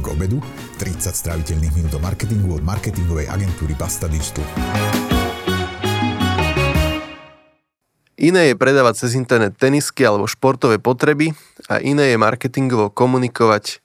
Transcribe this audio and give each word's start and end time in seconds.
marketing 0.00 0.16
obedu, 0.16 0.38
30 0.80 1.12
stráviteľných 1.12 1.74
minút 1.76 1.92
o 1.92 2.00
marketingu 2.00 2.56
od 2.56 2.64
marketingovej 2.64 3.28
agentúry 3.28 3.76
Basta 3.76 4.08
Digital. 4.08 4.44
Iné 8.20 8.52
je 8.52 8.54
predávať 8.56 9.04
cez 9.04 9.16
internet 9.16 9.56
tenisky 9.60 10.04
alebo 10.04 10.28
športové 10.28 10.80
potreby 10.80 11.32
a 11.68 11.80
iné 11.84 12.12
je 12.12 12.20
marketingovo 12.20 12.92
komunikovať 12.92 13.80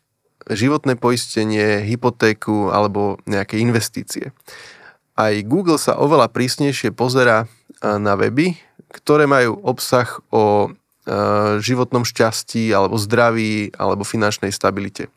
životné 0.51 0.95
poistenie, 0.99 1.83
hypotéku 1.83 2.71
alebo 2.71 3.19
nejaké 3.27 3.59
investície. 3.59 4.31
Aj 5.15 5.35
Google 5.43 5.79
sa 5.79 5.99
oveľa 5.99 6.31
prísnejšie 6.31 6.91
pozera 6.91 7.47
na 7.83 8.15
weby, 8.15 8.55
ktoré 8.91 9.27
majú 9.27 9.59
obsah 9.63 10.19
o 10.31 10.71
životnom 11.59 12.03
šťastí 12.07 12.71
alebo 12.75 12.99
zdraví 12.99 13.71
alebo 13.79 14.03
finančnej 14.03 14.51
stabilite. 14.51 15.07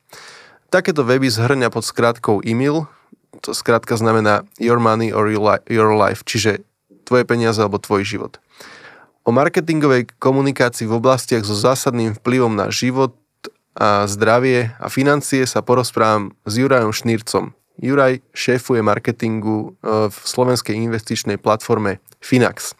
Takéto 0.69 1.01
weby 1.01 1.33
zhrňa 1.33 1.73
pod 1.73 1.81
skratkou 1.81 2.45
e-mail, 2.45 2.85
to 3.41 3.57
skrátka 3.57 3.97
znamená 3.97 4.45
your 4.61 4.77
money 4.77 5.13
or 5.13 5.33
your 5.65 5.91
life, 5.97 6.25
čiže 6.29 6.61
tvoje 7.09 7.25
peniaze 7.25 7.57
alebo 7.57 7.81
tvoj 7.81 8.05
život. 8.05 8.37
O 9.25 9.33
marketingovej 9.33 10.13
komunikácii 10.21 10.89
v 10.89 10.97
oblastiach 11.01 11.45
so 11.45 11.57
zásadným 11.57 12.17
vplyvom 12.17 12.53
na 12.53 12.69
život 12.69 13.17
a 13.77 14.05
zdravie 14.05 14.77
a 14.77 14.93
financie 14.93 15.45
sa 15.49 15.65
porozprávam 15.65 16.37
s 16.45 16.53
Jurajom 16.61 16.93
Šnírcom. 16.93 17.57
Juraj 17.79 18.21
šéfuje 18.35 18.85
marketingu 18.85 19.73
eh, 19.81 20.13
v 20.13 20.17
slovenskej 20.17 20.77
investičnej 20.77 21.41
platforme 21.41 22.03
Finax. 22.21 22.77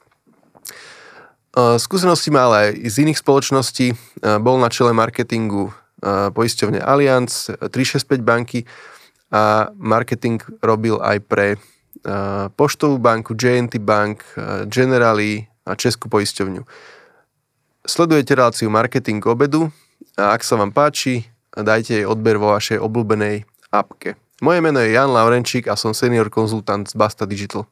Skúsenosti 1.59 2.31
má 2.31 2.47
ale 2.47 2.57
aj 2.57 2.71
z 2.87 2.97
iných 3.03 3.19
spoločností. 3.19 3.87
Bol 4.23 4.63
na 4.63 4.71
čele 4.71 4.95
marketingu 4.95 5.75
poisťovne 6.07 6.79
Allianz, 6.79 7.51
365 7.59 8.23
banky 8.23 8.65
a 9.29 9.75
marketing 9.77 10.41
robil 10.63 10.99
aj 11.03 11.19
pre 11.27 11.47
Poštovú 12.55 13.03
banku, 13.03 13.35
JNT 13.35 13.83
Bank, 13.83 14.23
Generali 14.71 15.51
a 15.67 15.75
Českú 15.75 16.07
poisťovňu. 16.07 16.63
Sledujete 17.83 18.39
reláciu 18.39 18.71
Marketing 18.71 19.19
obedu 19.27 19.75
a 20.15 20.33
ak 20.39 20.47
sa 20.47 20.55
vám 20.55 20.71
páči, 20.71 21.27
dajte 21.51 21.99
jej 21.99 22.07
odber 22.07 22.39
vo 22.39 22.55
vašej 22.55 22.79
obľúbenej 22.79 23.43
apke. 23.75 24.15
Moje 24.39 24.63
meno 24.63 24.79
je 24.79 24.95
Jan 24.95 25.11
Laurenčík 25.11 25.67
a 25.67 25.75
som 25.75 25.91
senior 25.91 26.31
konzultant 26.31 26.87
z 26.87 26.95
Basta 26.95 27.27
Digital. 27.27 27.67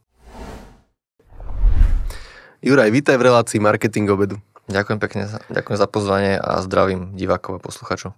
Juraj, 2.58 2.90
vítaj 2.90 3.14
v 3.14 3.30
relácii 3.30 3.62
Marketing 3.62 4.10
obedu. 4.10 4.42
Ďakujem 4.66 4.98
pekne, 4.98 5.30
ďakujem 5.46 5.78
za 5.78 5.86
pozvanie 5.86 6.34
a 6.42 6.58
zdravím 6.58 7.14
divákov 7.14 7.58
a 7.58 7.62
posluchačov. 7.62 8.10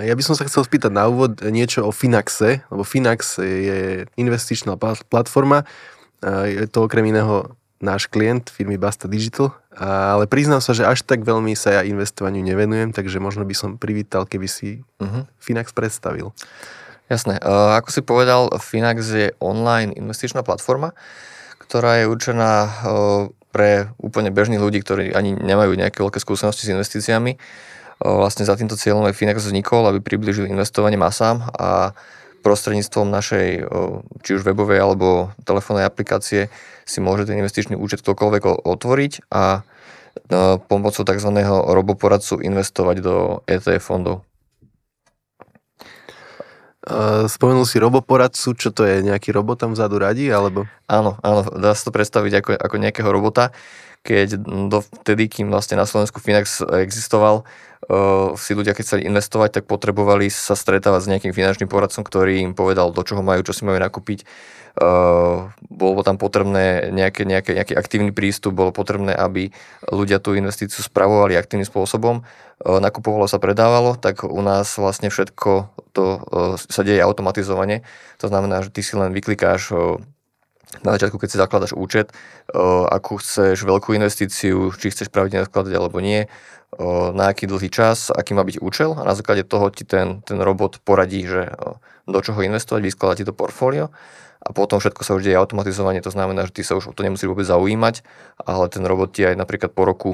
Ja 0.00 0.14
by 0.14 0.22
som 0.24 0.38
sa 0.38 0.46
chcel 0.46 0.62
spýtať 0.64 0.94
na 0.94 1.10
úvod 1.10 1.42
niečo 1.42 1.84
o 1.84 1.92
Finaxe, 1.92 2.62
lebo 2.70 2.86
Finax 2.86 3.42
je 3.42 4.06
investičná 4.14 4.78
platforma, 5.10 5.66
je 6.22 6.64
to 6.70 6.86
okrem 6.86 7.10
iného 7.10 7.52
náš 7.78 8.10
klient 8.10 8.50
firmy 8.50 8.78
Basta 8.78 9.06
Digital, 9.06 9.54
ale 9.78 10.26
priznám 10.26 10.58
sa, 10.58 10.74
že 10.74 10.82
až 10.82 11.06
tak 11.06 11.22
veľmi 11.22 11.54
sa 11.54 11.78
ja 11.78 11.82
investovaniu 11.86 12.42
nevenujem, 12.42 12.90
takže 12.90 13.22
možno 13.22 13.46
by 13.46 13.54
som 13.54 13.70
privítal, 13.78 14.26
keby 14.26 14.50
si 14.50 14.82
uh-huh. 14.98 15.26
Finax 15.38 15.70
predstavil. 15.70 16.34
Jasné. 17.06 17.38
Ako 17.78 17.90
si 17.90 18.02
povedal, 18.02 18.50
Finax 18.58 18.98
je 19.10 19.28
online 19.38 19.94
investičná 19.94 20.42
platforma, 20.42 20.94
ktorá 21.62 22.00
je 22.02 22.10
určená 22.10 22.70
pre 23.58 23.90
úplne 23.98 24.30
bežných 24.30 24.62
ľudí, 24.62 24.78
ktorí 24.86 25.10
ani 25.10 25.34
nemajú 25.34 25.74
nejaké 25.74 25.98
veľké 25.98 26.22
skúsenosti 26.22 26.62
s 26.62 26.70
investíciami. 26.70 27.34
Vlastne 27.98 28.46
za 28.46 28.54
týmto 28.54 28.78
cieľom 28.78 29.10
aj 29.10 29.18
Finax 29.18 29.42
vznikol, 29.42 29.90
aby 29.90 29.98
približil 29.98 30.46
investovanie 30.46 30.94
masám 30.94 31.42
a 31.58 31.90
prostredníctvom 32.46 33.10
našej 33.10 33.66
či 34.22 34.30
už 34.38 34.46
webovej 34.46 34.78
alebo 34.78 35.34
telefónnej 35.42 35.82
aplikácie 35.82 36.46
si 36.86 37.02
môže 37.02 37.26
ten 37.26 37.34
investičný 37.42 37.74
účet 37.74 38.06
ktokoľvek 38.06 38.62
otvoriť 38.62 39.26
a 39.34 39.66
pomocou 40.70 41.02
tzv. 41.02 41.30
roboporadcu 41.50 42.38
investovať 42.38 42.96
do 43.02 43.42
ETF 43.50 43.82
fondov. 43.82 44.22
Spomenul 47.26 47.66
si 47.66 47.82
roboporadcu, 47.82 48.54
čo 48.54 48.70
to 48.70 48.86
je, 48.86 49.02
nejaký 49.02 49.34
robot 49.34 49.66
tam 49.66 49.74
vzadu 49.74 49.98
radí, 49.98 50.30
alebo? 50.30 50.70
Áno, 50.86 51.18
áno, 51.26 51.42
dá 51.58 51.74
sa 51.74 51.90
to 51.90 51.90
predstaviť 51.90 52.32
ako, 52.38 52.50
ako 52.54 52.76
nejakého 52.78 53.10
robota, 53.10 53.50
keď 54.06 54.38
dovtedy, 54.70 55.26
kým 55.26 55.50
vlastne 55.50 55.74
na 55.74 55.90
Slovensku 55.90 56.22
Finax 56.22 56.62
existoval, 56.62 57.42
si 58.34 58.50
ľudia, 58.58 58.74
keď 58.74 58.84
chceli 58.84 59.02
investovať, 59.06 59.62
tak 59.62 59.64
potrebovali 59.70 60.26
sa 60.28 60.58
stretávať 60.58 61.00
s 61.06 61.10
nejakým 61.14 61.32
finančným 61.32 61.70
poradcom, 61.70 62.02
ktorý 62.02 62.42
im 62.42 62.52
povedal, 62.58 62.90
do 62.90 63.02
čoho 63.06 63.22
majú, 63.22 63.46
čo 63.46 63.54
si 63.54 63.62
majú 63.62 63.78
nakúpiť, 63.78 64.26
Uh, 64.78 65.50
bolo 65.66 66.06
tam 66.06 66.22
potrebné 66.22 66.94
nejaké, 66.94 67.26
nejaké, 67.26 67.50
nejaký 67.50 67.74
aktívny 67.74 68.14
prístup, 68.14 68.54
bolo 68.54 68.70
potrebné, 68.70 69.10
aby 69.10 69.50
ľudia 69.90 70.22
tú 70.22 70.38
investíciu 70.38 70.86
spravovali 70.86 71.34
aktívnym 71.34 71.66
spôsobom, 71.66 72.22
uh, 72.22 72.78
nakupovalo 72.78 73.26
sa, 73.26 73.42
predávalo, 73.42 73.98
tak 73.98 74.22
u 74.22 74.38
nás 74.38 74.70
vlastne 74.78 75.10
všetko 75.10 75.74
to 75.98 76.22
sa 76.70 76.86
deje 76.86 77.02
automatizovane. 77.02 77.82
To 78.22 78.30
znamená, 78.30 78.62
že 78.62 78.70
ty 78.70 78.86
si 78.86 78.94
len 78.94 79.10
vyklikáš 79.10 79.74
na 80.86 80.94
začiatku, 80.94 81.18
keď 81.18 81.28
si 81.32 81.42
zakladaš 81.42 81.72
účet, 81.74 82.14
akú 82.92 83.18
chceš 83.18 83.64
veľkú 83.64 83.98
investíciu, 83.98 84.70
či 84.76 84.94
chceš 84.94 85.10
pravidelne 85.10 85.48
skladať 85.48 85.74
alebo 85.74 85.98
nie, 85.98 86.30
na 87.14 87.32
aký 87.32 87.48
dlhý 87.48 87.72
čas, 87.72 88.12
aký 88.12 88.36
má 88.36 88.44
byť 88.44 88.60
účel 88.60 88.92
a 88.92 89.02
na 89.08 89.16
základe 89.16 89.46
toho 89.48 89.72
ti 89.72 89.88
ten, 89.88 90.20
ten 90.20 90.36
robot 90.36 90.84
poradí, 90.84 91.24
že 91.24 91.48
do 92.04 92.20
čoho 92.20 92.44
investovať, 92.44 92.84
vyskladá 92.84 93.14
ti 93.16 93.24
to 93.24 93.32
portfólio 93.32 93.88
a 94.38 94.48
potom 94.52 94.76
všetko 94.76 95.00
sa 95.00 95.16
už 95.16 95.24
deje 95.24 95.40
automatizovanie, 95.40 96.04
to 96.04 96.12
znamená, 96.12 96.44
že 96.44 96.60
ty 96.60 96.62
sa 96.62 96.76
už 96.76 96.92
o 96.92 96.94
to 96.94 97.00
nemusíš 97.02 97.26
vôbec 97.26 97.48
zaujímať, 97.48 98.04
ale 98.44 98.68
ten 98.68 98.84
robot 98.84 99.16
ti 99.16 99.24
aj 99.24 99.34
napríklad 99.40 99.72
po 99.72 99.82
roku 99.88 100.12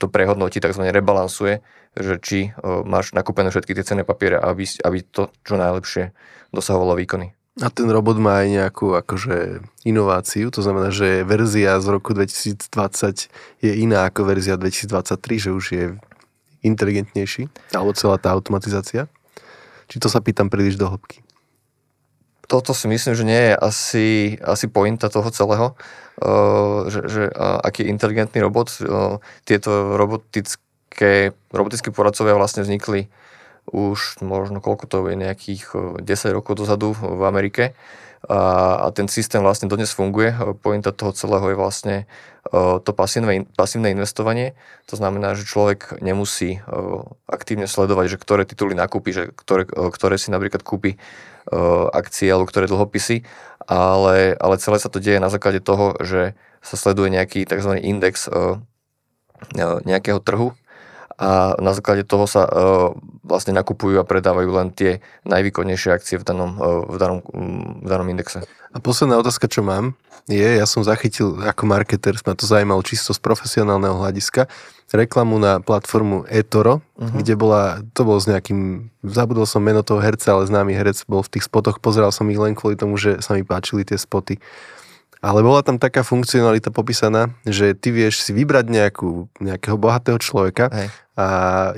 to 0.00 0.06
prehodnotí, 0.08 0.64
tzv. 0.64 0.80
rebalansuje, 0.80 1.60
že 1.92 2.14
či 2.24 2.56
máš 2.64 3.12
nakúpené 3.12 3.52
všetky 3.52 3.76
tie 3.76 3.84
cenné 3.84 4.02
papiere, 4.06 4.40
aby, 4.40 4.64
aby 4.64 4.98
to 5.04 5.28
čo 5.44 5.60
najlepšie 5.60 6.16
dosahovalo 6.56 6.96
výkony. 6.96 7.36
A 7.60 7.68
ten 7.68 7.84
robot 7.84 8.16
má 8.16 8.40
aj 8.40 8.48
nejakú 8.48 8.96
akože 8.96 9.60
inováciu, 9.84 10.48
to 10.48 10.64
znamená, 10.64 10.88
že 10.88 11.20
verzia 11.20 11.76
z 11.84 11.86
roku 11.92 12.16
2020 12.16 12.64
je 13.60 13.72
iná 13.76 14.08
ako 14.08 14.24
verzia 14.24 14.56
2023, 14.56 15.20
že 15.36 15.50
už 15.52 15.64
je 15.76 15.84
inteligentnejší, 16.64 17.52
alebo 17.76 17.92
celá 17.92 18.16
tá 18.16 18.32
automatizácia. 18.32 19.04
Či 19.92 20.00
to 20.00 20.08
sa 20.08 20.24
pýtam 20.24 20.48
príliš 20.48 20.80
do 20.80 20.88
hĺbky? 20.88 21.20
toto 22.52 22.76
si 22.76 22.84
myslím, 22.84 23.16
že 23.16 23.24
nie 23.24 23.42
je 23.48 23.54
asi, 23.56 24.06
asi 24.44 24.68
pointa 24.68 25.08
toho 25.08 25.32
celého, 25.32 25.72
uh, 26.20 26.84
že, 26.92 27.00
že 27.08 27.22
uh, 27.32 27.64
aký 27.64 27.88
inteligentný 27.88 28.44
robot. 28.44 28.76
Uh, 28.76 29.16
tieto 29.48 29.96
robotické, 29.96 31.32
robotické 31.48 31.88
poradcovia 31.88 32.36
vlastne 32.36 32.60
vznikli 32.60 33.08
už 33.70 34.24
možno 34.24 34.58
koľko 34.58 34.84
to 34.90 34.96
je, 35.06 35.14
nejakých 35.14 35.62
10 36.02 36.36
rokov 36.36 36.58
dozadu 36.58 36.92
v 36.96 37.22
Amerike 37.22 37.78
a, 38.26 38.40
a 38.82 38.86
ten 38.94 39.10
systém 39.10 39.42
vlastne 39.42 39.66
dodnes 39.66 39.90
funguje. 39.90 40.34
Pointa 40.62 40.94
toho 40.94 41.10
celého 41.10 41.42
je 41.50 41.56
vlastne 41.58 41.96
to 42.52 42.90
pasívne, 42.94 43.46
pasívne 43.54 43.94
investovanie. 43.94 44.54
To 44.90 44.98
znamená, 44.98 45.38
že 45.38 45.46
človek 45.46 46.02
nemusí 46.02 46.58
aktívne 47.26 47.70
sledovať, 47.70 48.14
že 48.14 48.20
ktoré 48.22 48.42
tituly 48.46 48.74
nakúpi, 48.74 49.14
že 49.14 49.30
ktoré, 49.30 49.66
ktoré 49.66 50.18
si 50.18 50.34
napríklad 50.34 50.62
kúpi 50.62 50.98
akcie 51.94 52.30
alebo 52.30 52.46
ktoré 52.46 52.70
dlhopisy, 52.70 53.26
ale, 53.66 54.38
ale 54.38 54.54
celé 54.62 54.78
sa 54.78 54.90
to 54.90 55.02
deje 55.02 55.18
na 55.18 55.30
základe 55.30 55.58
toho, 55.58 55.98
že 56.02 56.38
sa 56.62 56.78
sleduje 56.78 57.10
nejaký 57.10 57.42
tzv. 57.42 57.78
index 57.82 58.30
nejakého 59.58 60.22
trhu 60.22 60.54
a 61.22 61.54
na 61.62 61.70
základe 61.70 62.02
toho 62.02 62.26
sa 62.26 62.50
vlastne 63.22 63.54
nakupujú 63.54 64.02
a 64.02 64.08
predávajú 64.08 64.50
len 64.50 64.74
tie 64.74 64.98
najvýkonnejšie 65.22 65.94
akcie 65.94 66.18
v 66.18 66.26
danom, 66.26 66.58
v 66.90 66.96
danom, 66.98 67.22
v 67.78 67.86
danom 67.86 68.08
indexe. 68.10 68.42
A 68.74 68.82
posledná 68.82 69.22
otázka, 69.22 69.46
čo 69.46 69.62
mám, 69.62 69.94
je, 70.26 70.58
ja 70.58 70.66
som 70.66 70.82
zachytil 70.82 71.38
ako 71.42 71.66
marketer, 71.66 72.14
ma 72.26 72.34
to 72.34 72.46
zaujímalo 72.46 72.82
čisto 72.82 73.14
z 73.14 73.20
profesionálneho 73.22 74.02
hľadiska, 74.02 74.50
reklamu 74.92 75.40
na 75.40 75.58
platformu 75.58 76.28
eToro, 76.28 76.78
uh-huh. 76.78 77.16
kde 77.16 77.34
bola, 77.34 77.80
to 77.96 78.04
bol 78.04 78.20
s 78.20 78.28
nejakým, 78.28 78.92
zabudol 79.02 79.48
som 79.48 79.64
meno 79.64 79.80
toho 79.80 79.98
herca, 80.04 80.36
ale 80.36 80.46
známy 80.46 80.76
herec 80.76 81.00
bol 81.08 81.24
v 81.24 81.38
tých 81.38 81.48
spotoch, 81.48 81.80
pozeral 81.80 82.12
som 82.12 82.28
ich 82.28 82.38
len 82.38 82.52
kvôli 82.52 82.76
tomu, 82.76 83.00
že 83.00 83.24
sa 83.24 83.34
mi 83.34 83.42
páčili 83.42 83.88
tie 83.88 83.96
spoty. 83.96 84.36
Ale 85.22 85.38
bola 85.46 85.62
tam 85.62 85.78
taká 85.78 86.02
funkcionalita 86.02 86.74
popísaná, 86.74 87.30
že 87.46 87.78
ty 87.78 87.94
vieš 87.94 88.26
si 88.26 88.34
vybrať 88.34 88.66
nejakú, 88.66 89.30
nejakého 89.38 89.78
bohatého 89.78 90.18
človeka 90.18 90.66
Hej. 90.66 90.90
a 91.14 91.26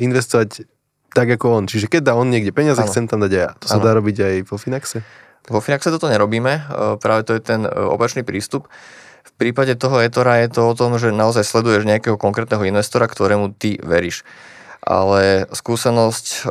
investovať 0.01 0.65
tak 1.13 1.29
ako 1.29 1.61
on. 1.61 1.65
Čiže 1.69 1.93
keď 1.93 2.11
dá 2.11 2.13
on 2.17 2.33
niekde 2.33 2.57
peniaze, 2.57 2.81
ano. 2.81 2.89
chcem 2.89 3.05
tam 3.05 3.21
dať 3.21 3.33
aj 3.37 3.43
ja. 3.45 3.51
To 3.61 3.67
sa 3.69 3.77
ano. 3.79 3.85
dá 3.85 3.91
robiť 3.95 4.17
aj 4.19 4.35
vo 4.49 4.57
Finaxe? 4.57 5.05
Vo 5.45 5.61
Finaxe 5.61 5.93
toto 5.93 6.09
nerobíme, 6.09 6.53
e, 6.57 6.63
práve 6.99 7.29
to 7.29 7.37
je 7.37 7.45
ten 7.45 7.63
e, 7.63 7.71
opačný 7.71 8.25
prístup. 8.25 8.67
V 9.29 9.33
prípade 9.37 9.77
toho 9.77 10.01
Etora 10.01 10.41
je 10.41 10.49
to 10.49 10.65
o 10.65 10.75
tom, 10.75 10.97
že 10.97 11.13
naozaj 11.13 11.45
sleduješ 11.45 11.85
nejakého 11.85 12.17
konkrétneho 12.17 12.65
investora, 12.65 13.05
ktorému 13.05 13.53
ty 13.57 13.77
veríš. 13.81 14.25
ale 14.85 15.49
skúsenosť 15.49 16.45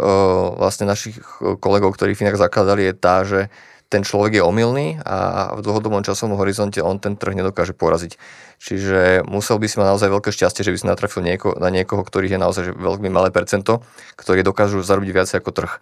vlastne 0.57 0.89
našich 0.89 1.21
kolegov, 1.61 1.93
ktorí 1.93 2.17
Finax 2.17 2.41
zakladali, 2.41 2.89
je 2.89 2.93
tá, 2.97 3.21
že 3.21 3.53
ten 3.93 4.01
človek 4.01 4.41
je 4.41 4.43
omylný 4.43 4.97
a 5.05 5.53
v 5.53 5.61
dlhodobom 5.61 6.01
časovom 6.01 6.33
horizonte 6.41 6.81
on 6.81 6.97
ten 6.97 7.13
trh 7.13 7.37
nedokáže 7.37 7.77
poraziť. 7.77 8.17
Čiže 8.57 9.21
musel 9.29 9.61
by 9.61 9.69
si 9.69 9.77
mať 9.77 9.87
naozaj 9.93 10.09
veľké 10.09 10.33
šťastie, 10.33 10.65
že 10.65 10.73
by 10.73 10.77
si 10.81 10.89
natrafil 10.89 11.21
nieko, 11.21 11.53
na 11.61 11.69
niekoho, 11.69 12.01
ktorý 12.01 12.25
je 12.25 12.41
naozaj 12.41 12.73
veľmi 12.73 13.13
malé 13.13 13.29
percento, 13.29 13.85
ktorí 14.17 14.41
dokážu 14.41 14.81
zarobiť 14.81 15.09
viac 15.13 15.29
ako 15.29 15.53
trh. 15.53 15.77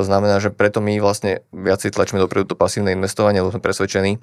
To 0.00 0.08
znamená, 0.08 0.40
že 0.40 0.48
preto 0.48 0.80
my 0.80 0.96
vlastne 1.04 1.44
viacej 1.52 1.92
tlačíme 1.92 2.16
dopredu 2.16 2.48
to 2.48 2.56
pasívne 2.56 2.96
investovanie, 2.96 3.44
lebo 3.44 3.52
sme 3.52 3.60
presvedčení, 3.60 4.16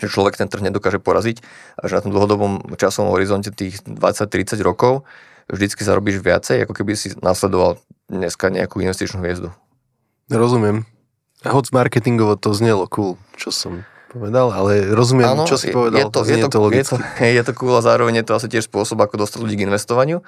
že 0.00 0.08
človek 0.08 0.40
ten 0.40 0.48
trh 0.48 0.64
nedokáže 0.64 1.04
poraziť 1.04 1.44
a 1.76 1.84
že 1.84 2.00
na 2.00 2.02
tom 2.08 2.16
dlhodobom 2.16 2.80
časovom 2.80 3.12
horizonte 3.12 3.52
tých 3.52 3.84
20-30 3.84 4.56
rokov 4.64 5.04
vždycky 5.52 5.84
zarobíš 5.84 6.24
viacej, 6.24 6.64
ako 6.64 6.72
keby 6.72 6.96
si 6.96 7.12
nasledoval 7.20 7.76
dneska 8.08 8.48
nejakú 8.48 8.80
investičnú 8.80 9.20
hviezdu. 9.20 9.52
Rozumiem. 10.32 10.88
A 11.44 11.52
hoď 11.52 11.76
marketingovo 11.76 12.40
to 12.40 12.56
znelo 12.56 12.88
cool, 12.88 13.20
čo 13.36 13.52
som 13.52 13.84
povedal, 14.14 14.48
ale 14.54 14.94
rozumiem, 14.94 15.26
ano, 15.26 15.44
čo 15.44 15.58
si 15.58 15.74
povedal. 15.74 15.98
Je 15.98 16.04
to, 16.06 16.20
je, 16.22 16.36
to, 16.40 16.48
to 16.48 16.58
je, 16.70 16.84
to, 16.86 16.96
je 17.18 17.42
to 17.42 17.52
cool 17.58 17.74
a 17.74 17.82
zároveň 17.82 18.22
je 18.22 18.26
to 18.30 18.32
asi 18.38 18.46
tiež 18.46 18.70
spôsob, 18.70 19.02
ako 19.02 19.26
dostať 19.26 19.42
ľudí 19.42 19.58
k 19.58 19.66
investovaniu, 19.66 20.22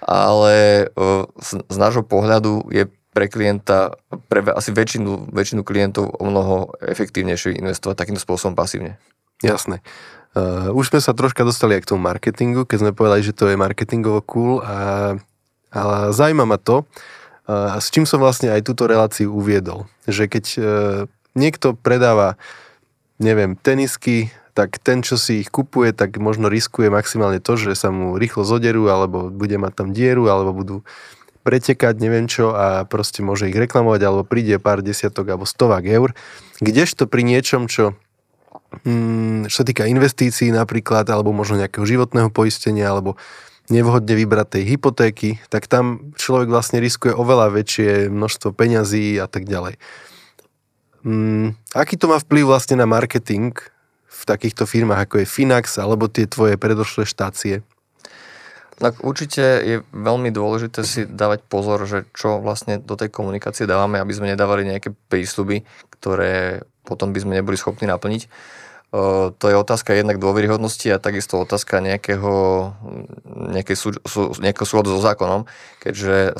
ale 0.00 0.88
z, 1.36 1.50
z 1.60 1.76
nášho 1.76 2.02
pohľadu 2.02 2.72
je 2.72 2.88
pre 3.12 3.26
klienta, 3.28 3.98
pre 4.30 4.46
asi 4.54 4.72
väčšinu, 4.72 5.34
väčšinu 5.34 5.66
klientov 5.66 6.08
o 6.08 6.24
mnoho 6.24 6.72
efektívnejšie 6.80 7.58
investovať 7.58 7.98
takýmto 7.98 8.22
spôsobom 8.22 8.54
pasívne. 8.56 8.96
Jasné. 9.44 9.82
Uh, 10.36 10.70
už 10.76 10.92
sme 10.92 11.00
sa 11.02 11.16
troška 11.16 11.42
dostali 11.42 11.74
aj 11.76 11.82
k 11.82 11.90
tomu 11.94 12.04
marketingu, 12.04 12.62
keď 12.62 12.78
sme 12.78 12.92
povedali, 12.96 13.26
že 13.26 13.34
to 13.34 13.48
je 13.50 13.58
marketingovo 13.58 14.22
cool 14.22 14.62
a, 14.62 15.16
ale 15.72 15.96
zaujíma 16.14 16.44
ma 16.46 16.60
to, 16.60 16.86
s 17.48 17.88
čím 17.88 18.04
som 18.04 18.20
vlastne 18.20 18.52
aj 18.52 18.60
túto 18.60 18.84
reláciu 18.84 19.32
uviedol. 19.32 19.88
Že 20.04 20.24
keď 20.28 20.44
e, 20.44 20.58
niekto 21.32 21.72
predáva, 21.72 22.36
neviem, 23.16 23.56
tenisky, 23.56 24.28
tak 24.52 24.76
ten, 24.82 25.00
čo 25.00 25.16
si 25.16 25.40
ich 25.40 25.48
kupuje, 25.48 25.96
tak 25.96 26.20
možno 26.20 26.52
riskuje 26.52 26.92
maximálne 26.92 27.40
to, 27.40 27.56
že 27.56 27.72
sa 27.78 27.88
mu 27.88 28.20
rýchlo 28.20 28.44
zoderú, 28.44 28.90
alebo 28.92 29.32
bude 29.32 29.56
mať 29.56 29.72
tam 29.80 29.88
dieru, 29.96 30.28
alebo 30.28 30.52
budú 30.52 30.76
pretekať, 31.46 31.96
neviem 32.02 32.28
čo, 32.28 32.52
a 32.52 32.84
proste 32.84 33.24
môže 33.24 33.48
ich 33.48 33.56
reklamovať, 33.56 34.00
alebo 34.04 34.28
príde 34.28 34.60
pár 34.60 34.84
desiatok 34.84 35.32
alebo 35.32 35.48
stovák 35.48 35.86
eur. 35.88 36.12
Kdežto 36.60 37.08
pri 37.08 37.24
niečom, 37.24 37.70
čo 37.70 37.96
mm, 38.84 39.48
čo 39.48 39.62
sa 39.62 39.64
týka 39.64 39.88
investícií 39.88 40.52
napríklad, 40.52 41.08
alebo 41.08 41.32
možno 41.32 41.56
nejakého 41.56 41.86
životného 41.88 42.28
poistenia, 42.28 42.90
alebo 42.92 43.16
nevhodne 43.68 44.14
vybrať 44.16 44.58
tej 44.58 44.64
hypotéky, 44.76 45.30
tak 45.52 45.68
tam 45.68 46.12
človek 46.16 46.48
vlastne 46.48 46.80
riskuje 46.80 47.12
oveľa 47.12 47.52
väčšie 47.52 48.08
množstvo 48.08 48.52
peňazí 48.56 49.16
a 49.20 49.28
tak 49.28 49.44
ďalej. 49.44 49.76
Mm, 51.06 51.54
aký 51.72 51.94
to 51.94 52.10
má 52.10 52.18
vplyv 52.18 52.44
vlastne 52.48 52.76
na 52.80 52.88
marketing 52.88 53.54
v 54.08 54.22
takýchto 54.26 54.66
firmách, 54.66 55.06
ako 55.06 55.22
je 55.22 55.30
Finax 55.30 55.78
alebo 55.78 56.10
tie 56.10 56.26
tvoje 56.26 56.58
predošlé 56.58 57.06
štácie? 57.06 57.62
Tak 58.78 59.02
určite 59.02 59.42
je 59.62 59.76
veľmi 59.90 60.30
dôležité 60.30 60.86
si 60.86 61.02
dávať 61.02 61.42
pozor, 61.50 61.82
že 61.82 62.06
čo 62.14 62.38
vlastne 62.38 62.78
do 62.78 62.94
tej 62.94 63.10
komunikácie 63.10 63.66
dávame, 63.66 63.98
aby 63.98 64.14
sme 64.14 64.30
nedávali 64.30 64.62
nejaké 64.62 64.94
prísľuby, 65.10 65.66
ktoré 65.98 66.62
potom 66.86 67.10
by 67.10 67.18
sme 67.18 67.42
neboli 67.42 67.58
schopní 67.58 67.90
naplniť 67.90 68.30
to 69.36 69.44
je 69.44 69.56
otázka 69.56 69.92
jednak 69.92 70.16
dôveryhodnosti 70.16 70.88
a 70.88 71.02
takisto 71.02 71.36
otázka 71.44 71.84
nejakého, 71.84 72.32
nejakej 73.52 73.76
sú, 73.76 73.88
sú, 74.00 74.32
nejakého 74.40 74.64
súladu 74.64 74.96
so 74.96 75.00
zákonom, 75.04 75.44
keďže 75.84 76.32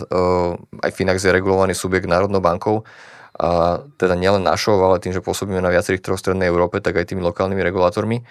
aj 0.81 0.91
Finax 0.97 1.21
je 1.21 1.35
regulovaný 1.35 1.77
subjekt 1.77 2.09
Národnou 2.09 2.41
bankou 2.41 2.89
a 3.37 3.85
teda 4.01 4.17
nielen 4.17 4.43
našou, 4.43 4.81
ale 4.81 4.99
tým, 4.99 5.13
že 5.13 5.21
pôsobíme 5.21 5.61
na 5.61 5.69
viacerých 5.69 6.01
troch 6.01 6.19
strednej 6.19 6.49
Európe, 6.49 6.81
tak 6.81 6.97
aj 6.97 7.13
tými 7.13 7.21
lokálnymi 7.23 7.61
regulátormi. 7.61 8.25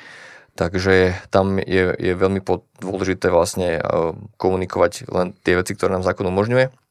Takže 0.57 1.13
tam 1.29 1.61
je, 1.61 1.93
je 2.01 2.13
veľmi 2.17 2.41
dôležité 2.81 3.29
vlastne 3.29 3.77
komunikovať 4.41 5.05
len 5.13 5.37
tie 5.45 5.53
veci, 5.53 5.77
ktoré 5.77 5.93
nám 5.93 6.01
zákon 6.01 6.25
umožňuje 6.25 6.86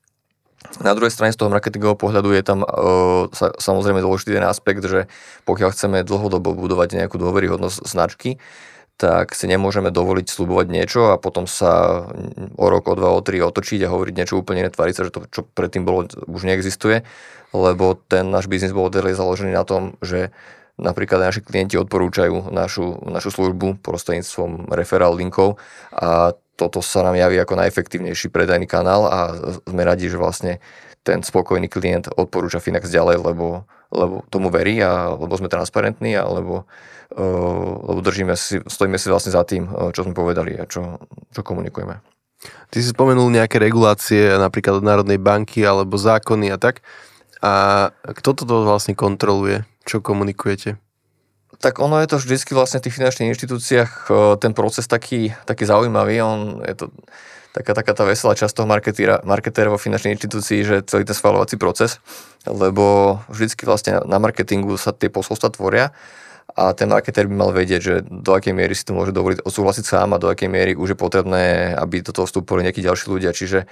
na 0.82 0.92
druhej 0.92 1.12
strane 1.12 1.32
z 1.32 1.38
toho 1.38 1.52
marketingového 1.52 1.98
pohľadu 1.98 2.30
je 2.34 2.42
tam 2.42 2.60
sa, 3.32 3.52
samozrejme 3.56 4.02
dôležitý 4.02 4.36
ten 4.36 4.46
aspekt, 4.46 4.82
že 4.86 5.10
pokiaľ 5.48 5.70
chceme 5.72 5.98
dlhodobo 6.06 6.54
budovať 6.54 6.98
nejakú 6.98 7.16
dôveryhodnosť 7.18 7.86
značky, 7.86 8.38
tak 8.96 9.36
si 9.36 9.44
nemôžeme 9.44 9.92
dovoliť 9.92 10.26
slubovať 10.26 10.66
niečo 10.72 11.12
a 11.12 11.20
potom 11.20 11.44
sa 11.44 12.04
o 12.56 12.66
rok, 12.72 12.88
o 12.88 12.94
dva, 12.96 13.12
o 13.12 13.20
tri 13.20 13.44
otočiť 13.44 13.84
a 13.84 13.92
hovoriť 13.92 14.14
niečo 14.16 14.40
úplne 14.40 14.64
iné, 14.64 14.70
tváriť 14.72 14.94
sa, 14.96 15.04
že 15.04 15.12
to, 15.12 15.20
čo 15.28 15.40
predtým 15.44 15.84
bolo, 15.84 16.08
už 16.08 16.48
neexistuje, 16.48 17.04
lebo 17.52 18.00
ten 18.08 18.32
náš 18.32 18.48
biznis 18.48 18.72
model 18.72 19.12
je 19.12 19.20
založený 19.20 19.52
na 19.52 19.68
tom, 19.68 20.00
že 20.00 20.32
napríklad 20.76 21.32
naši 21.32 21.40
klienti 21.40 21.80
odporúčajú 21.80 22.52
našu, 22.52 23.00
našu 23.08 23.32
službu 23.32 23.80
prostredníctvom 23.80 24.72
referál 24.72 25.16
linkov 25.16 25.56
a 25.92 26.36
toto 26.56 26.80
sa 26.80 27.04
nám 27.04 27.20
javí 27.20 27.36
ako 27.36 27.60
najefektívnejší 27.60 28.32
predajný 28.32 28.64
kanál 28.64 29.04
a 29.08 29.18
sme 29.68 29.82
radi, 29.84 30.08
že 30.08 30.16
vlastne 30.16 30.60
ten 31.04 31.20
spokojný 31.22 31.68
klient 31.68 32.10
odporúča 32.10 32.58
Finax 32.58 32.88
ďalej, 32.88 33.22
lebo, 33.22 33.68
lebo 33.92 34.24
tomu 34.32 34.50
verí 34.50 34.80
a 34.82 35.14
lebo 35.14 35.30
sme 35.36 35.52
transparentní 35.52 36.16
a 36.16 36.26
lebo, 36.26 36.66
uh, 37.14 37.72
lebo 37.92 38.00
držíme 38.02 38.34
si, 38.34 38.58
stojíme 38.64 38.98
si 38.98 39.06
vlastne 39.12 39.30
za 39.36 39.44
tým, 39.46 39.68
uh, 39.68 39.92
čo 39.92 40.02
sme 40.02 40.16
povedali 40.16 40.56
a 40.58 40.64
čo, 40.66 40.98
čo 41.30 41.40
komunikujeme. 41.44 42.02
Ty 42.72 42.78
si 42.82 42.90
spomenul 42.90 43.32
nejaké 43.32 43.56
regulácie, 43.62 44.34
napríklad 44.36 44.82
od 44.82 44.84
Národnej 44.84 45.16
banky 45.16 45.62
alebo 45.64 45.96
zákony 45.96 46.52
a 46.52 46.58
tak. 46.58 46.82
A 47.40 47.88
kto 48.02 48.32
toto 48.32 48.64
vlastne 48.64 48.96
kontroluje? 48.96 49.62
Čo 49.86 50.02
komunikujete? 50.02 50.82
Tak 51.62 51.78
ono 51.78 52.02
je 52.02 52.10
to 52.10 52.18
vždycky 52.18 52.52
vlastne 52.52 52.82
v 52.82 52.90
tých 52.90 52.98
finančných 52.98 53.30
inštitúciách 53.32 53.90
ten 54.42 54.52
proces 54.52 54.84
taký, 54.90 55.32
taký 55.46 55.64
zaujímavý. 55.64 56.20
On 56.20 56.60
je 56.66 56.74
to 56.74 56.86
taká, 57.56 57.72
taká 57.72 57.96
tá 57.96 58.04
veselá 58.04 58.36
časť 58.36 58.52
toho 58.52 58.68
marketéra, 58.68 59.24
marketéra 59.24 59.72
vo 59.72 59.80
finančnej 59.80 60.18
inštitúcii, 60.18 60.60
že 60.60 60.76
celý 60.84 61.08
ten 61.08 61.16
schvalovací 61.16 61.56
proces, 61.56 62.02
lebo 62.44 63.16
vždycky 63.32 63.64
vlastne 63.64 64.04
na 64.04 64.20
marketingu 64.20 64.76
sa 64.76 64.92
tie 64.92 65.08
posolstva 65.08 65.54
tvoria 65.56 65.96
a 66.52 66.76
ten 66.76 66.92
marketér 66.92 67.24
by 67.30 67.34
mal 67.34 67.50
vedieť, 67.56 67.80
že 67.80 67.94
do 68.04 68.36
akej 68.36 68.52
miery 68.52 68.76
si 68.76 68.84
to 68.84 68.92
môže 68.92 69.16
dovoliť 69.16 69.40
odsúhlasiť 69.40 69.84
sám 69.88 70.12
a 70.12 70.20
do 70.20 70.28
akej 70.28 70.52
miery 70.52 70.72
už 70.76 70.92
je 70.92 70.98
potrebné, 70.98 71.72
aby 71.72 72.04
do 72.04 72.12
toho 72.12 72.28
vstúpili 72.28 72.68
nejakí 72.68 72.84
ďalší 72.84 73.06
ľudia. 73.08 73.32
Čiže 73.32 73.64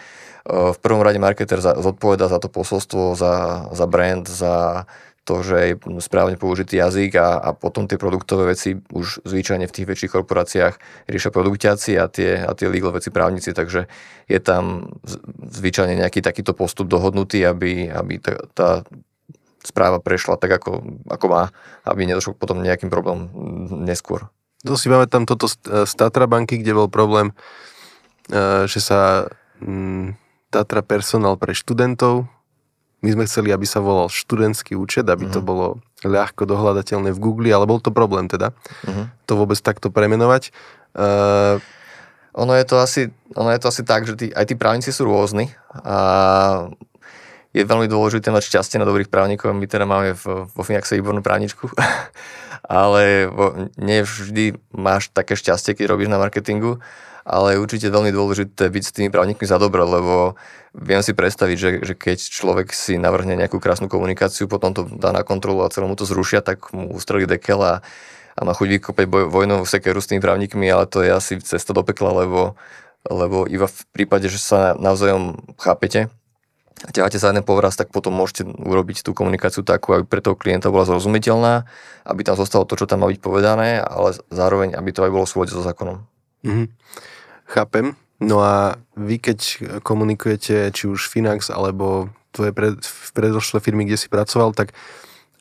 v 0.49 0.79
prvom 0.81 1.05
rade 1.05 1.21
marketér 1.21 1.61
zodpoveda 1.61 2.33
za 2.33 2.41
to 2.41 2.49
posolstvo, 2.49 3.17
za, 3.17 3.67
za 3.73 3.87
brand, 3.89 4.25
za 4.25 4.85
to, 5.25 5.41
že 5.41 5.57
je 5.57 5.75
správne 6.05 6.37
použitý 6.37 6.77
jazyk 6.77 7.17
a, 7.17 7.41
a 7.41 7.49
potom 7.57 7.89
tie 7.89 7.97
produktové 7.97 8.53
veci 8.53 8.77
už 8.77 9.25
zvyčajne 9.25 9.65
v 9.65 9.75
tých 9.75 9.89
väčších 9.89 10.13
korporáciách 10.13 10.75
riešia 11.09 11.33
produktiaci 11.33 11.97
a 11.97 12.07
tie, 12.13 12.45
a 12.45 12.53
tie 12.53 12.69
legal 12.69 12.93
veci 12.93 13.09
právnici, 13.09 13.57
takže 13.57 13.89
je 14.29 14.41
tam 14.45 14.93
zvyčajne 15.41 15.97
nejaký 15.97 16.21
takýto 16.21 16.53
postup 16.53 16.93
dohodnutý, 16.93 17.41
aby, 17.49 17.89
aby 17.89 18.21
tá, 18.21 18.33
tá 18.53 18.69
správa 19.65 19.97
prešla 19.99 20.37
tak, 20.37 20.61
ako, 20.61 21.01
ako 21.09 21.27
má, 21.33 21.49
aby 21.89 22.05
nedošlo 22.05 22.37
potom 22.37 22.61
nejakým 22.61 22.93
problémom 22.93 23.33
neskôr. 23.83 24.29
To 24.69 24.77
si 24.77 24.93
tam 25.09 25.25
toto 25.25 25.49
z 25.49 25.93
Tatra 25.97 26.29
banky, 26.29 26.61
kde 26.61 26.73
bol 26.77 26.89
problém, 26.89 27.37
e, 28.33 28.65
že 28.65 28.81
sa 28.81 29.29
mm, 29.61 30.17
Tatra 30.53 30.85
personál 30.85 31.37
pre 31.41 31.57
študentov 31.57 32.29
my 33.05 33.11
sme 33.13 33.25
chceli, 33.29 33.53
aby 33.53 33.69
sa 33.69 33.85
volal 33.85 34.09
študentský 34.09 34.73
účet, 34.81 35.05
aby 35.05 35.29
uh-huh. 35.29 35.37
to 35.37 35.41
mhm. 35.45 35.47
bolo 35.47 35.67
ľahko 36.01 36.49
dohľadateľné 36.49 37.13
v 37.13 37.21
Google, 37.21 37.53
ale 37.53 37.69
bol 37.69 37.81
to 37.81 37.93
problém 37.93 38.29
teda, 38.29 38.57
uh-huh. 38.57 39.13
to 39.29 39.33
vôbec 39.37 39.61
takto 39.61 39.93
premenovať. 39.93 40.53
Uh, 40.97 41.61
ono 42.35 42.57
je 42.57 42.65
to 42.67 42.77
asi, 42.81 43.03
ono 43.37 43.53
je 43.53 43.61
to 43.61 43.69
asi 43.71 43.83
tak, 43.85 44.09
že 44.09 44.15
tí, 44.17 44.27
aj 44.33 44.45
tí 44.49 44.55
právnici 44.59 44.91
sú 44.91 45.07
rôzni 45.07 45.55
a 45.85 46.69
je 47.55 47.63
veľmi 47.63 47.87
dôležité 47.87 48.35
mať 48.35 48.51
šťastie 48.51 48.83
na 48.83 48.89
dobrých 48.89 49.07
právnikov. 49.07 49.55
My 49.55 49.71
teda 49.71 49.87
máme 49.87 50.19
v, 50.19 50.51
vo 50.51 50.63
Finaxe 50.67 50.99
výbornú 50.99 51.23
právničku, 51.23 51.71
ale 52.67 53.31
vo, 53.31 53.71
nie 53.79 54.03
vždy 54.03 54.59
máš 54.75 55.15
také 55.15 55.39
šťastie, 55.39 55.79
keď 55.79 55.95
robíš 55.95 56.11
na 56.11 56.19
marketingu 56.19 56.83
ale 57.25 57.57
je 57.57 57.63
určite 57.65 57.89
veľmi 57.89 58.13
dôležité 58.13 58.69
byť 58.69 58.83
s 58.85 58.93
tými 58.93 59.09
právnikmi 59.09 59.49
za 59.49 59.57
dobro, 59.57 59.89
lebo 59.89 60.15
viem 60.77 61.01
si 61.01 61.17
predstaviť, 61.17 61.57
že, 61.57 61.71
že 61.81 61.95
keď 61.97 62.19
človek 62.21 62.69
si 62.77 63.01
navrhne 63.01 63.33
nejakú 63.41 63.57
krásnu 63.57 63.89
komunikáciu, 63.89 64.45
potom 64.45 64.77
to 64.77 64.85
dá 64.85 65.11
na 65.11 65.25
kontrolu 65.25 65.65
a 65.65 65.73
celomu 65.73 65.97
to 65.97 66.05
zrušia, 66.05 66.45
tak 66.45 66.69
mu 66.77 66.93
ustrelí 66.93 67.25
dekel 67.25 67.65
a, 67.65 67.81
a 68.37 68.41
má 68.45 68.53
chuť 68.53 68.69
vykopať 68.79 69.07
boj, 69.09 69.25
vojnovú 69.33 69.65
sekeru 69.65 70.05
s 70.05 70.13
tými 70.13 70.21
právnikmi, 70.21 70.69
ale 70.69 70.85
to 70.85 71.01
je 71.01 71.11
asi 71.11 71.41
cesta 71.41 71.73
do 71.73 71.81
pekla, 71.81 72.29
lebo, 72.29 72.61
lebo 73.09 73.49
iba 73.49 73.73
v 73.73 73.81
prípade, 73.97 74.29
že 74.29 74.37
sa 74.37 74.77
navzájom 74.77 75.57
chápete, 75.57 76.13
a 76.85 76.91
ťaháte 76.93 77.17
za 77.17 77.33
jeden 77.33 77.47
povraz, 77.47 77.81
tak 77.81 77.89
potom 77.89 78.13
môžete 78.13 78.45
urobiť 78.45 79.07
tú 79.07 79.17
komunikáciu 79.17 79.65
takú, 79.65 79.97
aby 79.97 80.05
pre 80.05 80.21
toho 80.21 80.37
klienta 80.37 80.69
bola 80.69 80.85
zrozumiteľná, 80.85 81.65
aby 82.05 82.21
tam 82.27 82.37
zostalo 82.37 82.69
to, 82.69 82.77
čo 82.77 82.85
tam 82.85 83.07
má 83.07 83.09
byť 83.09 83.21
povedané, 83.25 83.81
ale 83.81 84.19
zároveň, 84.29 84.77
aby 84.77 84.91
to 84.93 85.07
aj 85.07 85.13
bolo 85.15 85.25
v 85.25 85.49
so 85.49 85.65
zákonom. 85.65 86.05
Mm-hmm. 86.45 86.67
Chápem. 87.45 87.97
No 88.21 88.41
a 88.41 88.81
vy 88.97 89.21
keď 89.21 89.41
komunikujete, 89.85 90.73
či 90.73 90.85
už 90.89 91.11
Finax 91.11 91.53
alebo 91.53 92.09
tvoje 92.33 92.51
pred, 92.51 92.81
predošlé 93.13 93.61
firmy, 93.61 93.85
kde 93.85 94.01
si 94.01 94.09
pracoval, 94.09 94.57
tak 94.57 94.73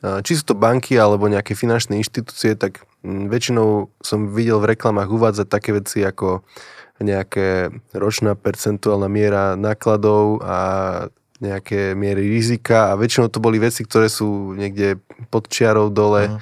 či 0.04 0.36
sú 0.36 0.44
to 0.44 0.54
banky 0.54 1.00
alebo 1.00 1.32
nejaké 1.32 1.56
finančné 1.56 1.96
inštitúcie, 1.96 2.54
tak 2.60 2.84
väčšinou 3.04 3.88
som 4.04 4.28
videl 4.36 4.60
v 4.60 4.76
reklamách 4.76 5.08
uvádzať 5.08 5.46
také 5.48 5.72
veci 5.72 6.04
ako 6.04 6.44
nejaké 7.00 7.72
ročná 7.96 8.36
percentuálna 8.36 9.08
miera 9.08 9.56
nákladov 9.56 10.44
a 10.44 10.58
nejaké 11.40 11.96
miery 11.98 12.30
rizika 12.30 12.92
a 12.92 12.98
väčšinou 13.00 13.32
to 13.32 13.42
boli 13.42 13.58
veci, 13.58 13.82
ktoré 13.82 14.06
sú 14.06 14.54
niekde 14.54 15.00
pod 15.32 15.50
čiarou 15.50 15.90
dole. 15.90 16.30
Uh-huh. 16.30 16.40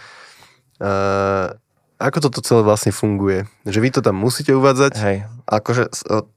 Uh, 0.83 1.47
ako 2.03 2.19
toto 2.29 2.43
celé 2.43 2.67
vlastne 2.67 2.91
funguje? 2.91 3.47
Že 3.63 3.79
vy 3.79 3.89
to 3.95 4.01
tam 4.03 4.19
musíte 4.19 4.51
uvádzať? 4.51 4.93
Hej, 4.99 5.17
akože 5.47 5.83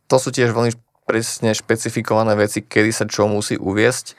to 0.05 0.17
sú 0.21 0.29
tiež 0.29 0.53
veľmi 0.53 0.77
presne 1.05 1.53
špecifikované 1.53 2.33
veci, 2.37 2.65
kedy 2.65 2.89
sa 2.93 3.05
čo 3.05 3.29
musí 3.29 3.57
uviesť, 3.57 4.17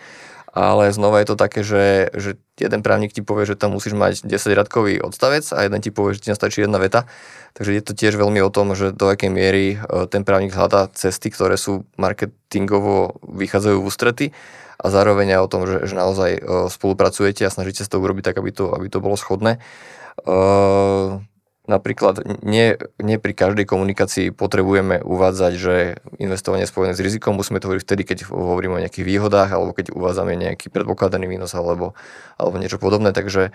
ale 0.57 0.89
znova 0.89 1.21
je 1.21 1.29
to 1.29 1.37
také, 1.37 1.61
že, 1.61 2.09
že 2.17 2.41
jeden 2.57 2.81
právnik 2.81 3.13
ti 3.13 3.21
povie, 3.21 3.45
že 3.45 3.61
tam 3.61 3.77
musíš 3.77 3.93
mať 3.93 4.25
10-radkový 4.25 5.05
odstavec 5.05 5.45
a 5.53 5.69
jeden 5.69 5.85
ti 5.85 5.93
povie, 5.93 6.17
že 6.17 6.23
ti 6.25 6.33
nastačí 6.33 6.65
jedna 6.65 6.81
veta. 6.81 7.05
Takže 7.53 7.77
je 7.77 7.83
to 7.85 7.93
tiež 7.93 8.17
veľmi 8.17 8.41
o 8.41 8.49
tom, 8.49 8.73
že 8.73 8.97
do 8.97 9.13
akej 9.13 9.29
miery 9.29 9.77
e, 9.77 10.09
ten 10.09 10.25
právnik 10.25 10.57
hľadá 10.57 10.89
cesty, 10.97 11.29
ktoré 11.29 11.61
sú 11.61 11.85
marketingovo 12.01 13.21
vychádzajú 13.21 13.77
v 13.77 13.85
ústrety 13.85 14.27
a 14.81 14.89
zároveň 14.89 15.37
aj 15.37 15.41
o 15.45 15.51
tom, 15.53 15.63
že, 15.69 15.77
že 15.85 15.95
naozaj 15.97 16.31
e, 16.37 16.41
spolupracujete 16.73 17.45
a 17.45 17.53
snažíte 17.53 17.85
sa 17.85 17.93
to 17.93 18.01
urobiť 18.01 18.33
tak, 18.33 18.41
aby 18.41 18.49
to, 18.49 18.73
aby 18.73 18.89
to 18.89 19.05
bolo 19.05 19.21
schodné. 19.21 19.61
Uh, 20.25 21.21
Napríklad 21.67 22.23
nie, 22.47 22.79
nie 23.03 23.19
pri 23.19 23.35
každej 23.35 23.67
komunikácii 23.67 24.31
potrebujeme 24.31 25.03
uvádzať, 25.03 25.53
že 25.59 25.75
investovanie 26.23 26.63
je 26.63 26.71
spojené 26.71 26.95
s 26.95 27.03
rizikom, 27.03 27.35
musíme 27.35 27.59
to 27.59 27.67
hovoriť 27.67 27.83
vtedy, 27.83 28.03
keď 28.07 28.19
hovoríme 28.31 28.79
o 28.79 28.83
nejakých 28.87 29.03
výhodách 29.03 29.51
alebo 29.51 29.75
keď 29.75 29.91
uvádzame 29.91 30.39
nejaký 30.39 30.71
predpokladaný 30.71 31.27
výnos 31.27 31.51
alebo, 31.59 31.99
alebo 32.39 32.63
niečo 32.63 32.79
podobné, 32.79 33.11
takže, 33.11 33.51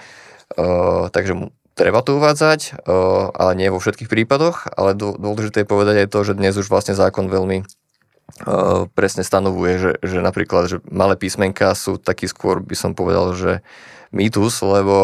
uh, 0.60 1.08
takže 1.08 1.56
treba 1.80 2.03
to 2.03 2.20
uvádzať, 2.20 2.84
uh, 2.84 3.32
ale 3.32 3.51
nie 3.56 3.72
vo 3.72 3.80
všetkých 3.80 4.12
prípadoch, 4.12 4.68
ale 4.75 4.91
dôležité 5.00 5.63
je 5.63 5.72
povedať 5.72 5.96
aj 6.03 6.08
to, 6.12 6.20
že 6.27 6.36
dnes 6.36 6.51
už 6.60 6.68
vlastne 6.68 6.91
zákon 6.91 7.32
veľmi 7.32 7.63
uh, 7.63 8.91
presne 8.91 9.24
stanovuje, 9.24 9.74
že, 9.80 9.91
že 10.03 10.20
napríklad, 10.20 10.68
že 10.68 10.77
malé 10.91 11.15
písmenka 11.15 11.72
sú 11.80 11.96
taký 11.96 12.27
skôr, 12.27 12.60
by 12.60 12.75
som 12.75 12.91
povedal, 12.91 13.32
že 13.39 13.63
mýtus, 14.12 14.60
lebo, 14.63 14.96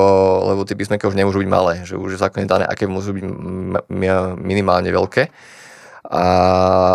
lebo 0.51 0.67
tie 0.67 0.75
písmenka 0.75 1.07
už 1.07 1.15
nemôžu 1.15 1.39
byť 1.39 1.49
malé, 1.49 1.73
že 1.87 1.95
už 1.95 2.15
je 2.15 2.19
zákon 2.19 2.43
dané, 2.43 2.67
aké 2.67 2.87
môžu 2.91 3.15
byť 3.15 3.23
minimálne 4.39 4.91
veľké. 4.91 5.31
A, 6.07 6.23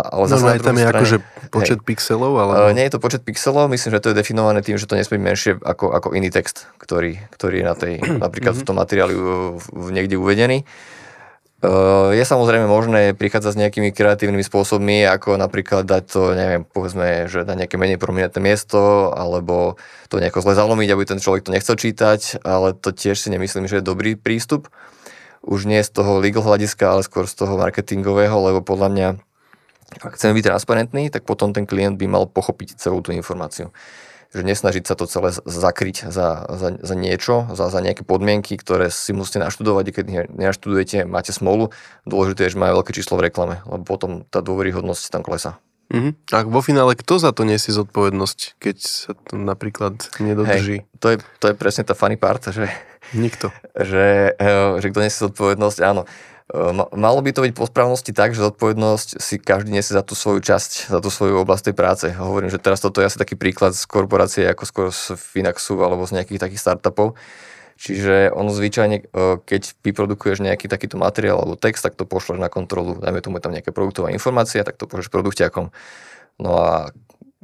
ale 0.09 0.25
no, 0.25 0.41
no 0.41 0.49
aj 0.49 0.65
tam 0.65 0.73
je 0.73 0.89
strane, 0.89 0.97
akože 0.97 1.17
počet 1.53 1.79
hej, 1.81 1.85
pixelov? 1.85 2.33
Ale... 2.33 2.53
Uh, 2.57 2.73
nie 2.73 2.81
je 2.89 2.97
to 2.97 2.99
počet 3.01 3.21
pixelov, 3.21 3.69
myslím, 3.69 3.93
že 3.93 4.01
to 4.01 4.09
je 4.09 4.17
definované 4.17 4.65
tým, 4.65 4.81
že 4.81 4.89
to 4.89 4.97
nesmie 4.97 5.21
byť 5.21 5.25
menšie 5.29 5.51
ako, 5.61 5.93
ako 5.93 6.17
iný 6.17 6.33
text, 6.33 6.65
ktorý, 6.81 7.21
ktorý 7.29 7.61
je 7.61 7.65
na 7.65 7.75
tej, 7.77 7.93
napríklad 8.25 8.57
v 8.57 8.65
tom 8.65 8.81
materiáli 8.81 9.13
niekde 9.93 10.17
uvedený. 10.17 10.65
Uh, 11.63 12.11
je 12.11 12.27
samozrejme 12.27 12.67
možné 12.67 13.15
prichádzať 13.15 13.55
s 13.55 13.61
nejakými 13.63 13.95
kreatívnymi 13.95 14.43
spôsobmi, 14.43 15.07
ako 15.07 15.39
napríklad 15.39 15.87
dať 15.87 16.03
to, 16.11 16.21
neviem, 16.35 16.67
povedzme, 16.67 17.31
že 17.31 17.47
na 17.47 17.55
nejaké 17.55 17.79
menej 17.79 17.95
prominentné 17.95 18.43
miesto, 18.43 19.07
alebo 19.15 19.79
to 20.11 20.19
nejako 20.19 20.43
zle 20.43 20.59
zalomiť, 20.59 20.91
aby 20.91 21.03
ten 21.07 21.23
človek 21.23 21.47
to 21.47 21.55
nechcel 21.55 21.79
čítať, 21.79 22.43
ale 22.43 22.75
to 22.75 22.91
tiež 22.91 23.15
si 23.15 23.31
nemyslím, 23.31 23.71
že 23.71 23.79
je 23.79 23.87
dobrý 23.87 24.19
prístup. 24.19 24.67
Už 25.39 25.63
nie 25.63 25.79
z 25.79 25.87
toho 25.87 26.19
legal 26.19 26.43
hľadiska, 26.43 26.83
ale 26.83 27.07
skôr 27.07 27.31
z 27.31 27.39
toho 27.39 27.55
marketingového, 27.55 28.35
lebo 28.43 28.59
podľa 28.59 28.89
mňa, 28.91 29.07
ak 30.03 30.19
chceme 30.19 30.35
byť 30.35 30.51
transparentný, 30.51 31.15
tak 31.15 31.23
potom 31.23 31.55
ten 31.55 31.63
klient 31.63 31.95
by 31.95 32.11
mal 32.11 32.27
pochopiť 32.27 32.75
celú 32.75 32.99
tú 32.99 33.15
informáciu 33.15 33.71
že 34.33 34.41
nesnažiť 34.41 34.83
sa 34.89 34.97
to 34.97 35.05
celé 35.05 35.29
zakryť 35.45 36.09
za, 36.09 36.49
za, 36.49 36.67
za 36.81 36.95
niečo, 36.97 37.45
za, 37.53 37.69
za 37.69 37.79
nejaké 37.79 38.01
podmienky, 38.01 38.57
ktoré 38.57 38.89
si 38.89 39.13
musíte 39.13 39.37
naštudovať, 39.37 39.85
keď 39.93 40.05
nenaštudujete, 40.33 41.05
máte 41.05 41.29
smolu. 41.29 41.69
Dôležité 42.09 42.49
je, 42.49 42.57
že 42.57 42.61
majú 42.61 42.81
veľké 42.81 42.91
číslo 42.97 43.21
v 43.21 43.29
reklame, 43.29 43.61
lebo 43.69 43.85
potom 43.85 44.25
tá 44.33 44.41
dôveryhodnosť 44.41 45.13
tam 45.13 45.21
klesá. 45.21 45.61
Uh-huh. 45.93 46.17
A 46.33 46.41
vo 46.41 46.65
finále 46.65 46.97
kto 46.97 47.21
za 47.21 47.29
to 47.29 47.45
nesie 47.45 47.69
zodpovednosť, 47.69 48.57
keď 48.57 48.77
sa 48.81 49.13
to 49.13 49.37
napríklad 49.37 50.01
nedodrží? 50.17 50.81
Hej, 50.81 50.97
to, 50.97 51.07
je, 51.13 51.17
to 51.37 51.45
je 51.51 51.55
presne 51.55 51.85
tá 51.85 51.93
funny 51.93 52.17
part, 52.17 52.41
že... 52.49 52.65
Nikto. 53.13 53.53
Že, 53.73 54.37
eh, 54.37 54.69
že 54.77 54.87
kto 54.93 54.99
nesie 55.01 55.19
zodpovednosť, 55.27 55.81
áno. 55.81 56.05
Ehm, 56.53 56.85
malo 56.93 57.19
by 57.25 57.33
to 57.33 57.41
byť 57.41 57.53
po 57.57 57.65
správnosti 57.65 58.13
tak, 58.13 58.37
že 58.37 58.45
zodpovednosť 58.45 59.17
si 59.17 59.41
každý 59.41 59.73
nesie 59.73 59.97
za 59.97 60.05
tú 60.05 60.13
svoju 60.13 60.37
časť, 60.37 60.93
za 60.93 61.01
tú 61.01 61.09
svoju 61.09 61.41
oblasť 61.41 61.73
tej 61.73 61.75
práce. 61.75 62.05
Hovorím, 62.13 62.53
že 62.53 62.61
teraz 62.61 62.77
toto 62.77 63.01
je 63.01 63.09
asi 63.09 63.17
taký 63.17 63.33
príklad 63.33 63.73
z 63.73 63.81
korporácie 63.89 64.45
ako 64.45 64.63
skôr 64.69 64.87
z 64.93 65.17
Finaxu 65.17 65.81
alebo 65.81 66.05
z 66.05 66.21
nejakých 66.21 66.45
takých 66.45 66.61
startupov. 66.61 67.17
Čiže 67.73 68.29
ono 68.29 68.53
zvyčajne, 68.53 68.97
e, 69.01 69.03
keď 69.41 69.81
vyprodukuješ 69.81 70.45
nejaký 70.45 70.69
takýto 70.69 71.01
materiál 71.01 71.41
alebo 71.41 71.57
text, 71.57 71.81
tak 71.81 71.97
to 71.97 72.05
pošleš 72.05 72.37
na 72.37 72.53
kontrolu, 72.53 73.01
dajme 73.01 73.17
tomu 73.25 73.41
tam 73.41 73.49
nejaká 73.49 73.73
produktová 73.73 74.13
informácia, 74.13 74.61
tak 74.61 74.77
to 74.77 74.85
pošleš 74.85 75.09
produktiakom. 75.09 75.73
No 76.37 76.51
a 76.61 76.93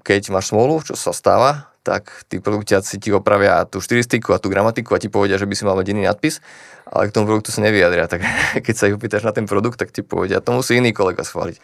keď 0.06 0.30
máš 0.30 0.54
smolu, 0.54 0.86
čo 0.86 0.94
sa 0.94 1.18
stáva, 1.18 1.69
tak 1.84 2.28
tí 2.28 2.44
produktiaci 2.44 3.00
ti 3.00 3.10
opravia 3.16 3.64
tú 3.66 3.80
štilistiku 3.80 4.36
a 4.36 4.42
tú 4.42 4.52
gramatiku 4.52 4.96
a 4.96 5.02
ti 5.02 5.08
povedia, 5.08 5.40
že 5.40 5.48
by 5.48 5.56
si 5.56 5.64
mal 5.64 5.80
mať 5.80 5.88
iný 5.96 6.06
nadpis, 6.06 6.44
ale 6.86 7.08
k 7.08 7.16
tomu 7.16 7.32
produktu 7.32 7.56
sa 7.56 7.64
nevyjadria. 7.64 8.06
Tak 8.06 8.22
keď 8.66 8.76
sa 8.76 8.88
ich 8.92 8.96
opýtaš 8.96 9.24
na 9.24 9.32
ten 9.32 9.48
produkt, 9.48 9.80
tak 9.80 9.96
ti 9.96 10.04
povedia, 10.04 10.44
to 10.44 10.52
musí 10.52 10.78
iný 10.78 10.92
kolega 10.92 11.24
schváliť. 11.24 11.58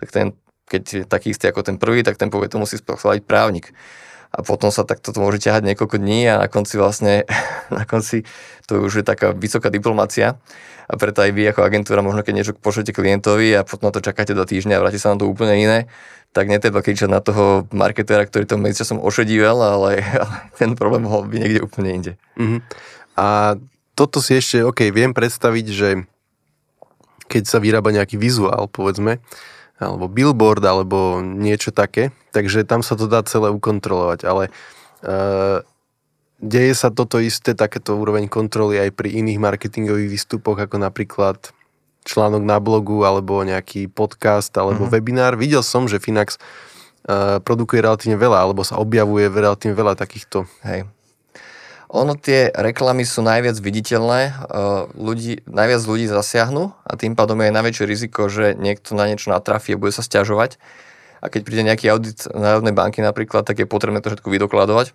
Tak 0.00 0.08
ten, 0.10 0.26
keď 0.68 0.82
je 0.84 1.02
taký 1.04 1.36
istý 1.36 1.48
ako 1.52 1.64
ten 1.64 1.76
prvý, 1.76 2.00
tak 2.02 2.16
ten 2.16 2.32
povie, 2.32 2.48
to 2.48 2.60
musí 2.60 2.80
schváliť 2.80 3.22
právnik. 3.24 3.72
A 4.28 4.44
potom 4.44 4.68
sa 4.68 4.84
takto 4.84 5.10
to 5.10 5.24
môže 5.24 5.40
ťahať 5.40 5.64
niekoľko 5.72 5.96
dní 5.96 6.28
a 6.28 6.44
na 6.44 6.48
konci 6.52 6.76
vlastne, 6.76 7.24
na 7.74 7.88
konci 7.88 8.28
to 8.68 8.84
už 8.84 9.00
je 9.00 9.04
taká 9.04 9.32
vysoká 9.32 9.72
diplomácia 9.72 10.36
a 10.88 10.94
preto 10.96 11.20
aj 11.20 11.30
vy 11.36 11.52
ako 11.52 11.60
agentúra 11.68 12.00
možno 12.00 12.24
keď 12.24 12.34
niečo 12.34 12.52
pošlete 12.56 12.96
klientovi 12.96 13.52
a 13.52 13.64
potom 13.64 13.92
na 13.92 13.94
to 13.96 14.00
čakáte 14.00 14.32
do 14.32 14.44
týždňa 14.44 14.80
a 14.80 14.82
vráti 14.84 14.96
sa 14.96 15.12
vám 15.12 15.20
to 15.20 15.28
úplne 15.28 15.56
iné, 15.56 15.78
tak 16.32 16.48
netreba 16.48 16.80
kričať 16.80 17.08
na 17.12 17.20
toho 17.20 17.68
marketéra, 17.72 18.24
ktorý 18.24 18.44
to 18.48 18.56
medzičasom 18.60 19.00
ošedíval, 19.00 19.60
ale, 19.60 20.00
ale 20.24 20.36
ten 20.56 20.72
problém 20.76 21.04
mohol 21.04 21.28
byť 21.28 21.38
niekde 21.40 21.60
úplne 21.60 21.90
inde. 21.92 22.12
Uh-huh. 22.40 22.60
A 23.16 23.56
toto 23.92 24.24
si 24.24 24.36
ešte, 24.36 24.64
OK, 24.64 24.88
viem 24.92 25.12
predstaviť, 25.12 25.66
že 25.68 25.88
keď 27.28 27.42
sa 27.44 27.60
vyrába 27.60 27.92
nejaký 27.92 28.16
vizuál, 28.16 28.70
povedzme, 28.72 29.20
alebo 29.78 30.10
billboard, 30.10 30.62
alebo 30.66 31.22
niečo 31.22 31.70
také, 31.70 32.10
takže 32.34 32.66
tam 32.66 32.82
sa 32.82 32.98
to 32.98 33.06
dá 33.06 33.22
celé 33.22 33.48
ukontrolovať, 33.54 34.26
ale 34.26 34.50
uh, 35.06 35.62
deje 36.42 36.74
sa 36.74 36.90
toto 36.90 37.22
isté, 37.22 37.54
takéto 37.54 37.94
úroveň 37.94 38.26
kontroly 38.26 38.78
aj 38.78 38.90
pri 38.94 39.22
iných 39.22 39.38
marketingových 39.38 40.10
výstupoch, 40.10 40.58
ako 40.58 40.82
napríklad 40.82 41.54
článok 42.02 42.42
na 42.42 42.58
blogu 42.58 43.04
alebo 43.06 43.44
nejaký 43.44 43.86
podcast 43.92 44.50
alebo 44.58 44.86
mm-hmm. 44.86 44.94
webinár. 44.98 45.32
Videl 45.38 45.62
som, 45.62 45.86
že 45.86 46.02
Finax 46.02 46.40
uh, 47.06 47.38
produkuje 47.38 47.84
relatívne 47.84 48.16
veľa 48.16 48.48
alebo 48.48 48.64
sa 48.64 48.80
objavuje 48.80 49.28
relatívne 49.30 49.76
veľa 49.76 49.94
takýchto. 49.94 50.48
Hej. 50.64 50.88
Ono 51.88 52.12
tie 52.16 52.52
reklamy 52.52 53.08
sú 53.08 53.24
najviac 53.24 53.56
viditeľné, 53.56 54.20
uh, 54.28 54.92
ľudí, 54.92 55.40
najviac 55.48 55.82
ľudí 55.88 56.04
zasiahnu 56.04 56.76
a 56.84 56.92
tým 57.00 57.16
pádom 57.16 57.40
je 57.40 57.48
aj 57.48 57.54
najväčšie 57.56 57.84
riziko, 57.88 58.28
že 58.28 58.52
niekto 58.52 58.92
na 58.92 59.08
niečo 59.08 59.32
natrafí 59.32 59.72
a 59.72 59.80
bude 59.80 59.96
sa 59.96 60.04
stiažovať. 60.04 60.60
A 61.24 61.32
keď 61.32 61.40
príde 61.48 61.64
nejaký 61.64 61.88
audit 61.88 62.28
Národnej 62.30 62.76
banky 62.76 63.00
napríklad, 63.00 63.48
tak 63.48 63.58
je 63.58 63.66
potrebné 63.66 64.04
to 64.04 64.12
všetko 64.12 64.28
vydokladovať. 64.28 64.92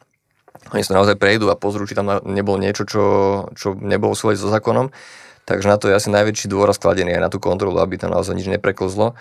Oni 0.71 0.85
sa 0.85 0.95
naozaj 0.95 1.17
prejdú 1.17 1.49
a 1.49 1.57
pozrú, 1.57 1.83
či 1.89 1.97
tam 1.97 2.13
nebolo 2.23 2.61
niečo, 2.61 2.85
čo, 2.85 3.03
čo 3.57 3.73
nebolo 3.73 4.13
v 4.13 4.37
so 4.37 4.47
zákonom 4.47 4.93
Takže 5.43 5.67
na 5.67 5.75
to 5.75 5.91
je 5.91 5.97
asi 5.97 6.07
najväčší 6.07 6.47
dôraz 6.47 6.79
kladený 6.79 7.19
aj 7.19 7.23
na 7.27 7.29
tú 7.31 7.37
kontrolu, 7.39 7.75
aby 7.83 7.99
tam 7.99 8.15
naozaj 8.15 8.35
nič 8.35 8.47
nepreklzlo. 8.47 9.15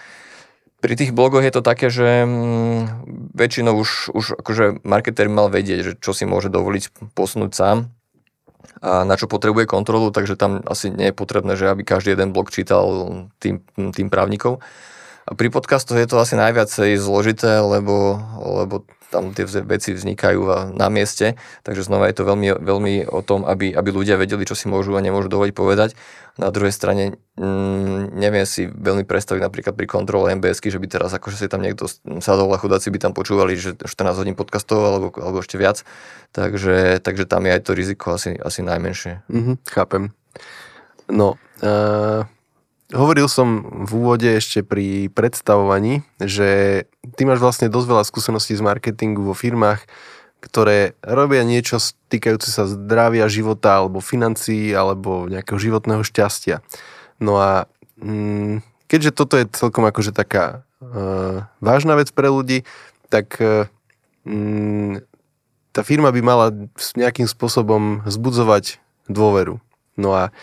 Pri 0.82 0.98
tých 0.98 1.14
blogoch 1.14 1.46
je 1.46 1.54
to 1.54 1.62
také, 1.62 1.94
že 1.94 2.26
mm, 2.26 3.06
väčšinou 3.38 3.78
už, 3.78 4.10
už 4.10 4.24
akože 4.42 4.82
marketer 4.82 5.30
mal 5.30 5.46
vedieť, 5.46 5.78
že 5.86 5.92
čo 6.02 6.10
si 6.10 6.26
môže 6.26 6.50
dovoliť 6.50 7.14
posunúť 7.14 7.52
sám 7.54 7.86
a 8.82 9.06
na 9.06 9.14
čo 9.14 9.30
potrebuje 9.30 9.70
kontrolu, 9.70 10.10
takže 10.10 10.34
tam 10.34 10.58
asi 10.66 10.90
nie 10.90 11.14
je 11.14 11.14
potrebné, 11.14 11.54
že 11.54 11.70
aby 11.70 11.86
každý 11.86 12.18
jeden 12.18 12.34
blog 12.34 12.50
čítal 12.50 12.84
tým, 13.38 13.62
tým 13.94 14.10
právnikov. 14.10 14.58
A 15.22 15.38
pri 15.38 15.54
podcastoch 15.54 15.98
je 15.98 16.08
to 16.10 16.18
asi 16.18 16.34
najviacej 16.34 16.98
zložité, 16.98 17.62
lebo, 17.62 18.18
lebo 18.42 18.82
tam 19.12 19.36
tie 19.36 19.44
veci 19.44 19.92
vznikajú 19.92 20.72
na 20.72 20.88
mieste, 20.88 21.36
takže 21.62 21.84
znova 21.84 22.08
je 22.08 22.16
to 22.16 22.24
veľmi, 22.24 22.48
veľmi 22.56 22.94
o 23.12 23.20
tom, 23.20 23.44
aby, 23.44 23.76
aby 23.76 23.88
ľudia 23.92 24.16
vedeli, 24.16 24.48
čo 24.48 24.56
si 24.56 24.72
môžu 24.72 24.96
a 24.96 25.04
nemôžu 25.04 25.28
dovoliť 25.28 25.52
povedať. 25.52 25.92
Na 26.40 26.48
druhej 26.48 26.72
strane 26.72 27.20
mm, 27.36 28.16
neviem 28.16 28.48
si 28.48 28.64
veľmi 28.64 29.04
predstaviť 29.04 29.44
napríklad 29.44 29.76
pri 29.76 29.84
kontrole 29.84 30.32
mbs 30.32 30.64
že 30.64 30.80
by 30.80 30.88
teraz 30.88 31.12
akože 31.12 31.44
si 31.44 31.46
tam 31.52 31.60
niekto 31.60 31.84
sadol 32.24 32.48
a 32.56 32.56
chudáci 32.56 32.88
by 32.88 32.98
tam 33.04 33.12
počúvali, 33.12 33.52
že 33.52 33.76
14 33.76 34.16
hodín 34.16 34.32
podcastov 34.32 34.80
alebo, 34.80 35.12
alebo 35.20 35.44
ešte 35.44 35.60
viac, 35.60 35.84
takže, 36.32 37.04
takže 37.04 37.28
tam 37.28 37.44
je 37.44 37.52
aj 37.52 37.62
to 37.68 37.76
riziko 37.76 38.16
asi, 38.16 38.32
asi 38.40 38.64
najmenšie. 38.64 39.28
Mm-hmm, 39.28 39.54
chápem. 39.68 40.16
No, 41.12 41.36
uh, 41.60 42.24
hovoril 42.92 43.26
som 43.26 43.64
v 43.88 43.90
úvode 43.96 44.28
ešte 44.28 44.60
pri 44.60 45.08
predstavovaní, 45.08 46.04
že 46.20 46.84
ty 47.16 47.24
máš 47.24 47.40
vlastne 47.40 47.72
dosť 47.72 47.86
veľa 47.88 48.04
skúseností 48.04 48.52
z 48.54 48.62
marketingu 48.62 49.24
vo 49.24 49.34
firmách, 49.34 49.84
ktoré 50.42 50.98
robia 51.00 51.46
niečo 51.46 51.80
týkajúce 52.12 52.50
sa 52.52 52.68
zdravia, 52.68 53.30
života 53.32 53.80
alebo 53.80 54.04
financií 54.04 54.74
alebo 54.74 55.30
nejakého 55.30 55.56
životného 55.56 56.02
šťastia. 56.04 56.60
No 57.22 57.38
a 57.38 57.70
mm, 58.02 58.60
keďže 58.90 59.10
toto 59.14 59.38
je 59.38 59.46
celkom 59.54 59.86
akože 59.86 60.10
taká 60.10 60.66
uh, 60.82 61.46
vážna 61.62 61.94
vec 61.94 62.10
pre 62.10 62.26
ľudí, 62.26 62.66
tak 63.06 63.38
uh, 63.38 63.70
mm, 64.26 65.06
tá 65.72 65.80
firma 65.86 66.12
by 66.12 66.20
mala 66.20 66.46
nejakým 66.98 67.30
spôsobom 67.30 68.04
zbudzovať 68.04 68.82
dôveru. 69.08 69.62
No 69.96 70.10
a 70.12 70.34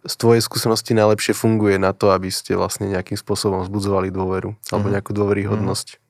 z 0.00 0.14
tvojej 0.16 0.40
skúsenosti 0.40 0.96
najlepšie 0.96 1.36
funguje 1.36 1.76
na 1.76 1.92
to, 1.92 2.12
aby 2.12 2.32
ste 2.32 2.56
vlastne 2.56 2.88
nejakým 2.88 3.20
spôsobom 3.20 3.64
zbudzovali 3.68 4.08
dôveru 4.08 4.56
alebo 4.72 4.86
mhm. 4.88 4.92
nejakú 4.96 5.12
dôveryhodnosť? 5.12 5.88
Mm. 5.96 6.00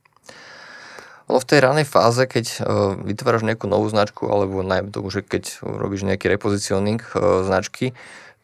Ono 1.30 1.38
v 1.38 1.46
tej 1.46 1.62
ranej 1.62 1.86
fáze, 1.86 2.26
keď 2.26 2.46
uh, 2.58 2.98
vytváraš 3.06 3.46
nejakú 3.46 3.70
novú 3.70 3.86
značku, 3.86 4.26
alebo 4.26 4.66
najmä 4.66 4.90
to, 4.90 4.98
že 5.06 5.22
keď 5.22 5.62
robíš 5.62 6.02
nejaký 6.02 6.26
repozicioning 6.26 6.98
uh, 7.14 7.46
značky, 7.46 7.94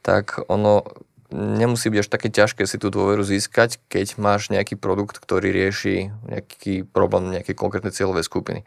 tak 0.07 0.39
ono 0.47 0.87
nemusí 1.35 1.91
byť 1.91 1.99
až 1.99 2.09
také 2.15 2.31
ťažké 2.31 2.63
si 2.71 2.79
tú 2.79 2.95
dôveru 2.95 3.27
získať, 3.27 3.83
keď 3.91 4.23
máš 4.23 4.55
nejaký 4.55 4.79
produkt, 4.79 5.19
ktorý 5.19 5.51
rieši 5.51 6.15
nejaký 6.31 6.87
problém 6.87 7.35
nejakej 7.35 7.59
konkrétnej 7.59 7.91
cieľovej 7.91 8.23
skupiny. 8.23 8.63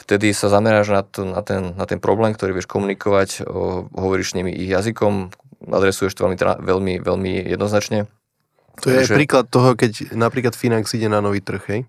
Vtedy 0.00 0.32
sa 0.32 0.48
zameráš 0.48 0.88
na, 0.88 1.04
to, 1.04 1.28
na, 1.28 1.44
ten, 1.44 1.76
na 1.76 1.84
ten 1.84 2.00
problém, 2.00 2.32
ktorý 2.32 2.56
vieš 2.56 2.72
komunikovať, 2.72 3.44
uh, 3.44 3.84
hovoríš 3.92 4.32
s 4.32 4.36
nimi 4.40 4.48
ich 4.48 4.72
jazykom, 4.72 5.28
adresuješ 5.68 6.16
to 6.16 6.26
veľmi, 6.26 6.38
veľmi, 6.38 6.94
veľmi 7.02 7.32
jednoznačne. 7.46 8.10
To 8.80 8.88
je 8.88 9.04
že... 9.04 9.14
príklad 9.14 9.52
toho, 9.52 9.76
keď 9.76 10.16
napríklad 10.16 10.56
Finax 10.56 10.96
ide 10.96 11.06
na 11.06 11.20
nový 11.20 11.44
trh, 11.44 11.64
hej? 11.68 11.80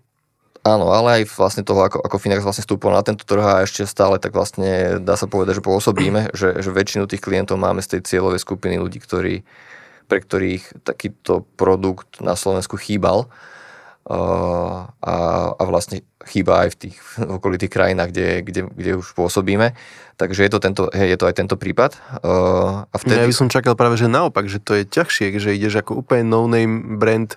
Áno, 0.64 0.88
ale 0.96 1.20
aj 1.20 1.36
vlastne 1.36 1.60
toho, 1.60 1.84
ako, 1.84 2.00
ako 2.00 2.16
Finax 2.16 2.40
vlastne 2.40 2.64
vstúpil 2.64 2.88
na 2.88 3.04
tento 3.04 3.28
trh 3.28 3.44
a 3.44 3.64
ešte 3.68 3.84
stále 3.84 4.16
tak 4.16 4.32
vlastne 4.32 4.96
dá 5.00 5.12
sa 5.12 5.28
povedať, 5.28 5.60
že 5.60 5.64
pôsobíme, 5.64 6.30
že, 6.40 6.56
že 6.60 6.70
väčšinu 6.72 7.04
tých 7.04 7.20
klientov 7.20 7.60
máme 7.60 7.84
z 7.84 7.96
tej 7.96 8.00
cieľovej 8.08 8.40
skupiny 8.40 8.80
ľudí, 8.80 9.00
ktorí, 9.00 9.44
pre 10.08 10.18
ktorých 10.24 10.84
takýto 10.84 11.44
produkt 11.60 12.20
na 12.24 12.32
Slovensku 12.32 12.80
chýbal 12.80 13.28
a, 14.04 15.54
a 15.56 15.62
vlastne 15.64 16.04
chýba 16.28 16.68
aj 16.68 16.76
v 16.76 16.78
tých 16.88 16.96
okolitých 17.40 17.72
krajinách, 17.72 18.12
kde, 18.12 18.28
kde, 18.44 18.60
kde 18.68 18.90
už 19.00 19.16
pôsobíme. 19.16 19.72
Takže 20.14 20.46
je 20.46 20.50
to, 20.52 20.58
tento, 20.62 20.82
hej, 20.94 21.16
je 21.16 21.18
to 21.18 21.26
aj 21.26 21.34
tento 21.34 21.56
prípad. 21.58 21.98
Uh, 22.22 22.86
a 22.86 22.96
vtedy... 23.02 23.26
Ja 23.26 23.30
by 23.30 23.34
som 23.34 23.50
čakal 23.50 23.74
práve, 23.74 23.98
že 23.98 24.06
naopak, 24.06 24.46
že 24.46 24.62
to 24.62 24.78
je 24.78 24.84
ťažšie, 24.86 25.34
že 25.42 25.56
ideš 25.56 25.82
ako 25.82 26.06
úplne 26.06 26.28
no-name 26.30 27.00
brand 27.00 27.34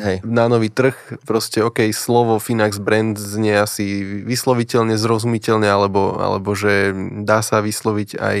Hej. 0.00 0.22
na 0.24 0.48
nový 0.48 0.72
trh, 0.72 0.96
proste 1.24 1.60
OK, 1.60 1.92
slovo 1.92 2.40
Finax 2.40 2.80
brand 2.80 3.16
znie 3.16 3.58
asi 3.58 4.00
vysloviteľne, 4.24 4.96
zrozumiteľne, 4.96 5.66
alebo, 5.66 6.20
alebo 6.20 6.52
že 6.56 6.92
dá 7.24 7.44
sa 7.44 7.60
vysloviť 7.60 8.16
aj 8.16 8.38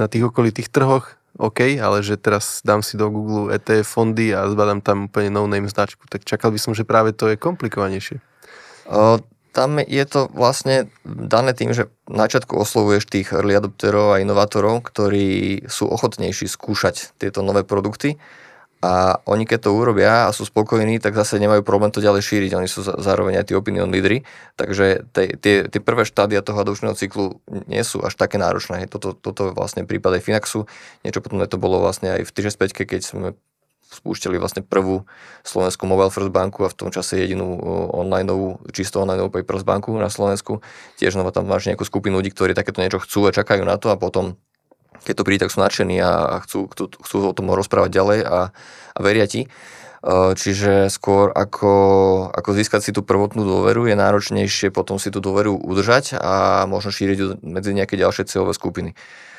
na 0.00 0.06
tých 0.08 0.28
okolitých 0.32 0.72
trhoch, 0.72 1.19
OK, 1.38 1.78
ale 1.78 2.02
že 2.02 2.18
teraz 2.18 2.64
dám 2.66 2.82
si 2.82 2.98
do 2.98 3.06
Google 3.12 3.54
ETF 3.54 3.86
fondy 3.86 4.34
a 4.34 4.50
zbadám 4.50 4.82
tam 4.82 5.06
úplne 5.06 5.30
no-name 5.30 5.70
značku, 5.70 6.02
tak 6.10 6.26
čakal 6.26 6.50
by 6.50 6.58
som, 6.58 6.72
že 6.74 6.82
práve 6.82 7.14
to 7.14 7.30
je 7.30 7.38
komplikovanejšie. 7.38 8.18
O, 8.90 9.22
tam 9.50 9.78
je 9.82 10.04
to 10.06 10.30
vlastne 10.30 10.90
dané 11.06 11.54
tým, 11.54 11.74
že 11.74 11.90
na 12.06 12.26
začiatku 12.26 12.54
oslovuješ 12.54 13.06
tých 13.06 13.34
early 13.34 13.58
adopterov 13.58 14.14
a 14.14 14.22
inovátorov, 14.22 14.82
ktorí 14.86 15.62
sú 15.66 15.90
ochotnejší 15.90 16.46
skúšať 16.46 17.14
tieto 17.18 17.42
nové 17.42 17.66
produkty 17.66 18.18
a 18.80 19.20
oni 19.28 19.44
keď 19.44 19.68
to 19.68 19.76
urobia 19.76 20.24
a 20.24 20.32
sú 20.32 20.48
spokojní, 20.48 21.04
tak 21.04 21.12
zase 21.12 21.36
nemajú 21.36 21.60
problém 21.60 21.92
to 21.92 22.00
ďalej 22.00 22.24
šíriť. 22.24 22.56
Oni 22.56 22.64
sú 22.64 22.80
zároveň 22.80 23.44
aj 23.44 23.52
tí 23.52 23.54
opinion 23.56 23.92
lídry, 23.92 24.24
takže 24.56 25.04
tie, 25.12 25.68
tie 25.68 25.80
prvé 25.84 26.08
štádia 26.08 26.40
toho 26.40 26.64
adopčného 26.64 26.96
cyklu 26.96 27.44
nie 27.68 27.84
sú 27.84 28.00
až 28.00 28.16
také 28.16 28.40
náročné. 28.40 28.88
Toto, 28.88 29.12
toto 29.12 29.52
vlastne 29.52 29.84
prípad 29.84 30.16
aj 30.16 30.24
Finaxu, 30.24 30.64
niečo 31.04 31.20
potom 31.20 31.44
to 31.44 31.60
bolo 31.60 31.84
vlastne 31.84 32.16
aj 32.16 32.24
v 32.24 32.32
365, 32.32 32.88
keď 32.88 33.00
sme 33.04 33.28
spúšťali 33.90 34.38
vlastne 34.38 34.62
prvú 34.62 35.02
slovenskú 35.42 35.82
Mobile 35.84 36.14
First 36.14 36.30
banku 36.30 36.62
a 36.62 36.70
v 36.70 36.78
tom 36.78 36.88
čase 36.94 37.18
jedinú 37.20 37.58
online, 37.90 38.30
čisto 38.70 39.02
online 39.02 39.26
Papers 39.28 39.66
banku 39.66 39.90
na 39.98 40.08
Slovensku. 40.08 40.62
Tiež 40.96 41.18
znova 41.18 41.34
tam 41.34 41.50
máš 41.50 41.66
nejakú 41.66 41.82
skupinu 41.82 42.22
ľudí, 42.22 42.30
ktorí 42.30 42.54
takéto 42.54 42.80
niečo 42.80 43.02
chcú 43.02 43.26
a 43.26 43.34
čakajú 43.34 43.66
na 43.66 43.76
to 43.76 43.90
a 43.90 43.98
potom 43.98 44.38
keď 45.04 45.14
to 45.16 45.26
príde, 45.26 45.42
tak 45.44 45.52
sú 45.52 45.58
nadšení 45.60 45.96
a 46.00 46.40
chcú, 46.44 46.68
chcú, 46.70 46.84
chcú 47.00 47.16
o 47.24 47.36
tom 47.36 47.50
rozprávať 47.52 47.90
ďalej 47.92 48.18
a, 48.24 48.38
a 48.94 48.98
veria 49.00 49.26
ti. 49.26 49.48
E, 50.00 50.32
čiže 50.32 50.88
skôr 50.88 51.28
ako, 51.32 51.72
ako 52.32 52.50
získať 52.56 52.80
si 52.88 52.90
tú 52.96 53.04
prvotnú 53.04 53.44
dôveru 53.44 53.84
je 53.88 53.96
náročnejšie 53.96 54.72
potom 54.72 54.96
si 54.96 55.12
tú 55.12 55.20
dôveru 55.20 55.56
udržať 55.56 56.16
a 56.16 56.64
možno 56.64 56.88
šíriť 56.92 57.44
medzi 57.44 57.76
nejaké 57.76 58.00
ďalšie 58.00 58.28
cieľové 58.28 58.56
skupiny. 58.56 58.92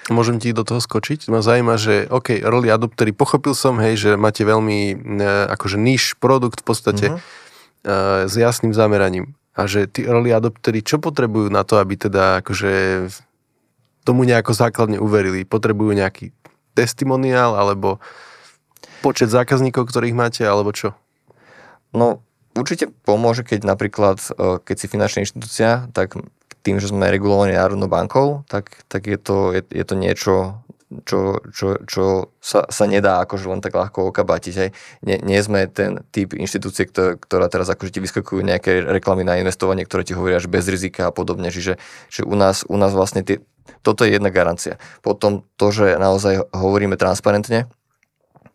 Môžem 0.09 0.41
ti 0.41 0.49
do 0.49 0.65
toho 0.65 0.81
skočiť? 0.81 1.29
Ma 1.29 1.45
zaujíma, 1.45 1.77
že 1.77 2.09
OK, 2.09 2.41
early 2.41 2.73
adoptery, 2.73 3.13
pochopil 3.13 3.53
som, 3.53 3.77
hej, 3.77 4.01
že 4.01 4.09
máte 4.17 4.41
veľmi 4.41 4.97
ne, 4.97 5.45
akože 5.45 5.77
níž 5.77 6.17
produkt 6.17 6.65
v 6.65 6.67
podstate 6.67 7.05
mm-hmm. 7.13 8.25
s 8.25 8.33
jasným 8.33 8.73
zameraním. 8.73 9.37
A 9.53 9.69
že 9.69 9.85
tí 9.85 10.01
early 10.01 10.33
adoptery, 10.33 10.81
čo 10.81 10.97
potrebujú 10.97 11.53
na 11.53 11.61
to, 11.61 11.77
aby 11.77 12.01
teda 12.01 12.41
akože 12.41 12.73
tomu 14.03 14.25
nejako 14.25 14.53
základne 14.53 14.97
uverili? 14.97 15.45
Potrebujú 15.47 15.93
nejaký 15.93 16.33
testimoniál 16.73 17.57
alebo 17.57 17.99
počet 19.01 19.33
zákazníkov, 19.33 19.89
ktorých 19.89 20.15
máte, 20.15 20.43
alebo 20.45 20.71
čo? 20.71 20.93
No, 21.91 22.23
určite 22.55 22.87
pomôže, 23.03 23.43
keď 23.43 23.67
napríklad, 23.67 24.17
e, 24.31 24.61
keď 24.63 24.75
si 24.77 24.87
finančná 24.87 25.19
inštitúcia, 25.25 25.89
tak 25.91 26.15
tým, 26.61 26.77
že 26.77 26.93
sme 26.93 27.09
regulovaní 27.09 27.57
Národnou 27.57 27.89
bankou, 27.89 28.45
tak, 28.45 28.85
tak 28.87 29.09
je, 29.09 29.17
to, 29.17 29.51
je, 29.57 29.61
je 29.65 29.83
to 29.83 29.95
niečo, 29.97 30.61
čo, 31.07 31.39
čo, 31.55 31.79
čo 31.87 32.35
sa, 32.43 32.67
sa 32.67 32.83
nedá 32.83 33.23
akože 33.23 33.47
len 33.47 33.63
tak 33.63 33.73
ľahko 33.73 34.11
okabatiť. 34.11 34.53
Hej. 34.59 34.69
Nie, 35.07 35.17
nie 35.23 35.39
sme 35.39 35.65
ten 35.71 36.03
typ 36.11 36.35
inštitúcie, 36.35 36.85
ktorá, 36.91 37.15
ktorá 37.15 37.45
teraz 37.47 37.71
akože 37.71 37.95
ti 37.95 38.03
vyskakujú 38.03 38.43
nejaké 38.43 38.83
reklamy 38.83 39.23
na 39.23 39.39
investovanie, 39.39 39.87
ktoré 39.87 40.03
ti 40.03 40.13
hovoria, 40.13 40.43
že 40.43 40.51
bez 40.51 40.67
rizika 40.67 41.07
a 41.07 41.15
podobne. 41.15 41.47
Čiže 41.47 41.79
že 42.11 42.21
u, 42.27 42.35
nás, 42.35 42.67
u 42.67 42.75
nás 42.75 42.91
vlastne 42.91 43.23
tie, 43.23 43.39
toto 43.79 44.03
je 44.03 44.19
jedna 44.19 44.27
garancia. 44.27 44.75
Potom 44.99 45.47
to, 45.55 45.71
že 45.71 45.95
naozaj 45.95 46.51
hovoríme 46.51 46.99
transparentne, 46.99 47.71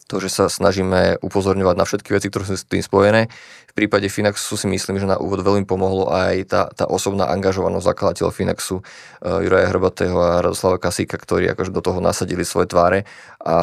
to, 0.07 0.23
že 0.23 0.31
sa 0.31 0.45
snažíme 0.47 1.19
upozorňovať 1.19 1.75
na 1.75 1.83
všetky 1.83 2.15
veci, 2.15 2.31
ktoré 2.31 2.47
sú 2.47 2.55
s 2.55 2.63
tým 2.63 2.79
spojené. 2.79 3.27
V 3.67 3.73
prípade 3.75 4.07
Finaxu 4.07 4.55
si 4.55 4.71
myslím, 4.71 5.03
že 5.03 5.11
na 5.11 5.19
úvod 5.19 5.43
veľmi 5.43 5.67
pomohlo 5.67 6.15
aj 6.15 6.35
tá, 6.47 6.63
tá 6.71 6.87
osobná 6.87 7.27
angažovanosť 7.35 7.87
zakladateľa 7.91 8.31
Finaxu 8.31 8.81
uh, 8.81 9.43
Juraja 9.43 9.67
Hrbatého 9.75 10.17
a 10.17 10.41
Radoslava 10.47 10.79
Kasíka, 10.79 11.19
ktorí 11.19 11.51
akože 11.51 11.75
do 11.75 11.83
toho 11.83 11.99
nasadili 11.99 12.47
svoje 12.47 12.71
tváre 12.71 13.03
a, 13.43 13.59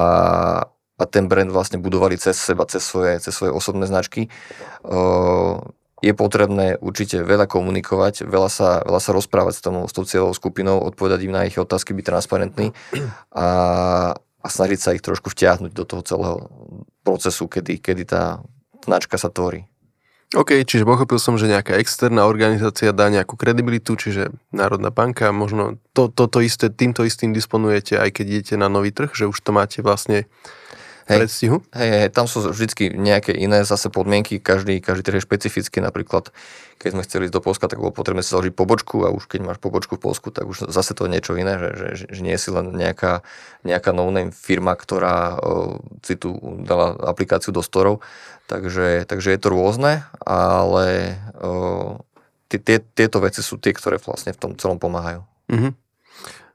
a 1.00 1.04
ten 1.08 1.32
brand 1.32 1.48
vlastne 1.48 1.80
budovali 1.80 2.20
cez 2.20 2.36
seba, 2.36 2.68
cez 2.68 2.84
svoje, 2.84 3.24
cez 3.24 3.32
svoje 3.32 3.56
osobné 3.56 3.88
značky. 3.88 4.28
Uh, 4.84 5.64
je 6.04 6.12
potrebné 6.12 6.76
určite 6.84 7.24
veľa 7.24 7.48
komunikovať, 7.48 8.28
veľa 8.28 8.52
sa, 8.52 8.84
veľa 8.84 9.00
sa 9.00 9.12
rozprávať 9.16 9.54
s, 9.56 9.62
tomu, 9.64 9.88
s 9.88 9.96
tou 9.96 10.04
cieľovou 10.04 10.36
skupinou, 10.36 10.84
odpovedať 10.84 11.20
im 11.24 11.32
na 11.32 11.48
ich 11.48 11.56
otázky, 11.56 11.96
byť 11.96 12.06
transparentný 12.12 12.76
a, 13.32 13.48
a 14.20 14.48
snažiť 14.52 14.80
sa 14.84 14.92
ich 14.92 15.00
trošku 15.00 15.32
vtiahnuť 15.32 15.72
do 15.72 15.84
toho 15.88 16.04
celého 16.04 16.38
procesu, 17.08 17.48
kedy, 17.48 17.80
kedy 17.80 18.04
tá 18.04 18.44
značka 18.84 19.16
sa 19.16 19.32
tvorí. 19.32 19.64
OK, 20.34 20.66
čiže 20.66 20.84
pochopil 20.84 21.22
som, 21.22 21.38
že 21.38 21.46
nejaká 21.46 21.78
externá 21.78 22.26
organizácia 22.26 22.90
dá 22.90 23.06
nejakú 23.08 23.38
kredibilitu, 23.38 23.94
čiže 23.94 24.34
Národná 24.50 24.90
banka, 24.90 25.30
možno 25.30 25.78
to, 25.94 26.10
toto 26.10 26.42
isté, 26.42 26.74
týmto 26.74 27.06
istým 27.06 27.38
disponujete, 27.38 28.02
aj 28.02 28.10
keď 28.18 28.26
idete 28.28 28.56
na 28.58 28.66
nový 28.66 28.90
trh, 28.90 29.14
že 29.14 29.30
už 29.30 29.38
to 29.46 29.54
máte 29.54 29.86
vlastne 29.86 30.26
Hej, 31.04 31.18
predstihu? 31.20 31.58
Hej, 31.76 31.90
hej, 31.92 32.10
tam 32.16 32.32
sú 32.32 32.48
vždy 32.48 32.96
nejaké 32.96 33.36
iné 33.36 33.68
zase 33.68 33.92
podmienky, 33.92 34.40
každý, 34.40 34.80
každý 34.80 35.04
trh 35.04 35.18
je 35.20 35.28
špecifický, 35.28 35.84
napríklad 35.84 36.32
keď 36.80 36.90
sme 36.96 37.04
chceli 37.04 37.24
ísť 37.28 37.36
do 37.36 37.44
Polska, 37.44 37.68
tak 37.68 37.80
bolo 37.84 37.92
potrebné 37.92 38.24
si 38.24 38.32
založiť 38.32 38.56
pobočku 38.56 39.04
a 39.04 39.12
už 39.12 39.28
keď 39.28 39.40
máš 39.44 39.60
pobočku 39.60 40.00
v 40.00 40.04
Polsku, 40.04 40.32
tak 40.32 40.48
už 40.48 40.72
zase 40.72 40.96
to 40.96 41.08
je 41.08 41.14
niečo 41.16 41.36
iné, 41.36 41.60
že, 41.60 41.70
že, 41.76 41.88
že 42.08 42.22
nie 42.24 42.36
si 42.40 42.50
len 42.52 42.72
nejaká, 42.72 43.24
nejaká 43.68 43.92
no-name 43.92 44.32
firma, 44.32 44.80
ktorá 44.80 45.40
o, 45.40 45.84
si 46.04 46.16
tu 46.16 46.36
dala 46.64 46.96
aplikáciu 46.96 47.52
do 47.52 47.60
storov, 47.60 48.00
takže, 48.48 49.04
takže 49.04 49.36
je 49.36 49.40
to 49.40 49.52
rôzne, 49.52 50.08
ale 50.24 51.20
o, 51.40 52.04
tie, 52.48 52.60
tie, 52.64 52.80
tieto 52.80 53.20
veci 53.20 53.44
sú 53.44 53.60
tie, 53.60 53.76
ktoré 53.76 54.00
vlastne 54.00 54.32
v 54.32 54.40
tom 54.40 54.52
celom 54.56 54.80
pomáhajú. 54.80 55.24
Mm-hmm. 55.52 55.72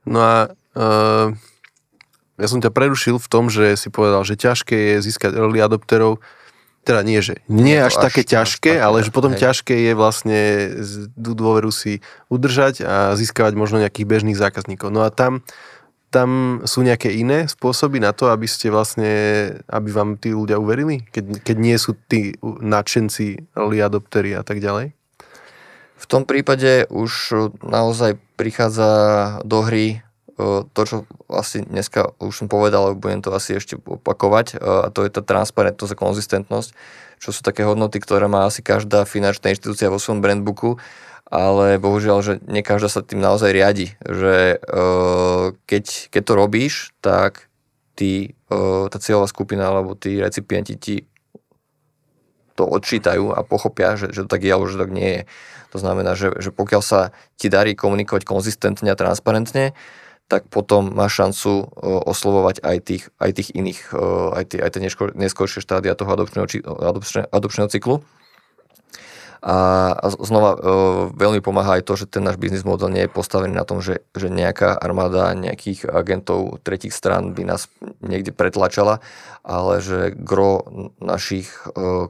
No 0.09 0.19
a 0.21 0.35
uh 0.73 1.37
ja 2.39 2.47
som 2.47 2.63
ťa 2.63 2.71
prerušil 2.71 3.19
v 3.19 3.27
tom, 3.27 3.51
že 3.51 3.75
si 3.75 3.91
povedal, 3.91 4.23
že 4.23 4.39
ťažké 4.39 4.75
je 4.75 4.95
získať 5.03 5.35
early 5.35 5.59
adopterov. 5.59 6.23
Teda 6.87 7.03
nie, 7.03 7.19
že 7.19 7.43
nie 7.51 7.75
až, 7.75 7.99
až 7.99 8.09
také 8.09 8.23
ťažké, 8.23 8.79
až 8.79 8.83
ale 8.87 8.97
že 9.03 9.11
potom 9.11 9.35
hej. 9.35 9.43
ťažké 9.43 9.75
je 9.75 9.93
vlastne 9.93 10.39
tú 11.13 11.35
dôveru 11.35 11.69
si 11.75 11.99
udržať 12.31 12.81
a 12.87 13.13
získavať 13.19 13.53
možno 13.59 13.83
nejakých 13.83 14.07
bežných 14.07 14.39
zákazníkov. 14.39 14.89
No 14.89 15.03
a 15.03 15.11
tam 15.11 15.43
tam 16.09 16.61
sú 16.65 16.81
nejaké 16.81 17.13
iné 17.13 17.45
spôsoby 17.45 18.01
na 18.01 18.17
to, 18.17 18.33
aby 18.33 18.49
ste 18.49 18.73
vlastne, 18.73 19.13
aby 19.69 19.89
vám 19.93 20.17
tí 20.17 20.33
ľudia 20.33 20.57
uverili? 20.57 21.05
Keď, 21.13 21.45
keď 21.45 21.57
nie 21.61 21.77
sú 21.77 21.93
tí 22.09 22.33
nadšenci, 22.41 23.53
early 23.53 23.77
adoptery 23.77 24.33
a 24.33 24.41
tak 24.41 24.57
ďalej? 24.57 24.97
V 25.99 26.05
tom 26.09 26.25
prípade 26.25 26.89
už 26.89 27.35
naozaj 27.61 28.17
prichádza 28.39 28.89
do 29.45 29.61
hry 29.61 30.01
to, 30.71 30.81
čo 30.87 31.03
asi 31.27 31.67
dneska 31.67 32.15
už 32.23 32.31
som 32.31 32.47
povedal, 32.47 32.87
ale 32.87 32.95
budem 32.95 33.19
to 33.19 33.35
asi 33.35 33.59
ešte 33.59 33.75
opakovať, 33.75 34.55
a 34.55 34.87
to 34.87 35.03
je 35.03 35.11
tá 35.11 35.19
transparentnosť 35.19 35.91
a 35.91 35.99
konzistentnosť, 35.99 36.69
čo 37.19 37.29
sú 37.35 37.43
také 37.43 37.67
hodnoty, 37.67 37.99
ktoré 37.99 38.31
má 38.31 38.47
asi 38.47 38.63
každá 38.63 39.03
finančná 39.03 39.51
inštitúcia 39.51 39.91
vo 39.91 39.99
svojom 39.99 40.23
brandbooku, 40.23 40.79
ale 41.27 41.75
bohužiaľ, 41.77 42.17
že 42.23 42.33
nie 42.47 42.63
každá 42.63 42.87
sa 42.87 43.03
tým 43.03 43.19
naozaj 43.19 43.51
riadi, 43.51 43.93
že 44.01 44.57
keď, 45.67 45.85
keď 46.09 46.21
to 46.23 46.33
robíš, 46.33 46.95
tak 47.03 47.51
tí, 47.99 48.39
tá 48.47 48.97
cieľová 48.97 49.27
skupina 49.27 49.67
alebo 49.67 49.93
tí 49.93 50.17
recipienti 50.23 50.79
ti 50.79 50.95
to 52.55 52.63
odčítajú 52.63 53.35
a 53.35 53.43
pochopia, 53.43 53.95
že, 53.95 54.11
že 54.11 54.27
to 54.27 54.35
tak 54.35 54.43
je 54.43 54.51
alebo 54.51 54.67
že 54.67 54.75
to 54.75 54.83
tak 54.83 54.91
nie 54.95 55.11
je. 55.15 55.21
To 55.69 55.77
znamená, 55.79 56.17
že, 56.17 56.33
že 56.43 56.51
pokiaľ 56.51 56.81
sa 56.83 57.13
ti 57.39 57.47
darí 57.47 57.77
komunikovať 57.77 58.25
konzistentne 58.27 58.89
a 58.91 58.99
transparentne, 58.99 59.77
tak 60.29 60.45
potom 60.45 60.93
má 60.93 61.09
šancu 61.09 61.65
e, 61.65 61.65
oslovovať 62.05 62.61
aj 62.61 62.77
tých, 62.85 63.03
aj 63.17 63.31
tých 63.33 63.49
iných, 63.57 63.81
e, 63.89 64.05
aj 64.37 64.43
tie, 64.53 64.59
aj 64.61 64.71
tie 64.77 64.81
neskôršie 65.17 65.59
štádia 65.65 65.97
toho 65.97 66.13
adopčného, 66.13 66.45
adopčného 67.33 67.67
cyklu. 67.67 68.05
A, 69.41 69.89
a 69.95 70.05
znova 70.13 70.53
e, 70.53 70.57
veľmi 71.17 71.41
pomáha 71.41 71.81
aj 71.81 71.83
to, 71.89 71.97
že 71.97 72.05
ten 72.13 72.21
náš 72.21 72.37
biznis 72.37 72.61
model 72.61 72.93
nie 72.93 73.09
je 73.09 73.11
postavený 73.11 73.57
na 73.57 73.65
tom, 73.65 73.81
že, 73.81 74.05
že 74.13 74.29
nejaká 74.29 74.77
armáda 74.77 75.33
nejakých 75.33 75.89
agentov 75.89 76.61
tretich 76.61 76.93
strán 76.93 77.33
by 77.33 77.49
nás 77.49 77.65
niekde 78.05 78.29
pretlačala, 78.29 79.01
ale 79.41 79.81
že 79.81 80.13
gro 80.13 80.61
našich 81.01 81.49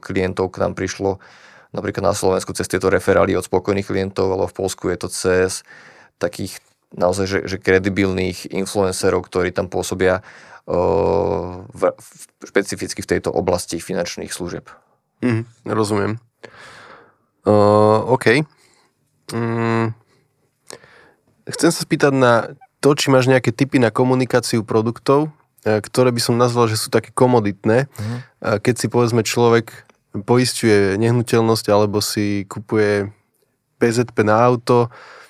klientov 0.04 0.52
k 0.52 0.60
nám 0.60 0.76
prišlo 0.76 1.24
napríklad 1.72 2.12
na 2.12 2.14
Slovensku 2.18 2.52
cez 2.52 2.68
tieto 2.68 2.90
referály 2.92 3.32
od 3.38 3.46
spokojných 3.46 3.86
klientov, 3.86 4.28
ale 4.28 4.50
v 4.50 4.56
Polsku 4.60 4.90
je 4.90 4.98
to 4.98 5.08
cez 5.08 5.62
takých 6.18 6.58
naozaj 6.94 7.26
že, 7.26 7.38
že 7.46 7.56
kredibilných 7.62 8.50
influencerov, 8.50 9.22
ktorí 9.26 9.54
tam 9.54 9.70
pôsobia 9.70 10.22
uh, 10.66 11.62
v, 11.70 11.82
v, 11.94 12.10
špecificky 12.46 13.00
v 13.02 13.10
tejto 13.16 13.30
oblasti 13.30 13.78
finančných 13.78 14.32
služieb. 14.34 14.66
Mm, 15.22 15.46
rozumiem. 15.68 16.18
Uh, 17.46 18.02
OK. 18.10 18.42
Mm, 19.30 19.94
chcem 21.46 21.70
sa 21.70 21.80
spýtať 21.80 22.12
na 22.12 22.32
to, 22.82 22.96
či 22.96 23.12
máš 23.12 23.28
nejaké 23.28 23.52
typy 23.52 23.76
na 23.78 23.92
komunikáciu 23.92 24.64
produktov, 24.64 25.28
ktoré 25.60 26.08
by 26.08 26.20
som 26.24 26.40
nazval, 26.40 26.72
že 26.72 26.80
sú 26.80 26.88
také 26.88 27.12
komoditné. 27.12 27.92
Mm. 27.92 28.18
Keď 28.64 28.74
si 28.80 28.86
povedzme 28.88 29.20
človek 29.20 29.84
poistuje 30.24 30.96
nehnuteľnosť 30.96 31.66
alebo 31.68 32.00
si 32.00 32.48
kupuje 32.48 33.12
PZP 33.76 34.24
na 34.24 34.40
auto, 34.40 34.88
Uh, 34.88 35.20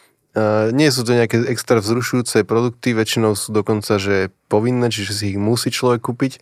nie 0.71 0.88
sú 0.95 1.03
to 1.03 1.16
nejaké 1.16 1.43
extra 1.51 1.83
vzrušujúce 1.83 2.47
produkty, 2.47 2.95
väčšinou 2.95 3.35
sú 3.35 3.51
dokonca, 3.51 3.99
že 3.99 4.31
povinné, 4.47 4.87
čiže 4.87 5.12
si 5.12 5.25
ich 5.35 5.38
musí 5.40 5.75
človek 5.75 6.07
kúpiť. 6.07 6.38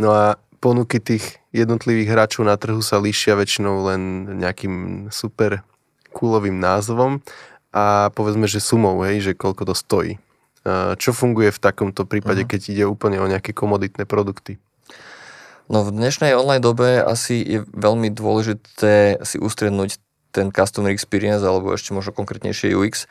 No 0.00 0.12
a 0.12 0.40
ponuky 0.60 1.00
tých 1.00 1.40
jednotlivých 1.52 2.16
hráčov 2.16 2.48
na 2.48 2.56
trhu 2.56 2.80
sa 2.80 2.96
líšia 2.96 3.36
väčšinou 3.36 3.92
len 3.92 4.00
nejakým 4.40 5.08
super 5.12 5.60
kúlovým 6.16 6.56
názvom 6.56 7.20
a 7.76 8.08
povedzme, 8.16 8.48
že 8.48 8.64
sumou, 8.64 9.04
hej, 9.04 9.20
že 9.20 9.32
koľko 9.36 9.68
to 9.68 9.74
stojí. 9.76 10.12
Uh, 10.66 10.96
čo 10.98 11.12
funguje 11.12 11.52
v 11.52 11.62
takomto 11.62 12.08
prípade, 12.08 12.42
uh-huh. 12.42 12.56
keď 12.56 12.60
ide 12.72 12.84
úplne 12.88 13.20
o 13.20 13.28
nejaké 13.28 13.52
komoditné 13.52 14.08
produkty? 14.08 14.58
No 15.66 15.82
v 15.82 15.94
dnešnej 15.94 16.34
online 16.34 16.62
dobe 16.62 17.02
asi 17.02 17.42
je 17.42 17.60
veľmi 17.74 18.10
dôležité 18.14 19.18
si 19.26 19.36
ustriednúť 19.38 19.98
ten 20.36 20.52
customer 20.52 20.92
experience 20.92 21.40
alebo 21.40 21.72
ešte 21.72 21.96
možno 21.96 22.12
konkrétnejšie 22.12 22.76
UX. 22.76 23.08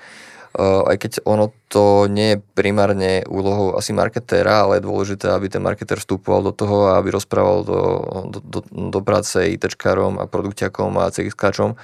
Aj 0.56 0.96
keď 0.96 1.20
ono 1.28 1.52
to 1.68 2.08
nie 2.08 2.38
je 2.38 2.42
primárne 2.56 3.28
úlohou 3.28 3.76
asi 3.76 3.92
marketéra, 3.92 4.64
ale 4.64 4.80
je 4.80 4.88
dôležité, 4.88 5.28
aby 5.28 5.52
ten 5.52 5.60
marketér 5.60 6.00
vstupoval 6.00 6.48
do 6.48 6.54
toho 6.56 6.96
a 6.96 7.02
aby 7.02 7.12
rozprával 7.12 7.68
do, 7.68 7.80
do, 8.32 8.40
do, 8.40 8.60
do 8.64 9.00
práce 9.04 9.36
ITčkárom 9.36 10.16
a 10.16 10.32
produktiakom 10.32 10.96
a 10.96 11.12
CXkáčom. 11.12 11.76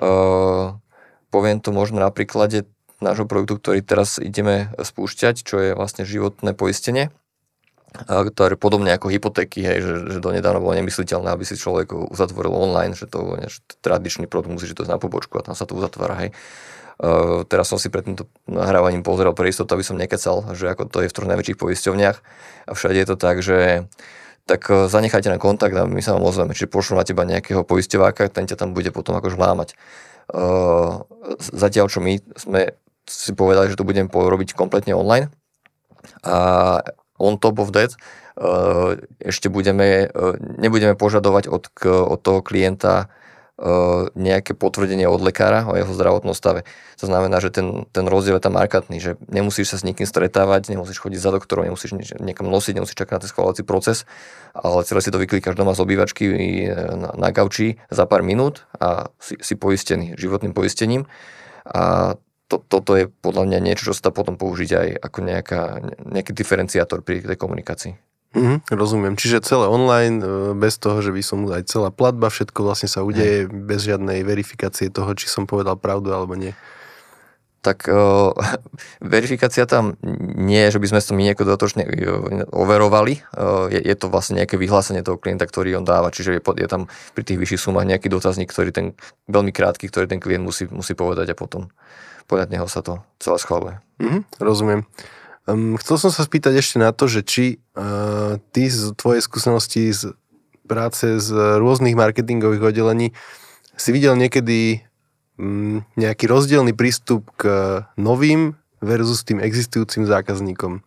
Uh, 0.00 0.78
poviem 1.28 1.60
to 1.60 1.68
možno 1.68 2.00
na 2.00 2.08
príklade 2.08 2.64
nášho 3.04 3.28
produktu, 3.28 3.60
ktorý 3.60 3.84
teraz 3.84 4.16
ideme 4.16 4.72
spúšťať, 4.80 5.44
čo 5.44 5.60
je 5.60 5.70
vlastne 5.76 6.08
životné 6.08 6.56
poistenie 6.56 7.12
ktoré 8.06 8.54
podobne 8.60 8.92
ako 8.92 9.08
hypotéky, 9.08 9.64
hej, 9.64 9.78
že, 9.80 9.94
že 10.16 10.18
donedávno 10.20 10.60
bolo 10.60 10.76
nemysliteľné, 10.76 11.32
aby 11.32 11.44
si 11.48 11.56
človek 11.56 11.92
uzatvoril 12.12 12.52
online, 12.52 12.92
že 12.92 13.08
to 13.08 13.40
je 13.40 13.48
tradičný 13.80 14.28
produkt, 14.28 14.60
musíš 14.60 14.76
to 14.76 14.84
na 14.84 15.00
pobočku 15.00 15.40
a 15.40 15.44
tam 15.44 15.56
sa 15.56 15.64
to 15.64 15.72
uzatvára. 15.72 16.14
Hej. 16.26 16.30
Uh, 16.98 17.46
teraz 17.46 17.70
som 17.70 17.78
si 17.78 17.88
pred 17.94 18.02
týmto 18.02 18.26
nahrávaním 18.50 19.06
pozrel 19.06 19.30
pre 19.30 19.48
istotu, 19.48 19.70
aby 19.78 19.86
som 19.86 19.94
nekecal, 19.94 20.42
že 20.58 20.66
ako 20.66 20.90
to 20.90 21.06
je 21.06 21.08
v 21.08 21.14
troch 21.14 21.30
najväčších 21.30 21.58
poisťovniach 21.62 22.16
a 22.66 22.70
všade 22.74 22.98
je 22.98 23.06
to 23.06 23.16
tak, 23.16 23.38
že 23.38 23.86
tak 24.50 24.66
uh, 24.66 24.90
zanechajte 24.90 25.30
na 25.30 25.38
kontakt 25.38 25.78
a 25.78 25.86
my 25.86 26.02
sa 26.02 26.18
vám 26.18 26.26
ozveme, 26.26 26.58
čiže 26.58 26.66
pošlú 26.66 26.98
na 26.98 27.06
teba 27.06 27.22
nejakého 27.22 27.62
poisťováka, 27.62 28.34
ten 28.34 28.50
ťa 28.50 28.58
tam 28.58 28.74
bude 28.74 28.90
potom 28.90 29.14
akož 29.14 29.38
lámať. 29.38 29.78
Uh, 30.28 31.06
zatiaľ, 31.38 31.86
čo 31.86 32.02
my 32.02 32.18
sme 32.34 32.74
si 33.06 33.30
povedali, 33.32 33.70
že 33.70 33.78
to 33.78 33.86
budem 33.86 34.10
robiť 34.10 34.58
kompletne 34.58 34.92
online 34.92 35.32
a 36.26 36.82
on 37.18 37.36
top 37.36 37.58
of 37.58 37.74
that 37.74 37.94
uh, 38.38 38.96
ešte 39.20 39.50
budeme, 39.50 40.08
uh, 40.08 40.38
nebudeme 40.38 40.94
požadovať 40.94 41.50
od, 41.50 41.68
od 41.86 42.18
toho 42.22 42.40
klienta 42.40 43.10
uh, 43.58 44.06
nejaké 44.14 44.54
potvrdenie 44.54 45.10
od 45.10 45.18
lekára 45.18 45.66
o 45.66 45.74
jeho 45.74 45.90
zdravotnom 45.90 46.32
stave. 46.32 46.62
To 47.02 47.10
znamená, 47.10 47.42
že 47.42 47.50
ten, 47.50 47.90
ten 47.90 48.06
rozdiel 48.06 48.38
je 48.38 48.46
tam 48.46 48.54
markantný, 48.54 49.02
že 49.02 49.18
nemusíš 49.26 49.74
sa 49.74 49.76
s 49.82 49.86
nikým 49.86 50.06
stretávať, 50.06 50.70
nemusíš 50.70 51.02
chodiť 51.02 51.18
za 51.18 51.34
doktorom, 51.34 51.66
nemusíš 51.66 51.98
niekam 52.22 52.46
nosiť, 52.46 52.78
nemusíš 52.78 52.98
čakať 52.98 53.14
na 53.18 53.22
ten 53.26 53.30
schvalovací 53.30 53.62
proces, 53.66 54.06
ale 54.54 54.86
celé 54.86 55.02
si 55.02 55.10
to 55.10 55.18
vyklikáš 55.18 55.58
doma 55.58 55.74
z 55.74 55.82
obývačky 55.82 56.24
na, 56.94 57.10
na 57.18 57.28
gauči 57.34 57.82
za 57.90 58.06
pár 58.06 58.22
minút 58.22 58.66
a 58.78 59.10
si, 59.18 59.34
si 59.42 59.54
poistený 59.58 60.14
životným 60.18 60.54
poistením 60.54 61.10
a 61.66 62.14
to, 62.48 62.56
toto 62.64 62.96
je 62.96 63.12
podľa 63.20 63.44
mňa 63.44 63.58
niečo, 63.60 63.92
čo 63.92 63.96
sa 63.96 64.08
dá 64.08 64.10
potom 64.10 64.40
použiť 64.40 64.70
aj 64.72 64.88
ako 65.04 65.18
nejaká, 65.20 65.62
nejaký 66.08 66.32
diferenciátor 66.32 67.04
pri 67.04 67.20
tej 67.20 67.36
komunikácii. 67.36 67.92
Mm, 68.36 68.60
rozumiem. 68.68 69.14
Čiže 69.16 69.44
celé 69.44 69.64
online, 69.68 70.20
e, 70.20 70.52
bez 70.52 70.76
toho, 70.76 71.00
že 71.00 71.12
by 71.12 71.22
som 71.24 71.48
aj 71.48 71.64
celá 71.64 71.88
platba, 71.88 72.28
všetko 72.28 72.60
vlastne 72.60 72.88
sa 72.88 73.00
udeje 73.00 73.48
mm. 73.48 73.68
bez 73.68 73.88
žiadnej 73.88 74.20
verifikácie 74.20 74.92
toho, 74.92 75.12
či 75.16 75.28
som 75.28 75.48
povedal 75.48 75.80
pravdu 75.80 76.12
alebo 76.12 76.36
nie. 76.36 76.52
Tak 77.58 77.90
uh, 77.90 78.32
verifikácia 79.02 79.66
tam 79.66 79.98
nie 80.38 80.62
je, 80.68 80.78
že 80.78 80.80
by 80.80 80.86
sme 80.88 81.00
to 81.02 81.16
my 81.16 81.22
nejako 81.26 81.42
dodatočne 81.48 81.82
e, 81.84 81.90
overovali. 82.54 83.24
Uh, 83.34 83.66
je, 83.72 83.80
je 83.82 83.96
to 83.98 84.06
vlastne 84.12 84.38
nejaké 84.38 84.54
vyhlásenie 84.60 85.02
toho 85.02 85.18
klienta, 85.18 85.42
ktorý 85.42 85.80
on 85.80 85.84
dáva. 85.88 86.14
Čiže 86.14 86.38
je, 86.38 86.40
je 86.44 86.68
tam 86.70 86.86
pri 87.18 87.24
tých 87.26 87.40
vyšších 87.40 87.60
sumách 87.64 87.88
nejaký 87.88 88.12
dotazník, 88.12 88.52
ktorý 88.52 88.70
ten 88.70 88.86
veľmi 89.26 89.50
krátky, 89.50 89.90
ktorý 89.90 90.06
ten 90.06 90.20
klient 90.22 90.44
musí, 90.46 90.70
musí 90.70 90.94
povedať 90.94 91.32
a 91.32 91.36
potom 91.36 91.72
podľa 92.28 92.46
neho 92.52 92.66
sa 92.68 92.84
to 92.84 93.00
celé 93.18 93.40
schvaluje. 93.40 93.74
Mm, 93.98 94.22
rozumiem. 94.38 94.84
Um, 95.48 95.80
chcel 95.80 95.96
som 95.96 96.10
sa 96.12 96.28
spýtať 96.28 96.60
ešte 96.60 96.76
na 96.76 96.92
to, 96.92 97.08
že 97.08 97.24
či 97.24 97.44
uh, 97.72 98.36
ty 98.52 98.68
z 98.68 98.92
tvojej 98.94 99.24
skúsenosti 99.24 99.88
z 99.96 100.12
práce 100.68 101.16
z 101.16 101.28
rôznych 101.56 101.96
marketingových 101.96 102.68
oddelení 102.68 103.16
si 103.72 103.90
videl 103.96 104.12
niekedy 104.20 104.84
um, 105.40 105.80
nejaký 105.96 106.28
rozdielný 106.28 106.76
prístup 106.76 107.32
k 107.40 107.48
novým 107.96 108.60
versus 108.84 109.24
tým 109.24 109.40
existujúcim 109.40 110.04
zákazníkom. 110.04 110.84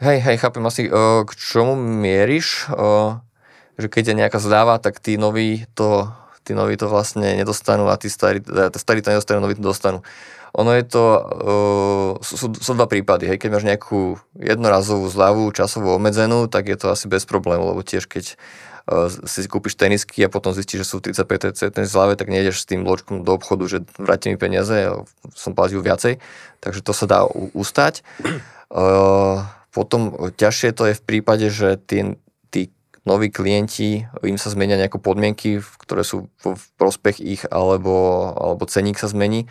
Hej, 0.00 0.18
hej, 0.24 0.36
chápem 0.40 0.64
asi, 0.64 0.88
uh, 0.88 1.22
k 1.28 1.30
čomu 1.36 1.76
mieríš, 1.76 2.72
uh, 2.72 3.20
že 3.76 3.92
keď 3.92 4.10
je 4.10 4.18
nejaká 4.24 4.38
zdáva, 4.40 4.80
tak 4.80 5.04
tí 5.04 5.20
noví 5.20 5.68
to 5.76 6.08
tí 6.44 6.52
noví 6.52 6.76
to 6.76 6.92
vlastne 6.92 7.34
nedostanú 7.34 7.88
a 7.88 7.96
tí 7.96 8.12
starí, 8.12 8.44
teda 8.44 8.68
starí 8.76 9.00
to 9.00 9.10
nedostanú, 9.10 9.40
noví 9.40 9.56
to 9.56 9.64
dostanú. 9.64 10.04
Ono 10.54 10.70
je 10.70 10.84
to, 10.86 11.04
uh, 11.10 12.10
sú, 12.22 12.54
sú 12.54 12.72
dva 12.78 12.86
prípady, 12.86 13.26
hej, 13.26 13.42
keď 13.42 13.50
máš 13.50 13.66
nejakú 13.66 14.22
jednorazovú 14.38 15.10
zľavu, 15.10 15.50
časovú 15.50 15.90
obmedzenú, 15.98 16.46
tak 16.46 16.70
je 16.70 16.78
to 16.78 16.94
asi 16.94 17.10
bez 17.10 17.26
problémov, 17.26 17.74
lebo 17.74 17.82
tiež 17.82 18.06
keď 18.06 18.38
uh, 18.86 19.10
si 19.10 19.50
kúpiš 19.50 19.74
tenisky 19.74 20.22
a 20.22 20.30
potom 20.30 20.54
zistíš, 20.54 20.86
že 20.86 20.90
sú 20.94 21.02
35 21.02 21.50
TC 21.50 21.60
ten 21.74 21.86
zľave, 21.90 22.14
tak 22.14 22.30
nejdeš 22.30 22.62
s 22.62 22.68
tým 22.70 22.86
ločkom 22.86 23.26
do 23.26 23.34
obchodu, 23.34 23.66
že 23.66 23.78
vráti 23.98 24.30
mi 24.30 24.38
peniaze, 24.38 24.94
som 25.34 25.58
platil 25.58 25.82
viacej, 25.82 26.22
takže 26.62 26.80
to 26.86 26.92
sa 26.94 27.10
dá 27.10 27.26
ustať. 27.50 28.06
Uh, 28.70 29.42
potom 29.74 30.30
ťažšie 30.38 30.70
to 30.70 30.86
je 30.86 30.94
v 30.94 31.02
prípade, 31.02 31.50
že 31.50 31.82
tie, 31.82 32.14
noví 33.04 33.28
klienti, 33.28 34.08
im 34.24 34.40
sa 34.40 34.48
zmenia 34.48 34.80
nejaké 34.80 34.96
podmienky, 34.96 35.60
ktoré 35.60 36.02
sú 36.04 36.32
v 36.40 36.64
prospech 36.80 37.20
ich, 37.20 37.42
alebo, 37.52 38.32
alebo 38.32 38.64
ceník 38.64 38.96
sa 38.96 39.12
zmení. 39.12 39.44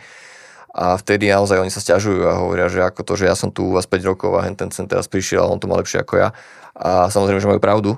A 0.74 0.98
vtedy 0.98 1.30
naozaj 1.30 1.62
oni 1.62 1.70
sa 1.70 1.78
stiažujú 1.78 2.26
a 2.26 2.42
hovoria, 2.42 2.66
že 2.66 2.82
ako 2.82 3.06
to, 3.06 3.14
že 3.14 3.30
ja 3.30 3.38
som 3.38 3.54
tu 3.54 3.70
u 3.70 3.78
vás 3.78 3.86
5 3.86 4.10
rokov 4.10 4.34
a 4.34 4.42
ten 4.58 4.74
sem 4.74 4.90
teraz 4.90 5.06
prišiel 5.06 5.46
a 5.46 5.50
on 5.54 5.62
to 5.62 5.70
má 5.70 5.78
lepšie 5.78 6.02
ako 6.02 6.18
ja. 6.18 6.28
A 6.74 7.06
samozrejme, 7.14 7.38
že 7.38 7.46
majú 7.46 7.62
pravdu. 7.62 7.90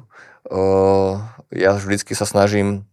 Ja 1.48 1.72
vždycky 1.72 2.12
sa 2.12 2.28
snažím 2.28 2.84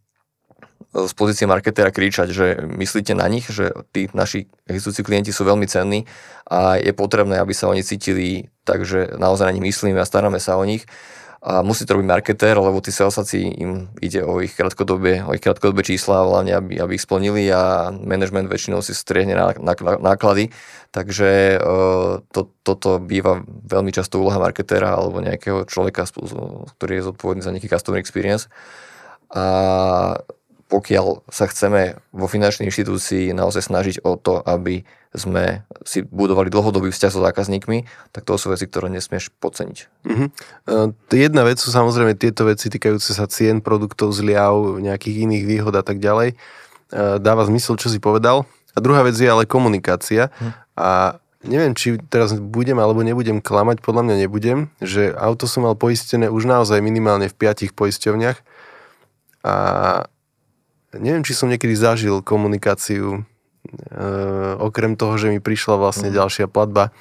z 0.94 1.14
pozície 1.18 1.50
marketéra 1.50 1.92
kričať, 1.92 2.32
že 2.32 2.64
myslíte 2.64 3.12
na 3.18 3.28
nich, 3.28 3.50
že 3.50 3.76
tí 3.92 4.08
naši 4.16 4.48
existujúci 4.70 5.02
klienti 5.04 5.32
sú 5.36 5.44
veľmi 5.44 5.66
cenní 5.66 6.06
a 6.46 6.78
je 6.78 6.94
potrebné, 6.96 7.42
aby 7.42 7.52
sa 7.52 7.68
oni 7.68 7.82
cítili 7.82 8.54
tak, 8.64 8.86
že 8.86 9.18
naozaj 9.18 9.50
na 9.50 9.54
nich 9.58 9.74
myslíme 9.74 9.98
a 9.98 10.08
staráme 10.08 10.38
sa 10.38 10.56
o 10.56 10.64
nich 10.64 10.86
a 11.44 11.60
musí 11.60 11.84
to 11.84 12.00
robiť 12.00 12.08
marketér, 12.08 12.56
lebo 12.56 12.80
tí 12.80 12.96
salesáci 12.96 13.44
im 13.60 13.92
ide 14.00 14.24
o 14.24 14.40
ich 14.40 14.56
krátkodobie, 14.56 15.28
o 15.28 15.36
ich 15.36 15.44
krátkodobie 15.44 15.84
čísla, 15.84 16.24
hlavne 16.24 16.56
aby, 16.56 16.80
aby 16.80 16.96
ich 16.96 17.04
splnili 17.04 17.52
a 17.52 17.92
management 17.92 18.48
väčšinou 18.48 18.80
si 18.80 18.96
striehne 18.96 19.36
náklady. 20.00 20.56
Takže 20.96 21.60
e, 21.60 21.68
to, 22.32 22.42
toto 22.64 22.96
býva 23.04 23.44
veľmi 23.44 23.92
často 23.92 24.24
úloha 24.24 24.40
marketéra 24.40 24.96
alebo 24.96 25.20
nejakého 25.20 25.68
človeka, 25.68 26.08
ktorý 26.80 26.94
je 27.04 27.08
zodpovedný 27.12 27.44
za 27.44 27.52
nejaký 27.52 27.68
customer 27.68 28.00
experience. 28.00 28.48
A 29.36 29.44
pokiaľ 30.74 31.30
sa 31.30 31.46
chceme 31.46 32.02
vo 32.10 32.26
finančnej 32.26 32.66
inštitúcii 32.66 33.30
naozaj 33.38 33.70
snažiť 33.70 33.96
o 34.02 34.18
to, 34.18 34.42
aby 34.42 34.82
sme 35.14 35.62
si 35.86 36.02
budovali 36.02 36.50
dlhodobý 36.50 36.90
vzťah 36.90 37.12
so 37.14 37.22
zákazníkmi, 37.22 37.86
tak 38.10 38.26
to 38.26 38.34
sú 38.42 38.50
veci, 38.50 38.66
ktoré 38.66 38.90
nesmieš 38.90 39.30
podceniť. 39.38 39.78
Uh-huh. 40.10 40.28
Uh, 40.66 40.90
jedna 41.14 41.46
vec 41.46 41.62
sú 41.62 41.70
samozrejme 41.70 42.18
tieto 42.18 42.50
veci 42.50 42.74
týkajúce 42.74 43.14
sa 43.14 43.30
cien 43.30 43.62
produktov, 43.62 44.18
zliav, 44.18 44.82
nejakých 44.82 45.30
iných 45.30 45.44
výhod 45.46 45.78
a 45.78 45.86
tak 45.86 46.02
ďalej. 46.02 46.34
Uh, 46.90 47.22
dáva 47.22 47.46
zmysel, 47.46 47.78
čo 47.78 47.94
si 47.94 48.02
povedal. 48.02 48.50
A 48.74 48.82
druhá 48.82 49.06
vec 49.06 49.14
je 49.14 49.30
ale 49.30 49.46
komunikácia. 49.46 50.34
Uh-huh. 50.34 50.58
A 50.74 51.22
neviem, 51.46 51.78
či 51.78 52.02
teraz 52.10 52.34
budem 52.34 52.82
alebo 52.82 53.06
nebudem 53.06 53.46
klamať, 53.46 53.86
podľa 53.86 54.10
mňa 54.10 54.16
nebudem, 54.26 54.74
že 54.82 55.14
auto 55.14 55.46
som 55.46 55.70
mal 55.70 55.78
poistené 55.78 56.34
už 56.34 56.50
naozaj 56.50 56.82
minimálne 56.82 57.30
v 57.30 57.38
piatich 57.38 57.78
poisťovniach 57.78 58.42
a 59.46 59.56
neviem, 60.98 61.26
či 61.26 61.34
som 61.34 61.50
niekedy 61.50 61.74
zažil 61.74 62.22
komunikáciu, 62.22 63.22
e, 63.22 64.02
okrem 64.60 64.98
toho, 64.98 65.18
že 65.18 65.34
mi 65.34 65.40
prišla 65.42 65.80
vlastne 65.80 66.10
mm. 66.12 66.16
ďalšia 66.16 66.46
platba, 66.50 66.94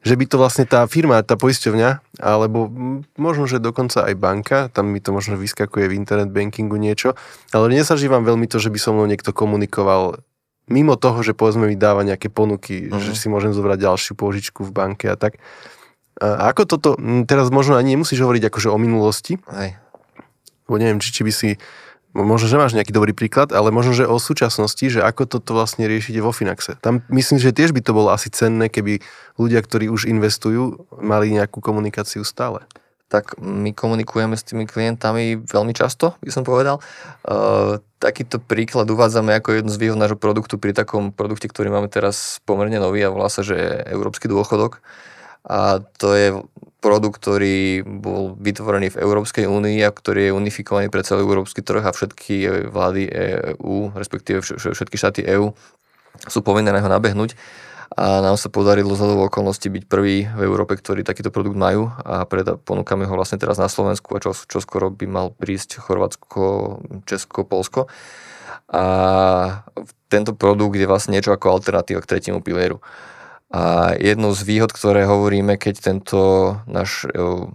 že 0.00 0.16
by 0.16 0.24
to 0.24 0.36
vlastne 0.40 0.64
tá 0.64 0.88
firma, 0.88 1.20
tá 1.20 1.36
poisťovňa, 1.36 2.20
alebo 2.24 2.72
možno, 3.20 3.44
že 3.44 3.60
dokonca 3.60 4.08
aj 4.08 4.14
banka, 4.16 4.58
tam 4.72 4.88
mi 4.88 5.00
to 5.00 5.12
možno 5.12 5.36
vyskakuje 5.36 5.92
v 5.92 5.96
internet 5.96 6.32
bankingu 6.32 6.80
niečo, 6.80 7.12
ale 7.52 7.68
nezažívam 7.68 8.24
veľmi 8.24 8.48
to, 8.48 8.56
že 8.56 8.72
by 8.72 8.78
so 8.80 8.96
mnou 8.96 9.04
niekto 9.04 9.36
komunikoval 9.36 10.24
mimo 10.72 10.96
toho, 10.96 11.20
že 11.20 11.36
povedzme 11.36 11.68
mi 11.68 11.76
dáva 11.76 12.00
nejaké 12.00 12.32
ponuky, 12.32 12.88
mm. 12.88 12.96
že 12.96 13.12
si 13.12 13.28
môžem 13.28 13.52
zobrať 13.52 13.84
ďalšiu 13.84 14.12
požičku 14.16 14.64
v 14.64 14.72
banke 14.72 15.04
a 15.12 15.20
tak. 15.20 15.36
A 16.20 16.52
ako 16.52 16.62
toto, 16.68 16.90
teraz 17.24 17.48
možno 17.48 17.76
ani 17.80 17.96
nemusíš 17.96 18.20
hovoriť 18.24 18.52
akože 18.52 18.68
o 18.72 18.78
minulosti, 18.80 19.40
Aj. 19.48 19.76
Bo 20.70 20.78
neviem, 20.78 21.02
či, 21.02 21.10
či 21.10 21.26
by 21.26 21.32
si 21.34 21.50
možno, 22.14 22.46
že 22.50 22.60
máš 22.60 22.74
nejaký 22.74 22.90
dobrý 22.90 23.12
príklad, 23.14 23.54
ale 23.54 23.70
možno, 23.70 23.94
že 23.94 24.08
o 24.08 24.18
súčasnosti, 24.18 24.82
že 24.82 25.00
ako 25.00 25.26
toto 25.26 25.54
vlastne 25.54 25.86
riešite 25.86 26.18
vo 26.18 26.34
Finaxe. 26.34 26.78
Tam 26.82 27.02
myslím, 27.10 27.38
že 27.38 27.54
tiež 27.54 27.70
by 27.70 27.80
to 27.84 27.92
bolo 27.94 28.10
asi 28.10 28.30
cenné, 28.30 28.66
keby 28.66 29.02
ľudia, 29.38 29.62
ktorí 29.62 29.86
už 29.90 30.10
investujú, 30.10 30.90
mali 30.98 31.30
nejakú 31.30 31.62
komunikáciu 31.62 32.26
stále. 32.26 32.66
Tak 33.10 33.42
my 33.42 33.74
komunikujeme 33.74 34.38
s 34.38 34.46
tými 34.46 34.70
klientami 34.70 35.42
veľmi 35.42 35.74
často, 35.74 36.14
by 36.22 36.30
som 36.30 36.46
povedal. 36.46 36.78
Uh, 37.26 37.82
takýto 37.98 38.38
príklad 38.38 38.86
uvádzame 38.86 39.34
ako 39.34 39.58
jednu 39.58 39.70
z 39.74 39.80
výhod 39.82 39.98
nášho 39.98 40.14
produktu 40.14 40.62
pri 40.62 40.70
takom 40.70 41.10
produkte, 41.10 41.50
ktorý 41.50 41.74
máme 41.74 41.90
teraz 41.90 42.38
pomerne 42.46 42.78
nový 42.78 43.02
a 43.02 43.10
volá 43.10 43.26
sa, 43.26 43.42
že 43.42 43.58
Európsky 43.90 44.30
dôchodok. 44.30 44.78
A 45.46 45.80
to 45.96 46.08
je 46.12 46.28
produkt, 46.80 47.20
ktorý 47.20 47.84
bol 47.84 48.36
vytvorený 48.40 48.96
v 48.96 49.00
Európskej 49.04 49.44
únii 49.44 49.84
a 49.84 49.92
ktorý 49.92 50.32
je 50.32 50.36
unifikovaný 50.36 50.88
pre 50.88 51.04
celý 51.04 51.28
európsky 51.28 51.60
trh 51.60 51.84
a 51.84 51.92
všetky 51.92 52.68
vlády 52.72 53.08
EÚ, 53.08 53.92
respektíve 53.92 54.40
všetky 54.44 54.96
štáty 54.96 55.20
EÚ 55.28 55.52
sú 56.26 56.40
povinné 56.40 56.72
na 56.72 56.80
ho 56.80 56.88
nabehnúť 56.88 57.36
a 57.90 58.22
nám 58.22 58.38
sa 58.38 58.46
podarilo 58.46 58.94
z 58.94 59.02
okolností 59.02 59.66
byť 59.66 59.84
prvý 59.90 60.22
v 60.22 60.40
Európe, 60.46 60.78
ktorý 60.78 61.02
takýto 61.02 61.34
produkt 61.34 61.58
majú 61.58 61.90
a 62.06 62.22
preda, 62.22 62.54
ponúkame 62.54 63.02
ho 63.02 63.14
vlastne 63.18 63.34
teraz 63.34 63.58
na 63.58 63.66
Slovensku 63.66 64.14
a 64.14 64.22
čo, 64.22 64.30
čo 64.30 64.62
skoro 64.62 64.94
by 64.94 65.10
mal 65.10 65.34
prísť 65.34 65.82
Chorvátsko, 65.82 66.42
Česko, 67.10 67.42
Polsko. 67.42 67.90
A 68.70 69.66
tento 70.06 70.38
produkt 70.38 70.78
je 70.78 70.86
vlastne 70.86 71.18
niečo 71.18 71.34
ako 71.34 71.58
alternatíva 71.58 71.98
k 71.98 72.10
tretiemu 72.14 72.38
pilieru. 72.38 72.78
A 73.50 73.98
jednou 73.98 74.30
z 74.30 74.46
výhod, 74.46 74.70
ktoré 74.70 75.10
hovoríme, 75.10 75.58
keď 75.58 75.74
tento 75.82 76.20
náš 76.70 77.02
e, 77.10 77.50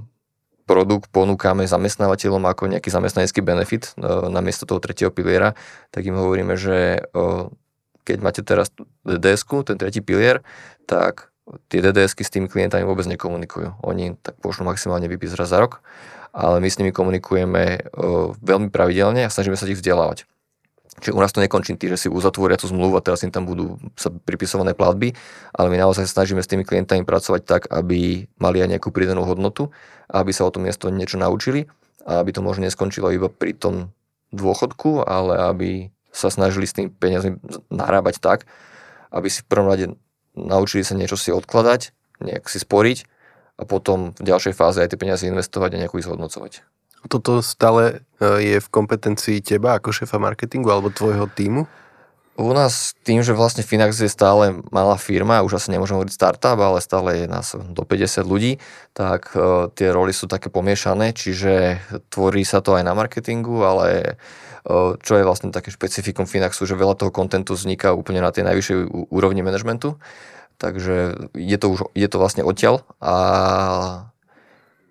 produkt 0.67 1.08
ponúkame 1.08 1.63
zamestnávateľom 1.71 2.43
ako 2.51 2.67
nejaký 2.67 2.91
zamestnanecký 2.91 3.39
benefit 3.39 3.95
e, 3.95 4.03
namiesto 4.27 4.67
toho 4.67 4.84
tretieho 4.84 5.08
piliera, 5.08 5.55
tak 5.95 6.03
im 6.03 6.19
hovoríme, 6.19 6.60
že 6.60 6.99
e, 6.99 7.31
keď 8.03 8.17
máte 8.19 8.43
teraz 8.43 8.75
dds 9.08 9.47
ten 9.63 9.79
tretí 9.79 10.03
pilier, 10.03 10.43
tak 10.84 11.31
tie 11.71 11.79
dds 11.79 12.12
s 12.12 12.27
tými 12.27 12.51
klientami 12.51 12.84
vôbec 12.84 13.08
nekomunikujú. 13.08 13.79
Oni 13.88 14.19
tak 14.19 14.36
pošlú 14.43 14.67
maximálne 14.67 15.08
výpis 15.08 15.31
raz 15.31 15.55
za 15.55 15.63
rok, 15.63 15.79
ale 16.36 16.60
my 16.60 16.67
s 16.67 16.75
nimi 16.75 16.91
komunikujeme 16.91 17.88
veľmi 18.43 18.67
pravidelne 18.67 19.23
a 19.23 19.31
snažíme 19.31 19.55
sa 19.55 19.63
ich 19.71 19.79
vzdelávať. 19.79 20.27
Čiže 20.95 21.12
u 21.12 21.19
nás 21.19 21.36
to 21.36 21.43
nekončí 21.43 21.75
tým, 21.75 21.91
že 21.91 22.08
si 22.08 22.08
uzatvoria 22.08 22.55
tú 22.55 22.71
zmluvu 22.71 22.95
a 22.95 23.03
teraz 23.03 23.19
im 23.27 23.31
tam 23.34 23.43
budú 23.43 23.75
sa 23.99 24.08
pripisované 24.08 24.71
platby, 24.71 25.12
ale 25.51 25.67
my 25.67 25.77
naozaj 25.84 26.08
snažíme 26.08 26.39
s 26.39 26.47
tými 26.47 26.63
klientami 26.63 27.03
pracovať 27.03 27.41
tak, 27.43 27.62
aby 27.67 28.23
mali 28.39 28.58
aj 28.63 28.71
nejakú 28.71 28.95
pridanú 28.95 29.27
hodnotu, 29.27 29.75
aby 30.08 30.31
sa 30.31 30.47
o 30.47 30.53
tom 30.55 30.63
miesto 30.63 30.88
niečo 30.88 31.19
naučili 31.19 31.67
a 32.08 32.23
aby 32.23 32.31
to 32.31 32.39
možno 32.39 32.63
neskončilo 32.63 33.12
iba 33.12 33.27
pri 33.27 33.51
tom 33.51 33.91
dôchodku, 34.31 35.03
ale 35.03 35.51
aby 35.51 35.69
sa 36.15 36.31
snažili 36.31 36.63
s 36.63 36.75
tým 36.75 36.88
peniazmi 36.88 37.43
narábať 37.67 38.23
tak, 38.23 38.39
aby 39.12 39.27
si 39.27 39.43
v 39.43 39.49
prvom 39.51 39.67
rade 39.67 39.99
naučili 40.31 40.88
sa 40.88 40.95
niečo 40.95 41.19
si 41.19 41.36
odkladať, 41.36 41.91
nejak 42.23 42.47
si 42.47 42.63
sporiť 42.63 42.97
a 43.60 43.67
potom 43.67 44.15
v 44.15 44.23
ďalšej 44.23 44.55
fáze 44.55 44.79
aj 44.79 44.95
tie 44.95 44.99
peniaze 44.99 45.27
investovať 45.27 45.75
a 45.75 45.79
nejako 45.84 45.99
ich 45.99 46.08
zhodnocovať 46.08 46.63
toto 47.08 47.41
stále 47.46 48.06
e, 48.18 48.56
je 48.56 48.58
v 48.60 48.72
kompetencii 48.72 49.41
teba 49.41 49.78
ako 49.78 49.94
šéfa 49.94 50.18
marketingu 50.18 50.70
alebo 50.70 50.94
tvojho 50.94 51.30
týmu? 51.30 51.65
U 52.36 52.52
nás 52.52 52.91
tým, 53.08 53.24
že 53.24 53.32
vlastne 53.32 53.63
Finax 53.63 53.96
je 53.96 54.12
stále 54.12 54.60
malá 54.68 55.00
firma, 55.00 55.39
už 55.39 55.56
asi 55.56 55.72
nemôžem 55.72 55.96
hovoriť 55.96 56.12
startup, 56.12 56.60
ale 56.60 56.84
stále 56.84 57.24
je 57.24 57.28
nás 57.32 57.56
do 57.56 57.88
50 57.88 58.28
ľudí, 58.28 58.60
tak 58.91 59.32
uh, 59.39 59.72
tie 59.72 59.88
roly 59.88 60.12
sú 60.12 60.28
také 60.28 60.52
pomiešané, 60.52 61.15
čiže 61.15 61.80
tvorí 62.12 62.44
sa 62.44 62.60
to 62.60 62.76
aj 62.76 62.84
na 62.84 62.91
marketingu, 62.91 63.63
ale 63.63 64.20
uh, 64.68 65.00
čo 65.00 65.15
je 65.15 65.24
vlastne 65.24 65.56
také 65.56 65.72
špecifikum 65.72 66.28
Finaxu, 66.28 66.68
že 66.68 66.76
veľa 66.76 67.00
toho 67.00 67.08
kontentu 67.08 67.56
vzniká 67.56 67.96
úplne 67.96 68.20
na 68.20 68.36
tej 68.36 68.44
najvyššej 68.52 68.78
úrovni 69.15 69.39
manažmentu, 69.39 69.96
takže 70.60 71.32
je 71.39 71.56
to, 71.56 71.68
už, 71.72 71.80
je 71.96 72.08
to 72.12 72.20
vlastne 72.20 72.44
odtiaľ 72.44 72.84
a 73.00 73.15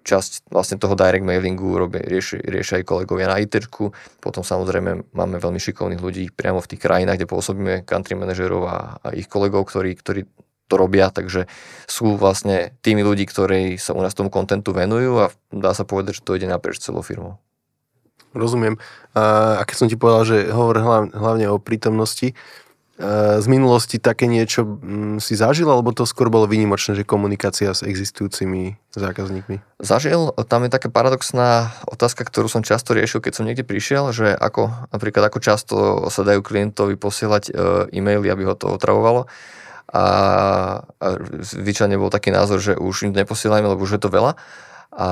časť 0.04 0.52
vlastne 0.52 0.76
toho 0.76 0.92
direct 0.92 1.24
mailingu 1.24 1.80
robia, 1.80 2.04
riešia, 2.04 2.44
riešia 2.44 2.80
aj 2.80 2.84
kolegovia 2.84 3.26
na 3.26 3.40
IT. 3.40 3.72
Potom 4.20 4.44
samozrejme 4.44 5.10
máme 5.16 5.36
veľmi 5.40 5.56
šikovných 5.56 6.04
ľudí 6.04 6.24
priamo 6.30 6.60
v 6.60 6.70
tých 6.76 6.84
krajinách, 6.84 7.24
kde 7.24 7.32
pôsobíme, 7.32 7.74
country 7.88 8.14
manažerov 8.14 8.62
a, 8.68 9.00
a 9.00 9.16
ich 9.16 9.26
kolegov, 9.26 9.64
ktorí, 9.66 9.96
ktorí 9.96 10.28
to 10.68 10.74
robia, 10.80 11.12
takže 11.12 11.44
sú 11.84 12.16
vlastne 12.16 12.72
tými 12.80 13.04
ľudí, 13.04 13.28
ktorí 13.28 13.76
sa 13.76 13.92
u 13.92 14.00
nás 14.00 14.16
tomu 14.16 14.32
kontentu 14.32 14.72
venujú 14.72 15.28
a 15.28 15.32
dá 15.52 15.76
sa 15.76 15.84
povedať, 15.84 16.20
že 16.20 16.24
to 16.24 16.36
ide 16.36 16.48
naprieč 16.48 16.80
celou 16.80 17.04
firmou. 17.04 17.40
Rozumiem. 18.34 18.82
A 19.14 19.62
keď 19.62 19.76
som 19.78 19.86
ti 19.86 19.94
povedal, 19.94 20.26
že 20.26 20.50
hovor 20.50 20.82
hlavne 21.14 21.46
o 21.46 21.62
prítomnosti, 21.62 22.34
z 23.42 23.46
minulosti 23.50 23.98
také 23.98 24.30
niečo 24.30 24.62
mm, 24.62 25.18
si 25.18 25.34
zažil, 25.34 25.66
alebo 25.66 25.90
to 25.90 26.06
skôr 26.06 26.30
bolo 26.30 26.46
výnimočné, 26.46 26.94
že 26.94 27.02
komunikácia 27.02 27.74
s 27.74 27.82
existujúcimi 27.82 28.78
zákazníkmi? 28.94 29.82
Zažil, 29.82 30.30
tam 30.46 30.62
je 30.62 30.70
taká 30.70 30.86
paradoxná 30.94 31.74
otázka, 31.90 32.22
ktorú 32.22 32.46
som 32.46 32.62
často 32.62 32.94
riešil, 32.94 33.18
keď 33.18 33.32
som 33.34 33.46
niekde 33.50 33.66
prišiel, 33.66 34.14
že 34.14 34.30
ako, 34.30 34.94
napríklad 34.94 35.26
ako 35.26 35.38
často 35.42 35.76
sa 36.06 36.22
dajú 36.22 36.46
klientovi 36.46 36.94
posielať 36.94 37.50
eh, 37.50 37.98
e-maily, 37.98 38.30
aby 38.30 38.46
ho 38.46 38.54
to 38.54 38.70
otravovalo. 38.70 39.26
A, 39.94 40.06
a 40.86 41.06
zvyčajne 41.42 41.98
bol 41.98 42.14
taký 42.14 42.30
názor, 42.30 42.62
že 42.62 42.78
už 42.78 43.10
im 43.10 43.12
neposielajme, 43.14 43.74
lebo 43.74 43.82
už 43.82 43.98
je 43.98 44.02
to 44.02 44.10
veľa. 44.10 44.38
A 44.94 45.08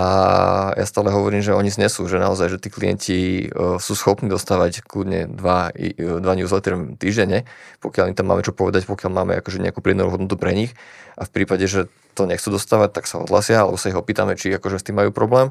ja 0.79 0.87
stále 0.87 1.11
hovorím, 1.11 1.43
že 1.43 1.59
oni 1.59 1.67
znesú, 1.67 2.07
že 2.07 2.23
naozaj, 2.23 2.55
že 2.55 2.59
tí 2.63 2.71
klienti 2.71 3.19
e, 3.51 3.77
sú 3.83 3.99
schopní 3.99 4.31
dostávať 4.31 4.87
kľudne 4.87 5.27
dva, 5.27 5.75
e, 5.75 6.23
dva 6.23 6.39
newsletter 6.39 6.95
týždenne, 7.03 7.51
pokiaľ 7.83 8.15
im 8.15 8.17
tam 8.17 8.31
máme 8.31 8.47
čo 8.47 8.55
povedať, 8.55 8.87
pokiaľ 8.87 9.11
máme 9.11 9.33
akože 9.43 9.59
nejakú 9.59 9.83
pridanú 9.83 10.15
hodnotu 10.15 10.39
pre 10.39 10.55
nich. 10.55 10.71
A 11.19 11.27
v 11.27 11.35
prípade, 11.35 11.67
že 11.67 11.91
to 12.15 12.31
nechcú 12.31 12.55
dostávať, 12.55 12.95
tak 12.95 13.11
sa 13.11 13.27
odhlasia, 13.27 13.67
alebo 13.67 13.75
sa 13.75 13.91
ich 13.91 13.99
opýtame, 13.99 14.39
či 14.39 14.55
akože 14.55 14.79
s 14.79 14.87
tým 14.87 15.03
majú 15.03 15.11
problém. 15.11 15.51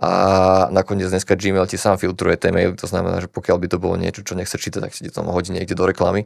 a 0.00 0.70
nakoniec 0.72 1.12
dneska 1.12 1.36
Gmail 1.36 1.68
ti 1.68 1.76
sám 1.76 2.00
filtruje 2.00 2.40
tie 2.40 2.54
maily, 2.54 2.72
to 2.72 2.88
znamená, 2.88 3.20
že 3.20 3.28
pokiaľ 3.28 3.56
by 3.58 3.66
to 3.68 3.76
bolo 3.82 4.00
niečo, 4.00 4.24
čo 4.24 4.38
nechce 4.38 4.56
čítať, 4.56 4.80
tak 4.80 4.94
si 4.96 5.04
ti 5.04 5.10
to 5.12 5.20
hodí 5.26 5.52
niekde 5.52 5.76
do 5.76 5.84
reklamy. 5.84 6.24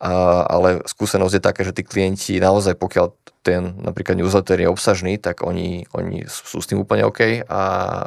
A, 0.00 0.46
ale 0.46 0.86
skúsenosť 0.86 1.34
je 1.36 1.42
taká, 1.42 1.66
že 1.66 1.74
tí 1.74 1.82
klienti 1.82 2.38
naozaj, 2.38 2.78
pokiaľ 2.78 3.12
ten 3.48 3.80
napríklad 3.80 4.20
newsletter 4.20 4.60
je 4.60 4.68
obsažný, 4.68 5.16
tak 5.16 5.40
oni, 5.40 5.88
oni 5.96 6.28
sú 6.28 6.60
s 6.60 6.68
tým 6.68 6.84
úplne 6.84 7.08
OK 7.08 7.48
a 7.48 7.60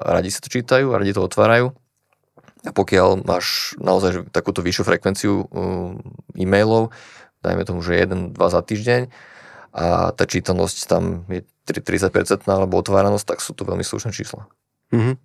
radi 0.05 0.29
si 0.29 0.37
to 0.37 0.53
čítajú 0.53 0.93
radi 0.93 1.17
to 1.17 1.25
otvárajú. 1.25 1.73
A 2.61 2.69
pokiaľ 2.69 3.25
máš 3.25 3.73
naozaj 3.81 4.29
takúto 4.29 4.61
vyššiu 4.61 4.83
frekvenciu 4.85 5.33
um, 5.49 5.97
e-mailov, 6.37 6.93
dajme 7.41 7.65
tomu, 7.65 7.81
že 7.81 7.97
jeden, 7.97 8.37
dva 8.37 8.53
za 8.53 8.61
týždeň, 8.61 9.09
a 9.71 10.11
tá 10.11 10.27
čítanosť 10.27 10.77
tam 10.85 11.23
je 11.31 11.47
30% 11.63 12.11
alebo 12.45 12.77
otváranosť, 12.83 13.25
tak 13.25 13.39
sú 13.39 13.55
to 13.55 13.63
veľmi 13.63 13.87
slušné 13.87 14.11
čísla. 14.11 14.45
Mm-hmm. 14.91 15.15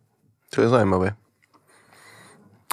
Čo 0.54 0.58
je 0.62 0.68
zaujímavé. 0.70 1.18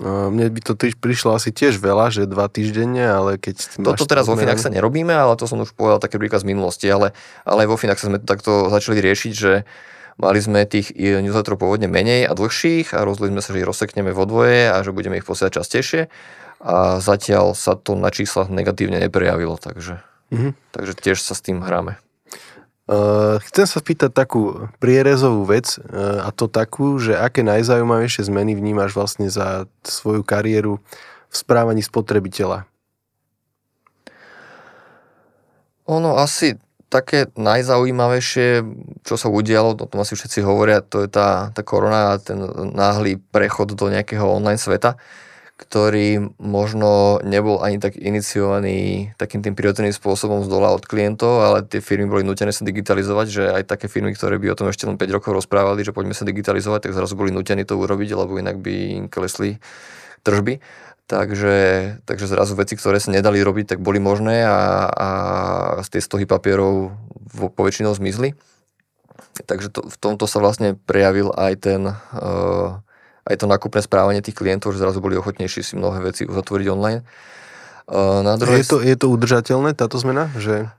Mne 0.01 0.49
by 0.49 0.61
to 0.65 0.73
prišlo 0.97 1.37
asi 1.37 1.53
tiež 1.53 1.77
veľa, 1.77 2.09
že 2.09 2.25
dva 2.25 2.49
týždenne, 2.49 3.05
ale 3.05 3.37
keď... 3.37 3.77
Toto 3.77 4.09
teraz 4.09 4.25
vo 4.25 4.33
Finaxe 4.33 4.73
nerobíme, 4.73 5.13
ale 5.13 5.37
to 5.37 5.45
som 5.45 5.61
už 5.61 5.77
povedal 5.77 6.01
také 6.01 6.17
príklad 6.17 6.41
z 6.41 6.49
minulosti, 6.49 6.89
ale, 6.89 7.13
ale 7.45 7.69
vo 7.69 7.77
Finaxe 7.77 8.09
sme 8.09 8.17
to 8.17 8.25
takto 8.25 8.73
začali 8.73 8.97
riešiť, 8.97 9.33
že 9.37 9.69
mali 10.17 10.41
sme 10.41 10.65
tých 10.65 10.97
newsletterov 10.97 11.61
pôvodne 11.61 11.85
menej 11.85 12.25
a 12.25 12.33
dlhších 12.33 12.97
a 12.97 13.05
rozhodli 13.05 13.37
sme 13.37 13.41
sa, 13.45 13.53
že 13.53 13.61
ich 13.61 13.69
rozsekneme 13.69 14.09
vo 14.17 14.25
dvoje 14.25 14.73
a 14.73 14.81
že 14.81 14.89
budeme 14.89 15.21
ich 15.21 15.29
posielať 15.29 15.61
častejšie 15.61 16.01
a 16.63 16.97
zatiaľ 16.97 17.53
sa 17.53 17.77
to 17.77 17.93
na 17.93 18.09
číslach 18.09 18.49
negatívne 18.49 18.97
neprejavilo, 18.97 19.61
takže, 19.61 20.01
mm-hmm. 20.33 20.51
takže 20.73 20.93
tiež 20.97 21.21
sa 21.21 21.37
s 21.37 21.45
tým 21.45 21.61
hráme. 21.61 22.01
Uh, 22.83 23.39
chcem 23.47 23.63
sa 23.63 23.79
spýtať 23.79 24.11
takú 24.11 24.67
prierezovú 24.83 25.47
vec 25.47 25.79
uh, 25.79 26.27
a 26.27 26.35
to 26.35 26.51
takú, 26.51 26.99
že 26.99 27.15
aké 27.15 27.39
najzaujímavejšie 27.39 28.27
zmeny 28.27 28.59
vnímaš 28.59 28.91
vlastne 28.91 29.31
za 29.31 29.71
svoju 29.87 30.19
kariéru 30.27 30.83
v 31.31 31.35
správaní 31.35 31.79
spotrebiteľa? 31.79 32.67
Ono 35.87 36.19
asi 36.19 36.59
také 36.91 37.31
najzaujímavejšie, 37.39 38.67
čo 39.07 39.15
sa 39.15 39.31
udialo, 39.31 39.79
o 39.79 39.87
tom 39.87 40.03
asi 40.03 40.19
všetci 40.19 40.43
hovoria, 40.43 40.83
to 40.83 41.07
je 41.07 41.09
tá, 41.09 41.55
tá 41.55 41.63
korona 41.63 42.15
a 42.15 42.19
ten 42.19 42.35
náhly 42.75 43.15
prechod 43.31 43.79
do 43.79 43.87
nejakého 43.87 44.27
online 44.27 44.59
sveta. 44.59 44.99
Uh, 44.99 45.32
ktorý 45.63 46.35
možno 46.43 47.23
nebol 47.23 47.63
ani 47.63 47.79
tak 47.79 47.95
iniciovaný 47.95 49.09
takým 49.15 49.39
tým 49.39 49.55
prirodzeným 49.55 49.95
spôsobom 49.95 50.43
z 50.43 50.51
dola 50.51 50.75
od 50.75 50.83
klientov, 50.83 51.39
ale 51.39 51.63
tie 51.63 51.79
firmy 51.79 52.11
boli 52.11 52.27
nutené 52.27 52.51
sa 52.51 52.67
digitalizovať, 52.67 53.27
že 53.31 53.43
aj 53.47 53.63
také 53.71 53.87
firmy, 53.87 54.11
ktoré 54.11 54.35
by 54.35 54.51
o 54.51 54.57
tom 54.59 54.67
ešte 54.67 54.83
len 54.83 54.99
5 54.99 55.15
rokov 55.15 55.31
rozprávali, 55.39 55.87
že 55.87 55.95
poďme 55.95 56.11
sa 56.11 56.27
digitalizovať, 56.27 56.91
tak 56.91 56.95
zrazu 56.99 57.15
boli 57.15 57.31
nutení 57.31 57.63
to 57.63 57.79
urobiť, 57.79 58.11
lebo 58.11 58.35
inak 58.35 58.59
by 58.59 58.73
im 58.99 59.05
klesli 59.07 59.63
tržby. 60.27 60.59
Takže, 61.07 61.55
takže 62.07 62.31
zrazu 62.31 62.55
veci, 62.55 62.75
ktoré 62.75 62.99
sa 62.99 63.11
nedali 63.11 63.39
robiť, 63.39 63.75
tak 63.75 63.79
boli 63.83 63.99
možné 63.99 64.47
a, 64.47 64.87
a 64.87 65.09
z 65.83 65.99
tej 65.99 66.01
stohy 66.03 66.23
papierov 66.27 66.95
vo, 67.31 67.47
poväčšinou 67.51 67.95
zmizli. 67.95 68.35
Takže 69.43 69.67
to, 69.71 69.81
v 69.87 69.97
tomto 69.99 70.27
sa 70.27 70.39
vlastne 70.39 70.75
prejavil 70.75 71.31
aj 71.35 71.53
ten 71.59 71.81
uh, 71.91 72.79
aj 73.23 73.35
to 73.39 73.45
nákupné 73.47 73.79
správanie 73.79 74.19
tých 74.19 74.35
klientov, 74.35 74.75
že 74.75 74.83
zrazu 74.83 74.99
boli 74.99 75.15
ochotnejší 75.15 75.63
si 75.63 75.73
mnohé 75.79 76.03
veci 76.03 76.27
uzatvoriť 76.27 76.67
online. 76.67 77.01
Na 78.23 78.35
druhej... 78.39 78.63
je, 78.63 78.67
to, 78.67 78.77
je 78.79 78.95
to 78.95 79.07
udržateľné, 79.11 79.75
táto 79.75 79.99
zmena? 79.99 80.31
Že... 80.35 80.71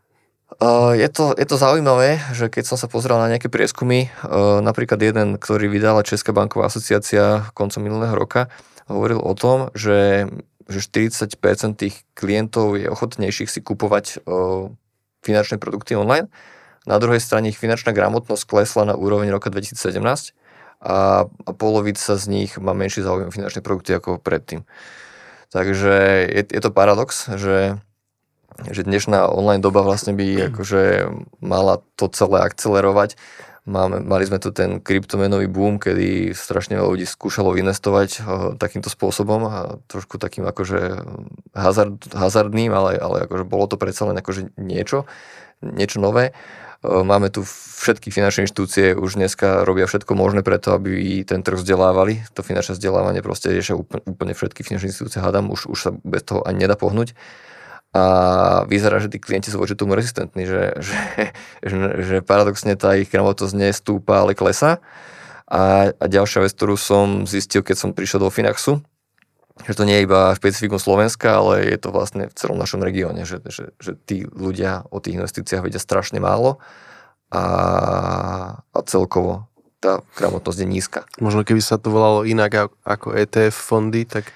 Je 0.94 1.08
to, 1.10 1.34
je 1.34 1.46
to 1.48 1.56
zaujímavé, 1.56 2.20
že 2.36 2.46
keď 2.52 2.64
som 2.68 2.76
sa 2.78 2.86
pozrel 2.86 3.18
na 3.18 3.26
nejaké 3.32 3.48
prieskumy, 3.48 4.12
napríklad 4.60 5.00
jeden, 5.02 5.40
ktorý 5.40 5.66
vydala 5.72 6.06
Česká 6.06 6.30
banková 6.30 6.70
asociácia 6.70 7.48
koncom 7.56 7.80
minulého 7.82 8.14
roka, 8.14 8.52
hovoril 8.86 9.18
o 9.18 9.32
tom, 9.34 9.72
že, 9.72 10.28
že 10.68 10.78
40% 10.84 11.32
tých 11.80 12.04
klientov 12.12 12.76
je 12.76 12.86
ochotnejších 12.86 13.50
si 13.50 13.60
kupovať 13.64 14.20
finančné 15.24 15.56
produkty 15.56 15.96
online. 15.96 16.28
Na 16.84 17.00
druhej 17.00 17.24
strane 17.24 17.48
ich 17.48 17.56
finančná 17.56 17.96
gramotnosť 17.96 18.44
klesla 18.44 18.84
na 18.84 18.94
úroveň 18.94 19.32
roka 19.32 19.48
2017 19.48 20.36
a, 20.84 21.24
polovica 21.56 22.20
z 22.20 22.24
nich 22.28 22.60
má 22.60 22.76
menší 22.76 23.00
záujem 23.00 23.32
finančné 23.32 23.64
produkty 23.64 23.96
ako 23.96 24.20
predtým. 24.20 24.68
Takže 25.48 25.94
je, 26.28 26.42
je 26.44 26.60
to 26.60 26.74
paradox, 26.74 27.30
že, 27.40 27.80
že 28.68 28.82
dnešná 28.84 29.30
online 29.30 29.64
doba 29.64 29.80
vlastne 29.80 30.12
by 30.12 30.26
akože 30.52 31.08
mala 31.40 31.80
to 31.96 32.12
celé 32.12 32.44
akcelerovať. 32.44 33.16
Máme, 33.64 34.04
mali 34.04 34.28
sme 34.28 34.36
tu 34.36 34.52
ten 34.52 34.76
kryptomenový 34.76 35.48
boom, 35.48 35.80
kedy 35.80 36.36
strašne 36.36 36.76
veľa 36.76 37.00
ľudí 37.00 37.08
skúšalo 37.08 37.56
investovať 37.56 38.08
uh, 38.20 38.24
takýmto 38.60 38.92
spôsobom 38.92 39.40
a 39.48 39.80
trošku 39.88 40.20
takým 40.20 40.44
akože 40.44 41.00
hazard, 41.56 41.96
hazardným, 42.12 42.68
ale, 42.76 43.00
ale 43.00 43.24
akože 43.24 43.48
bolo 43.48 43.64
to 43.64 43.80
predsa 43.80 44.04
len 44.04 44.20
akože 44.20 44.52
niečo, 44.60 45.08
niečo 45.64 45.96
nové. 45.96 46.36
Máme 46.84 47.32
tu 47.32 47.48
všetky 47.84 48.12
finančné 48.12 48.44
inštitúcie 48.44 48.92
už 48.92 49.16
dneska 49.16 49.64
robia 49.64 49.88
všetko 49.88 50.12
možné 50.12 50.44
preto, 50.44 50.76
aby 50.76 51.24
ten 51.24 51.40
trh 51.40 51.56
vzdelávali. 51.56 52.24
To 52.36 52.44
finančné 52.44 52.76
vzdelávanie 52.76 53.24
proste 53.24 53.48
riešia 53.48 53.76
úplne 53.80 54.36
všetky 54.36 54.60
finančné 54.60 54.92
inštitúcie, 54.92 55.24
hádam, 55.24 55.48
už, 55.48 55.68
už 55.68 55.78
sa 55.80 55.90
bez 56.04 56.24
toho 56.24 56.44
ani 56.44 56.64
nedá 56.68 56.76
pohnúť. 56.76 57.16
A 57.94 58.04
vyzerá, 58.66 58.98
že 58.98 59.08
tí 59.08 59.22
klienti 59.22 59.48
sú 59.48 59.62
voči 59.62 59.78
tomu 59.78 59.94
rezistentní, 59.94 60.44
že, 60.44 60.76
že, 60.82 60.98
že, 61.68 61.76
že 62.04 62.16
paradoxne 62.20 62.76
tá 62.76 62.96
ich 63.00 63.08
gramotnosť 63.08 63.54
nestúpa, 63.56 64.20
ale 64.20 64.36
klesa. 64.36 64.84
A, 65.44 65.92
a 65.92 66.04
ďalšia 66.08 66.44
vec, 66.44 66.52
ktorú 66.56 66.76
som 66.76 67.24
zistil, 67.24 67.64
keď 67.64 67.76
som 67.76 67.90
prišiel 67.92 68.20
do 68.24 68.32
Finaxu, 68.32 68.80
že 69.62 69.78
to 69.78 69.86
nie 69.86 70.02
je 70.02 70.06
iba 70.10 70.34
špecifikum 70.34 70.82
Slovenska, 70.82 71.38
ale 71.38 71.70
je 71.70 71.78
to 71.78 71.94
vlastne 71.94 72.26
v 72.26 72.34
celom 72.34 72.58
našom 72.58 72.82
regióne, 72.82 73.22
že, 73.22 73.38
že, 73.46 73.70
že 73.78 73.94
tí 73.94 74.26
ľudia 74.26 74.82
o 74.90 74.98
tých 74.98 75.22
investíciách 75.22 75.62
vedia 75.62 75.78
strašne 75.78 76.18
málo 76.18 76.58
a, 77.30 77.44
a 78.58 78.78
celkovo 78.82 79.46
tá 79.78 80.00
gramotnosť 80.16 80.58
je 80.64 80.68
nízka. 80.68 81.00
Možno 81.20 81.44
keby 81.44 81.60
sa 81.60 81.76
to 81.76 81.92
volalo 81.92 82.24
inak 82.24 82.72
ako 82.82 83.14
ETF 83.14 83.54
fondy, 83.54 84.08
tak 84.08 84.32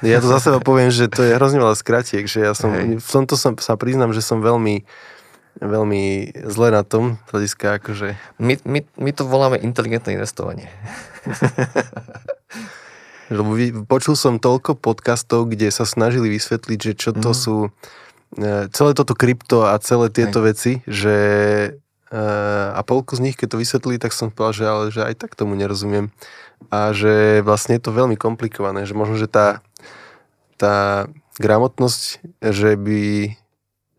ja 0.00 0.22
to 0.22 0.28
zase 0.30 0.54
poviem, 0.62 0.88
že 0.88 1.10
to 1.10 1.26
je 1.26 1.36
hrozne 1.36 1.60
veľa 1.60 1.76
skratiek, 1.76 2.24
že 2.24 2.46
ja 2.46 2.52
som, 2.54 2.72
Hej. 2.72 3.02
v 3.02 3.08
tomto 3.10 3.34
som, 3.34 3.58
sa 3.58 3.74
priznám, 3.74 4.14
že 4.14 4.24
som 4.24 4.40
veľmi 4.40 4.86
veľmi 5.54 6.34
zle 6.50 6.74
na 6.74 6.82
tom, 6.82 7.22
hľadiska 7.30 7.78
akože... 7.78 8.18
My, 8.42 8.58
my, 8.66 8.82
my 8.98 9.10
to 9.14 9.22
voláme 9.22 9.54
inteligentné 9.62 10.18
investovanie. 10.18 10.66
Lebo 13.32 13.56
počul 13.88 14.18
som 14.18 14.36
toľko 14.36 14.76
podcastov, 14.76 15.48
kde 15.48 15.72
sa 15.72 15.88
snažili 15.88 16.28
vysvetliť, 16.28 16.78
že 16.78 16.92
čo 16.92 17.10
to 17.16 17.32
mm. 17.32 17.38
sú 17.38 17.56
e, 17.64 17.70
celé 18.68 18.90
toto 18.92 19.16
krypto 19.16 19.64
a 19.64 19.80
celé 19.80 20.12
tieto 20.12 20.44
Aj. 20.44 20.52
veci, 20.52 20.84
že 20.84 21.16
e, 22.12 22.20
a 22.74 22.80
polku 22.84 23.16
z 23.16 23.24
nich, 23.24 23.36
keď 23.40 23.56
to 23.56 23.62
vysvetlili, 23.64 23.96
tak 23.96 24.12
som 24.12 24.28
povedal, 24.28 24.52
že, 24.52 24.64
ale, 24.64 24.84
že 24.92 25.00
aj 25.08 25.14
tak 25.24 25.32
tomu 25.40 25.56
nerozumiem. 25.56 26.12
A 26.68 26.92
že 26.92 27.40
vlastne 27.40 27.80
je 27.80 27.84
to 27.88 27.96
veľmi 27.96 28.16
komplikované, 28.20 28.84
že 28.84 28.92
možno, 28.92 29.16
že 29.16 29.28
tá, 29.28 29.64
tá 30.60 31.08
gramotnosť, 31.40 32.20
že 32.44 32.76
by, 32.76 33.34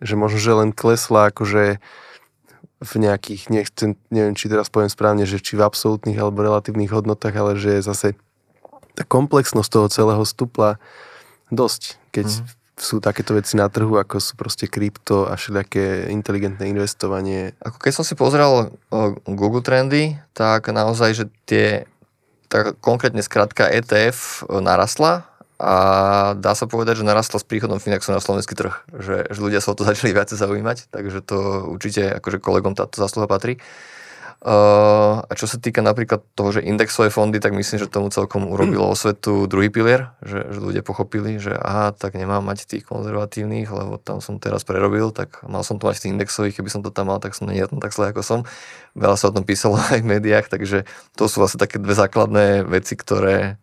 že 0.06 0.14
možno, 0.18 0.38
že 0.38 0.54
len 0.54 0.70
klesla 0.70 1.34
akože 1.34 1.82
v 2.86 2.94
nejakých, 3.00 3.50
nechcem, 3.50 3.98
neviem, 4.14 4.38
či 4.38 4.52
teraz 4.52 4.70
poviem 4.70 4.92
správne, 4.92 5.26
že 5.26 5.42
či 5.42 5.58
v 5.58 5.66
absolútnych 5.66 6.20
alebo 6.20 6.44
relatívnych 6.44 6.92
hodnotách, 6.92 7.34
ale 7.34 7.52
že 7.58 7.80
je 7.80 7.82
zase 7.82 8.08
tá 8.96 9.04
komplexnosť 9.04 9.70
toho 9.70 9.88
celého 9.92 10.24
stupla 10.24 10.80
dosť, 11.52 12.00
keď 12.16 12.28
mm. 12.32 12.44
sú 12.80 12.98
takéto 13.04 13.36
veci 13.36 13.60
na 13.60 13.68
trhu, 13.68 14.00
ako 14.00 14.18
sú 14.18 14.34
proste 14.40 14.72
krypto 14.72 15.28
a 15.28 15.36
všelijaké 15.36 16.10
inteligentné 16.10 16.72
investovanie. 16.72 17.54
Ako 17.62 17.78
keď 17.78 17.92
som 17.92 18.06
si 18.08 18.16
pozrel 18.16 18.74
Google 19.28 19.62
Trendy, 19.62 20.18
tak 20.32 20.72
naozaj, 20.72 21.10
že 21.14 21.26
tie 21.46 21.86
tak 22.48 22.78
konkrétne 22.80 23.20
skratka 23.26 23.68
ETF 23.68 24.48
narastla 24.50 25.28
a 25.56 25.76
dá 26.36 26.52
sa 26.52 26.68
povedať, 26.68 27.00
že 27.00 27.08
narastla 27.08 27.40
s 27.40 27.48
príchodom 27.48 27.80
Finaxu 27.80 28.12
na 28.12 28.20
slovenský 28.20 28.60
trh, 28.60 28.76
že, 28.92 29.24
že 29.32 29.40
ľudia 29.40 29.64
sa 29.64 29.72
o 29.72 29.78
to 29.78 29.88
začali 29.90 30.12
viacej 30.12 30.38
zaujímať, 30.40 30.92
takže 30.92 31.20
to 31.24 31.68
určite 31.72 32.20
akože 32.20 32.44
kolegom 32.44 32.76
táto 32.76 33.00
zásluha 33.00 33.28
patrí. 33.28 33.60
Uh, 34.46 35.26
a 35.26 35.34
čo 35.34 35.50
sa 35.50 35.58
týka 35.58 35.82
napríklad 35.82 36.22
toho, 36.38 36.54
že 36.54 36.62
indexové 36.62 37.10
fondy, 37.10 37.42
tak 37.42 37.58
myslím, 37.58 37.82
že 37.82 37.90
tomu 37.90 38.14
celkom 38.14 38.46
urobilo 38.46 38.86
osvetu 38.86 39.50
druhý 39.50 39.74
pilier, 39.74 40.14
že, 40.22 40.46
že 40.54 40.62
ľudia 40.62 40.86
pochopili, 40.86 41.42
že 41.42 41.58
aha, 41.58 41.98
tak 41.98 42.14
nemám 42.14 42.46
mať 42.46 42.70
tých 42.70 42.86
konzervatívnych, 42.86 43.66
lebo 43.66 43.98
tam 43.98 44.22
som 44.22 44.38
teraz 44.38 44.62
prerobil, 44.62 45.10
tak 45.10 45.42
mal 45.50 45.66
som 45.66 45.82
to 45.82 45.90
mať 45.90 45.98
v 45.98 46.02
tých 46.06 46.14
indexových, 46.14 46.56
keby 46.62 46.70
som 46.70 46.86
to 46.86 46.94
tam 46.94 47.10
mal, 47.10 47.18
tak 47.18 47.34
som 47.34 47.50
nie 47.50 47.66
tam 47.66 47.82
tak 47.82 47.90
zle, 47.90 48.14
ako 48.14 48.22
som. 48.22 48.40
Veľa 48.94 49.18
sa 49.18 49.34
o 49.34 49.36
tom 49.36 49.50
písalo 49.50 49.82
aj 49.98 50.06
v 50.06 50.14
médiách, 50.14 50.46
takže 50.46 50.86
to 51.18 51.26
sú 51.26 51.42
vlastne 51.42 51.58
také 51.58 51.82
dve 51.82 51.98
základné 51.98 52.70
veci, 52.70 52.94
ktoré, 52.94 53.58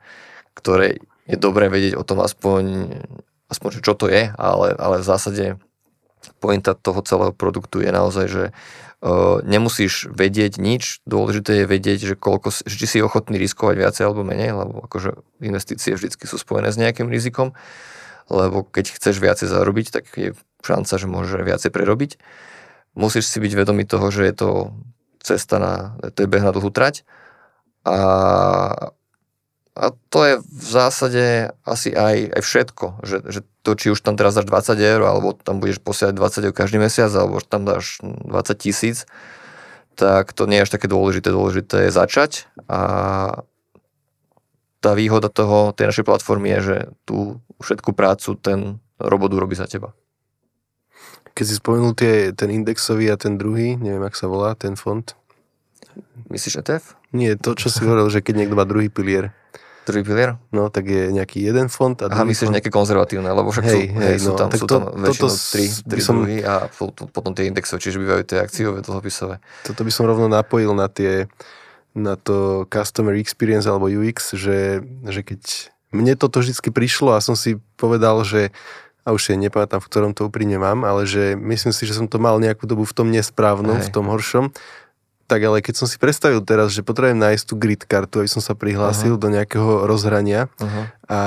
ktoré 0.59 0.99
je 1.31 1.39
dobré 1.39 1.71
vedieť 1.71 1.95
o 1.95 2.03
tom 2.03 2.19
aspoň, 2.27 2.91
aspoň 3.47 3.87
čo 3.87 3.95
to 3.95 4.11
je, 4.11 4.35
ale, 4.35 4.75
ale 4.75 4.99
v 4.99 5.07
zásade 5.07 5.63
pointa 6.43 6.75
toho 6.75 7.07
celého 7.07 7.31
produktu 7.31 7.79
je 7.79 7.91
naozaj, 7.95 8.27
že 8.27 8.45
uh, 8.51 8.83
nemusíš 9.43 10.07
vedieť 10.15 10.63
nič, 10.63 11.03
dôležité 11.11 11.63
je 11.63 11.67
vedieť, 11.67 12.01
že 12.07 12.15
koľko, 12.15 12.55
či 12.55 12.87
si 12.87 12.99
ochotný 13.03 13.35
riskovať 13.35 13.75
viacej 13.83 14.03
alebo 14.07 14.23
menej, 14.23 14.55
lebo 14.55 14.87
akože 14.87 15.43
investície 15.43 15.99
vždy 15.99 16.15
sú 16.23 16.39
spojené 16.39 16.71
s 16.71 16.79
nejakým 16.79 17.11
rizikom, 17.11 17.51
lebo 18.31 18.63
keď 18.63 18.95
chceš 18.95 19.19
viacej 19.19 19.51
zarobiť, 19.51 19.87
tak 19.91 20.05
je 20.15 20.39
šanca, 20.63 20.95
že 20.95 21.07
môžeš 21.11 21.43
viacej 21.43 21.71
prerobiť. 21.75 22.23
Musíš 22.95 23.27
si 23.27 23.43
byť 23.43 23.53
vedomý 23.59 23.83
toho, 23.91 24.07
že 24.15 24.23
je 24.31 24.35
to 24.39 24.49
cesta 25.19 25.59
na, 25.59 25.99
to 26.15 26.23
je 26.23 26.31
beh 26.31 26.45
na 26.47 26.55
dlhú 26.55 26.71
trať 26.71 27.03
a 27.83 27.99
a 29.73 29.97
to 30.13 30.19
je 30.21 30.35
v 30.45 30.69
zásade 30.69 31.25
asi 31.65 31.97
aj, 31.97 32.37
aj 32.37 32.43
všetko, 32.45 32.87
že, 33.09 33.17
že 33.25 33.41
to, 33.65 33.73
či 33.73 33.89
už 33.97 34.05
tam 34.05 34.21
teraz 34.21 34.37
dáš 34.37 34.45
20 34.45 34.77
eur, 34.77 35.01
alebo 35.01 35.33
tam 35.33 35.65
budeš 35.65 35.81
posielať 35.81 36.13
20 36.13 36.47
eur 36.51 36.55
každý 36.55 36.77
mesiac, 36.77 37.09
alebo 37.17 37.41
tam 37.41 37.65
dáš 37.65 38.05
20 38.05 38.53
tisíc, 38.61 39.09
tak 39.97 40.37
to 40.37 40.45
nie 40.45 40.61
je 40.61 40.65
až 40.69 40.75
také 40.77 40.93
dôležité. 40.93 41.33
Dôležité 41.33 41.89
je 41.89 41.93
začať 41.97 42.53
a 42.69 42.81
tá 44.83 44.93
výhoda 44.99 45.33
toho, 45.33 45.73
tej 45.73 45.89
našej 45.95 46.05
platformy 46.05 46.59
je, 46.59 46.61
že 46.61 46.77
tú 47.09 47.19
všetku 47.63 47.95
prácu 47.97 48.35
ten 48.37 48.83
robot 48.99 49.31
urobí 49.33 49.55
za 49.55 49.71
teba. 49.71 49.95
Keď 51.33 51.45
si 51.49 51.55
spomenul 51.57 51.97
tie, 51.97 52.37
ten 52.37 52.53
indexový 52.53 53.09
a 53.09 53.17
ten 53.17 53.41
druhý, 53.41 53.79
neviem, 53.81 54.05
ak 54.05 54.19
sa 54.19 54.29
volá, 54.29 54.53
ten 54.53 54.77
fond. 54.77 55.07
Myslíš 56.29 56.61
ETF? 56.61 56.99
Nie, 57.17 57.41
to, 57.41 57.57
čo 57.57 57.73
si 57.73 57.81
hovoril, 57.87 58.13
že 58.13 58.21
keď 58.21 58.45
niekto 58.45 58.59
má 58.59 58.69
druhý 58.69 58.93
pilier. 58.93 59.33
Druhý 59.83 60.03
pilier? 60.07 60.31
No, 60.55 60.71
tak 60.71 60.87
je 60.87 61.11
nejaký 61.11 61.43
jeden 61.43 61.67
fond 61.67 61.99
a 61.99 62.07
Aha, 62.07 62.23
myslíš 62.23 62.49
fond... 62.51 62.55
nejaké 62.55 62.71
konzervatívne, 62.71 63.35
lebo 63.35 63.51
však 63.51 63.65
hej, 63.67 63.91
sú, 63.91 63.99
hej, 63.99 64.17
sú, 64.23 64.31
no, 64.31 64.39
tam, 64.39 64.49
sú 64.55 64.67
to, 64.71 64.77
tam 64.79 64.83
väčšinou 64.95 65.31
tri, 65.51 65.65
tri 65.67 66.01
som... 66.01 66.15
druhy 66.23 66.39
a 66.47 66.71
potom 67.11 67.35
tie 67.35 67.51
indexové, 67.51 67.83
čiže 67.83 67.99
bývajú 67.99 68.23
tie 68.23 68.39
akciové, 68.39 68.79
dlhopisové. 68.87 69.43
Toto 69.67 69.81
by 69.83 69.91
som 69.91 70.07
rovno 70.07 70.31
napojil 70.31 70.71
na 70.71 70.87
tie 70.87 71.27
na 71.93 72.17
to 72.17 72.65
customer 72.73 73.13
experience 73.21 73.69
alebo 73.69 73.85
UX, 73.85 74.33
že, 74.33 74.81
že 75.05 75.21
keď 75.21 75.69
mne 75.93 76.17
toto 76.17 76.41
vždy 76.41 76.57
prišlo 76.73 77.13
a 77.13 77.21
som 77.21 77.37
si 77.37 77.61
povedal, 77.77 78.25
že 78.25 78.49
a 79.03 79.11
už 79.11 79.21
si 79.21 79.35
nepamätám, 79.35 79.83
v 79.83 79.89
ktorom 79.91 80.13
to 80.15 80.31
úprimne 80.31 80.63
mám, 80.63 80.87
ale 80.87 81.11
že 81.11 81.35
myslím 81.35 81.75
si, 81.75 81.91
že 81.91 81.99
som 81.99 82.07
to 82.07 82.23
mal 82.23 82.39
nejakú 82.39 82.71
dobu 82.71 82.87
v 82.87 82.95
tom 82.95 83.11
nesprávnom, 83.11 83.83
Hej. 83.83 83.91
v 83.91 83.93
tom 83.93 84.07
horšom 84.07 84.55
tak 85.27 85.41
ale 85.43 85.65
keď 85.65 85.75
som 85.83 85.87
si 85.89 85.97
predstavil 85.97 86.43
teraz, 86.45 86.75
že 86.75 86.85
potrebujem 86.85 87.19
nájsť 87.19 87.45
tú 87.45 87.55
grid 87.57 87.83
kartu, 87.87 88.23
aby 88.23 88.31
som 88.31 88.43
sa 88.45 88.53
prihlásil 88.53 89.17
uh-huh. 89.17 89.23
do 89.23 89.29
nejakého 89.33 89.89
rozhrania 89.89 90.53
uh-huh. 90.59 90.85
a 91.09 91.21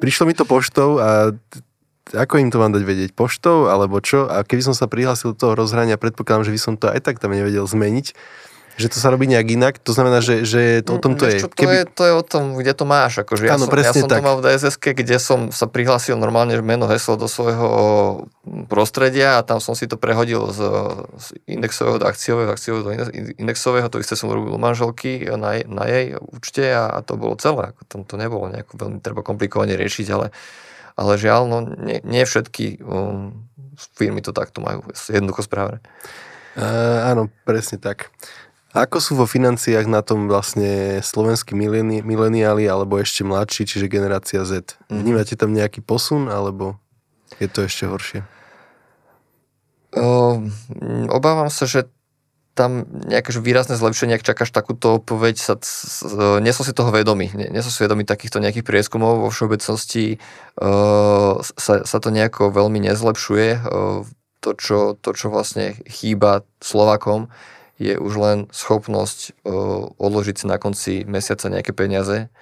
prišlo 0.00 0.28
mi 0.28 0.34
to 0.34 0.48
poštou 0.48 1.00
a 1.00 1.32
ako 2.14 2.38
im 2.38 2.54
to 2.54 2.62
mám 2.62 2.70
dať 2.70 2.86
vedieť? 2.86 3.10
Poštou 3.18 3.66
alebo 3.66 3.98
čo? 3.98 4.30
A 4.30 4.46
keby 4.46 4.62
som 4.62 4.74
sa 4.78 4.86
prihlásil 4.86 5.34
do 5.34 5.38
toho 5.42 5.52
rozhrania, 5.58 5.98
predpokladám, 5.98 6.46
že 6.46 6.54
by 6.54 6.60
som 6.62 6.74
to 6.78 6.86
aj 6.86 7.02
tak 7.02 7.18
tam 7.18 7.34
nevedel 7.34 7.66
zmeniť 7.66 8.14
že 8.76 8.92
to 8.92 9.00
sa 9.00 9.08
robí 9.08 9.24
nejak 9.24 9.48
inak, 9.48 9.74
to 9.80 9.96
znamená, 9.96 10.20
že, 10.20 10.44
že 10.44 10.84
to 10.84 10.96
o 10.96 11.00
tom 11.00 11.16
to 11.16 11.24
je. 11.24 11.40
Čo, 11.40 11.48
to, 11.48 11.64
Keby... 11.64 11.72
je. 11.72 11.84
To 11.96 12.02
je 12.04 12.12
o 12.12 12.24
tom, 12.24 12.44
kde 12.60 12.72
to 12.76 12.84
máš. 12.84 13.24
Akože 13.24 13.48
ja, 13.48 13.56
som, 13.56 13.72
ja 13.72 13.92
som 13.96 14.04
tak. 14.04 14.20
to 14.20 14.24
mal 14.28 14.36
v 14.36 14.52
dss 14.52 14.76
kde 14.76 15.16
som 15.16 15.48
sa 15.48 15.64
prihlásil 15.64 16.20
normálne 16.20 16.52
meno, 16.60 16.84
heslo 16.84 17.16
do 17.16 17.24
svojho 17.24 17.68
prostredia 18.68 19.40
a 19.40 19.44
tam 19.48 19.64
som 19.64 19.72
si 19.72 19.88
to 19.88 19.96
prehodil 19.96 20.52
z, 20.52 20.60
z 21.16 21.26
indexového 21.48 21.96
do 21.96 22.04
akciového, 22.04 22.52
akciového 22.52 22.84
do 22.84 22.92
indexového, 23.40 23.88
to 23.88 23.96
isté 23.96 24.12
som 24.12 24.28
urobil 24.28 24.60
manželky 24.60 25.24
na, 25.24 25.56
na 25.64 25.84
jej 25.88 26.20
účte 26.20 26.68
a, 26.68 26.92
a 26.92 26.98
to 27.00 27.16
bolo 27.16 27.40
celé. 27.40 27.72
Ako 27.72 27.82
tam 27.88 28.00
to 28.04 28.20
nebolo 28.20 28.52
nejako 28.52 28.76
veľmi 28.76 29.00
treba 29.00 29.24
komplikovane 29.24 29.72
riešiť, 29.72 30.06
ale, 30.12 30.36
ale 31.00 31.12
žiaľ, 31.16 31.48
no, 31.48 31.58
nie, 31.64 32.04
nie 32.04 32.28
všetky 32.28 32.84
um, 32.84 33.48
firmy 33.96 34.20
to 34.20 34.36
takto 34.36 34.60
majú 34.60 34.84
jednoducho 35.08 35.48
správne. 35.48 35.80
Uh, 36.56 37.12
áno, 37.12 37.28
presne 37.44 37.76
tak. 37.76 38.08
Ako 38.76 39.00
sú 39.00 39.16
vo 39.16 39.24
financiách 39.24 39.88
na 39.88 40.04
tom 40.04 40.28
vlastne 40.28 41.00
slovenskí 41.00 41.56
mileni- 41.56 42.04
mileniáli 42.04 42.68
alebo 42.68 43.00
ešte 43.00 43.24
mladší, 43.24 43.64
čiže 43.64 43.88
generácia 43.88 44.44
Z? 44.44 44.76
Mm. 44.92 45.00
Vnímate 45.00 45.32
tam 45.32 45.56
nejaký 45.56 45.80
posun 45.80 46.28
alebo 46.28 46.76
je 47.40 47.48
to 47.48 47.64
ešte 47.64 47.88
horšie? 47.88 48.20
O, 49.96 50.44
obávam 51.08 51.48
sa, 51.48 51.64
že 51.64 51.88
tam 52.56 52.88
nejaké 53.08 53.36
výrazné 53.36 53.76
zlepšenie, 53.76 54.16
ak 54.16 54.24
čakáš 54.24 54.48
takúto 54.48 54.96
odpoveď, 54.96 55.36
sa, 55.36 55.60
nie 56.40 56.52
som 56.56 56.64
si 56.64 56.72
toho 56.72 56.88
vedomý. 56.88 57.28
Nie, 57.36 57.52
nie 57.52 57.60
som 57.60 57.68
si 57.68 57.84
vedomý 57.84 58.08
takýchto 58.08 58.40
nejakých 58.40 58.64
prieskumov. 58.64 59.20
Vo 59.20 59.28
všeobecnosti 59.28 60.16
uh, 60.56 61.36
sa, 61.40 61.84
sa 61.84 61.98
to 62.00 62.08
nejako 62.08 62.48
veľmi 62.48 62.80
nezlepšuje. 62.80 63.48
Uh, 63.60 64.08
to, 64.40 64.56
čo, 64.56 64.78
to, 64.96 65.12
čo 65.12 65.28
vlastne 65.28 65.76
chýba 65.84 66.48
Slovakom, 66.64 67.28
je 67.76 67.94
už 68.00 68.12
len 68.16 68.38
schopnosť 68.52 69.44
uh, 69.44 69.92
odložiť 70.00 70.44
si 70.44 70.46
na 70.48 70.56
konci 70.56 71.04
mesiaca 71.04 71.52
nejaké 71.52 71.76
peniaze, 71.76 72.32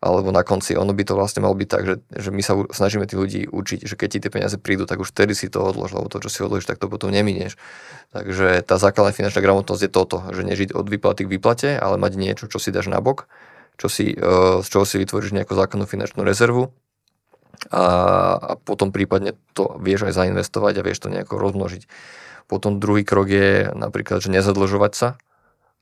alebo 0.00 0.32
na 0.32 0.40
konci, 0.40 0.80
ono 0.80 0.96
by 0.96 1.04
to 1.04 1.12
vlastne 1.12 1.44
malo 1.44 1.52
byť 1.52 1.68
tak, 1.68 1.82
že, 1.84 1.94
že 2.08 2.32
my 2.32 2.40
sa 2.40 2.56
snažíme 2.72 3.04
tých 3.04 3.20
ľudí 3.20 3.40
učiť, 3.52 3.84
že 3.84 3.94
keď 4.00 4.08
ti 4.08 4.18
tie 4.24 4.32
peniaze 4.32 4.56
prídu, 4.56 4.88
tak 4.88 4.96
už 4.96 5.12
vtedy 5.12 5.36
si 5.36 5.52
to 5.52 5.60
odlož, 5.60 5.92
lebo 5.92 6.08
to, 6.08 6.24
čo 6.24 6.32
si 6.32 6.40
odložíš, 6.40 6.72
tak 6.72 6.80
to 6.80 6.88
potom 6.88 7.12
neminieš. 7.12 7.60
Takže 8.16 8.64
tá 8.64 8.80
základná 8.80 9.12
finančná 9.12 9.44
gramotnosť 9.44 9.82
je 9.84 9.92
toto, 9.92 10.24
že 10.32 10.40
nežiť 10.40 10.72
od 10.72 10.88
výplaty 10.88 11.28
k 11.28 11.32
výplate, 11.36 11.70
ale 11.76 12.00
mať 12.00 12.16
niečo, 12.16 12.48
čo 12.48 12.56
si 12.56 12.72
dáš 12.72 12.88
na 12.88 13.04
bok, 13.04 13.28
čo 13.76 13.92
si, 13.92 14.16
uh, 14.16 14.64
z 14.64 14.66
čoho 14.72 14.88
si 14.88 14.96
vytvoríš 14.96 15.36
nejakú 15.36 15.52
základnú 15.52 15.84
finančnú 15.84 16.24
rezervu 16.24 16.72
a, 17.68 17.84
a 18.40 18.52
potom 18.56 18.96
prípadne 18.96 19.36
to 19.52 19.76
vieš 19.84 20.08
aj 20.08 20.16
zainvestovať 20.16 20.80
a 20.80 20.84
vieš 20.84 21.04
to 21.04 21.12
nejako 21.12 21.36
rozmnožiť. 21.36 21.84
Potom 22.50 22.82
druhý 22.82 23.06
krok 23.06 23.30
je 23.30 23.70
napríklad, 23.78 24.18
že 24.18 24.34
nezadlžovať 24.34 24.92
sa, 24.98 25.08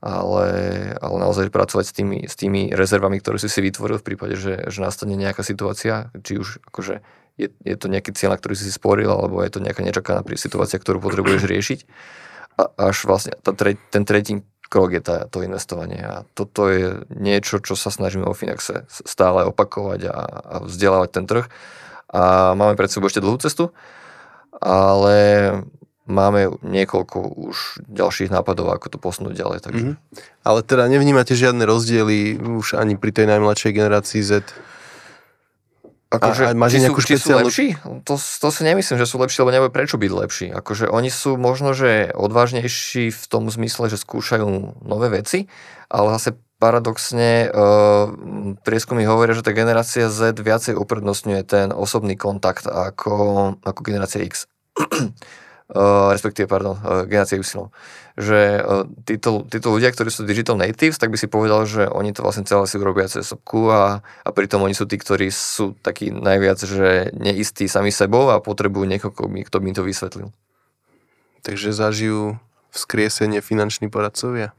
ale, 0.05 0.47
ale 1.01 1.15
naozaj 1.17 1.49
pracovať 1.49 1.85
s 1.89 1.93
tými, 1.97 2.17
s 2.29 2.37
tými 2.37 2.69
rezervami, 2.69 3.17
ktoré 3.17 3.41
si 3.41 3.49
si 3.49 3.59
vytvoril 3.65 3.97
v 3.97 4.05
prípade, 4.05 4.37
že, 4.37 4.69
že 4.69 4.79
nastane 4.79 5.17
nejaká 5.17 5.41
situácia, 5.41 6.13
či 6.21 6.37
už 6.37 6.61
akože 6.69 7.01
je, 7.41 7.47
je 7.65 7.75
to 7.75 7.87
nejaký 7.89 8.13
cieľ, 8.13 8.37
ktorý 8.37 8.53
si 8.53 8.69
si 8.69 8.73
sporil, 8.75 9.09
alebo 9.09 9.41
je 9.41 9.49
to 9.49 9.63
nejaká 9.63 9.81
nečakaná 9.81 10.21
situácia, 10.37 10.77
ktorú 10.77 11.01
potrebuješ 11.01 11.49
riešiť. 11.49 11.79
A 12.59 12.91
až 12.91 13.07
vlastne 13.07 13.33
tá 13.39 13.55
tre, 13.55 13.79
ten 13.89 14.03
tretí 14.03 14.43
krok 14.69 14.93
je 14.93 15.01
tá, 15.01 15.25
to 15.25 15.41
investovanie. 15.41 16.03
A 16.03 16.27
toto 16.37 16.69
je 16.69 17.01
niečo, 17.09 17.63
čo 17.63 17.73
sa 17.73 17.89
snažíme 17.89 18.27
o 18.27 18.37
Finaxe 18.37 18.85
stále 18.91 19.47
opakovať 19.47 20.11
a, 20.11 20.17
a 20.21 20.55
vzdelávať 20.67 21.09
ten 21.15 21.25
trh. 21.25 21.45
A 22.11 22.53
máme 22.53 22.75
pred 22.75 22.91
sebou 22.91 23.07
ešte 23.07 23.23
dlhú 23.23 23.39
cestu, 23.39 23.71
ale 24.59 25.17
máme 26.09 26.57
niekoľko 26.65 27.17
už 27.37 27.85
ďalších 27.85 28.33
nápadov, 28.33 28.73
ako 28.73 28.89
to 28.89 28.97
posunúť 28.97 29.33
ďalej. 29.37 29.59
Takže. 29.63 29.83
Mm-hmm. 29.85 30.43
Ale 30.43 30.59
teda 30.65 30.89
nevnímate 30.89 31.37
žiadne 31.37 31.63
rozdiely 31.63 32.41
už 32.41 32.75
ani 32.75 32.97
pri 32.97 33.13
tej 33.13 33.29
najmladšej 33.29 33.71
generácii 33.71 34.21
Z? 34.25 34.49
Akože, 36.09 36.49
a, 36.49 36.51
a 36.51 36.57
máš 36.57 36.73
či, 36.73 36.79
sú, 36.81 36.91
či 37.05 37.15
sú 37.21 37.29
lepší? 37.37 37.67
To, 38.09 38.17
to 38.17 38.47
si 38.49 38.61
nemyslím, 38.65 38.97
že 38.97 39.05
sú 39.05 39.21
lepší, 39.21 39.45
lebo 39.45 39.53
nebude 39.53 39.69
prečo 39.69 40.01
byť 40.01 40.09
lepší. 40.09 40.47
Akože 40.49 40.89
oni 40.89 41.13
sú 41.13 41.37
možno, 41.37 41.77
že 41.77 42.09
odvážnejší 42.17 43.13
v 43.13 43.25
tom 43.29 43.45
zmysle, 43.45 43.93
že 43.93 44.01
skúšajú 44.01 44.81
nové 44.81 45.07
veci, 45.13 45.45
ale 45.85 46.09
zase 46.17 46.33
paradoxne 46.57 47.47
uh, 47.53 48.09
prieskumy 48.65 49.05
hovoria, 49.05 49.37
že 49.37 49.45
tá 49.45 49.53
generácia 49.53 50.09
Z 50.09 50.33
viacej 50.33 50.75
uprednostňuje 50.81 51.41
ten 51.45 51.67
osobný 51.69 52.17
kontakt 52.17 52.65
ako, 52.65 53.55
ako 53.61 53.79
generácia 53.85 54.25
X. 54.25 54.49
Uh, 55.69 56.09
respektíve, 56.09 56.49
pardon, 56.49 56.81
uh, 56.81 57.05
generácia 57.05 57.37
Y. 57.37 57.45
Že 58.17 58.39
uh, 58.57 58.89
títo, 59.05 59.45
títo 59.45 59.69
ľudia, 59.69 59.93
ktorí 59.93 60.09
sú 60.09 60.25
digital 60.25 60.57
natives, 60.57 60.97
tak 60.97 61.13
by 61.13 61.17
si 61.21 61.29
povedal, 61.29 61.69
že 61.69 61.85
oni 61.85 62.09
to 62.09 62.25
vlastne 62.25 62.41
celé 62.41 62.65
si 62.65 62.81
urobia 62.81 63.05
cez 63.05 63.29
sopku 63.29 63.69
a, 63.69 64.01
a 64.01 64.29
pritom 64.33 64.65
oni 64.65 64.73
sú 64.73 64.89
tí, 64.89 64.97
ktorí 64.97 65.29
sú 65.29 65.77
takí 65.85 66.09
najviac, 66.09 66.57
že 66.57 67.13
neistí 67.13 67.69
sami 67.69 67.93
sebou 67.93 68.33
a 68.33 68.41
potrebujú 68.41 68.89
niekoho, 68.89 69.13
kto 69.13 69.57
by 69.61 69.65
im 69.69 69.77
to 69.77 69.85
vysvetlil. 69.85 70.33
Takže 71.45 71.69
zažijú 71.69 72.41
vzkriesenie 72.73 73.45
finanční 73.45 73.93
poradcovia? 73.93 74.57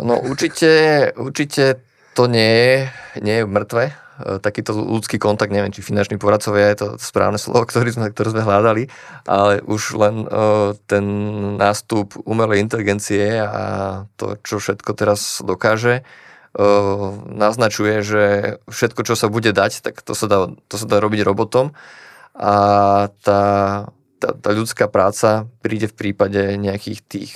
No 0.00 0.16
určite, 0.16 1.12
určite 1.12 1.84
to 2.16 2.24
nie 2.24 2.40
je, 2.56 2.74
nie 3.20 3.36
je 3.36 3.44
mŕtve 3.44 3.92
takýto 4.38 4.74
ľudský 4.78 5.18
kontakt, 5.18 5.50
neviem, 5.50 5.74
či 5.74 5.82
finanční 5.82 6.22
poradcovia 6.22 6.70
je 6.70 6.78
to 6.78 6.88
správne 7.02 7.38
slovo, 7.38 7.66
ktoré 7.66 7.90
sme, 7.90 8.14
ktoré 8.14 8.30
sme 8.30 8.46
hľadali, 8.46 8.86
ale 9.26 9.58
už 9.66 9.98
len 9.98 10.26
uh, 10.26 10.72
ten 10.86 11.04
nástup 11.58 12.14
umelej 12.22 12.62
inteligencie 12.62 13.42
a 13.42 13.62
to, 14.14 14.38
čo 14.46 14.62
všetko 14.62 14.90
teraz 14.94 15.42
dokáže, 15.42 16.06
uh, 16.54 17.10
naznačuje, 17.26 18.06
že 18.06 18.24
všetko, 18.70 19.02
čo 19.02 19.14
sa 19.18 19.26
bude 19.26 19.50
dať, 19.50 19.82
tak 19.82 19.98
to 20.06 20.14
sa 20.14 20.26
dá, 20.30 20.38
to 20.70 20.74
sa 20.78 20.86
dá 20.86 21.02
robiť 21.02 21.26
robotom. 21.26 21.74
A 22.34 22.54
tá, 23.22 23.42
tá, 24.18 24.28
tá 24.34 24.50
ľudská 24.50 24.90
práca 24.90 25.46
príde 25.62 25.86
v 25.86 25.94
prípade 25.94 26.58
nejakých 26.58 26.98
tých 27.06 27.32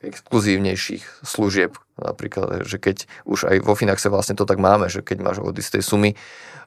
exkluzívnejších 0.00 1.24
služieb, 1.24 1.76
Napríklad, 2.00 2.64
že 2.64 2.80
keď 2.80 3.04
už 3.28 3.46
aj 3.46 3.56
vo 3.62 3.76
Finaxe 3.76 4.08
vlastne 4.08 4.34
to 4.34 4.48
tak 4.48 4.56
máme, 4.56 4.88
že 4.88 5.04
keď 5.04 5.18
máš 5.20 5.38
od 5.44 5.54
istej 5.54 5.84
sumy 5.84 6.16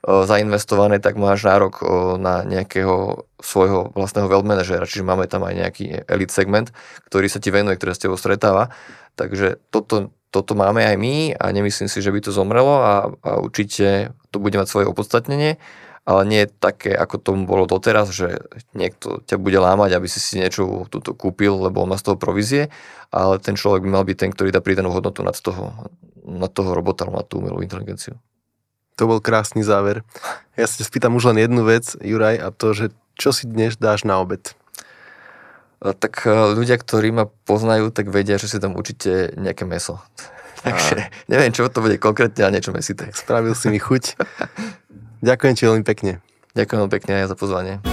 zainvestované, 0.04 1.00
tak 1.00 1.16
máš 1.16 1.48
nárok 1.48 1.80
na 2.20 2.44
nejakého 2.44 3.24
svojho 3.40 3.96
vlastného 3.96 4.28
wealth 4.28 4.44
manažera, 4.44 4.84
čiže 4.84 5.08
máme 5.08 5.32
tam 5.32 5.48
aj 5.48 5.56
nejaký 5.56 5.86
elite 6.12 6.36
segment, 6.36 6.76
ktorý 7.08 7.32
sa 7.32 7.40
ti 7.40 7.56
venuje, 7.56 7.80
ktorý 7.80 7.92
s 7.96 8.04
tebou 8.04 8.20
stretáva. 8.20 8.68
Takže 9.16 9.64
toto, 9.72 10.12
toto 10.28 10.60
máme 10.60 10.84
aj 10.84 10.96
my 11.00 11.16
a 11.40 11.46
nemyslím 11.56 11.88
si, 11.88 12.04
že 12.04 12.12
by 12.12 12.20
to 12.20 12.36
zomrelo 12.36 12.76
a, 12.84 12.94
a 13.24 13.40
určite 13.40 14.12
to 14.34 14.44
bude 14.44 14.60
mať 14.60 14.68
svoje 14.68 14.86
opodstatnenie 14.92 15.56
ale 16.04 16.22
nie 16.28 16.44
je 16.44 16.52
také, 16.52 16.92
ako 16.92 17.16
tomu 17.16 17.42
bolo 17.48 17.64
doteraz, 17.64 18.12
že 18.12 18.44
niekto 18.76 19.24
ťa 19.24 19.40
bude 19.40 19.56
lámať, 19.56 19.96
aby 19.96 20.08
si 20.12 20.20
si 20.20 20.36
niečo 20.36 20.84
túto 20.92 21.16
kúpil, 21.16 21.56
lebo 21.56 21.84
on 21.84 21.96
má 21.96 21.98
z 22.00 22.12
toho 22.12 22.18
provízie, 22.20 22.68
ale 23.08 23.40
ten 23.40 23.56
človek 23.56 23.88
by 23.88 23.90
mal 23.90 24.04
byť 24.04 24.18
ten, 24.20 24.32
ktorý 24.36 24.52
dá 24.52 24.60
pridanú 24.60 24.92
hodnotu 24.92 25.24
nad 25.24 25.36
toho, 25.36 25.88
nad 26.28 26.52
toho 26.52 26.76
robota, 26.76 27.08
nad 27.08 27.24
tú 27.24 27.40
umelú 27.40 27.64
inteligenciu. 27.64 28.20
To 29.00 29.10
bol 29.10 29.24
krásny 29.24 29.64
záver. 29.66 30.06
Ja 30.54 30.70
sa 30.70 30.84
spýtam 30.84 31.18
už 31.18 31.34
len 31.34 31.42
jednu 31.42 31.66
vec, 31.66 31.98
Juraj, 31.98 32.38
a 32.38 32.52
to, 32.54 32.76
že 32.76 32.86
čo 33.18 33.34
si 33.34 33.48
dnes 33.50 33.80
dáš 33.80 34.06
na 34.06 34.20
obed? 34.22 34.54
Tak 35.84 36.24
e, 36.24 36.56
ľudia, 36.56 36.78
ktorí 36.78 37.10
ma 37.12 37.26
poznajú, 37.48 37.90
tak 37.92 38.14
vedia, 38.14 38.38
že 38.38 38.48
si 38.48 38.58
tam 38.62 38.78
určite 38.78 39.34
nejaké 39.36 39.66
meso. 39.66 40.04
Takže 40.64 41.12
neviem, 41.28 41.52
čo 41.52 41.68
to 41.68 41.84
bude 41.84 42.00
konkrétne, 42.00 42.46
ale 42.46 42.56
niečo 42.60 42.72
mesité. 42.72 43.12
Spravil 43.12 43.52
si 43.58 43.68
mi 43.68 43.82
chuť. 43.82 44.16
Ďakujem 45.24 45.56
ti 45.56 45.64
veľmi 45.64 45.84
pekne. 45.88 46.20
Ďakujem 46.52 46.80
veľmi 46.84 46.94
pekne 47.00 47.12
aj 47.24 47.32
za 47.32 47.36
pozvanie. 47.40 47.93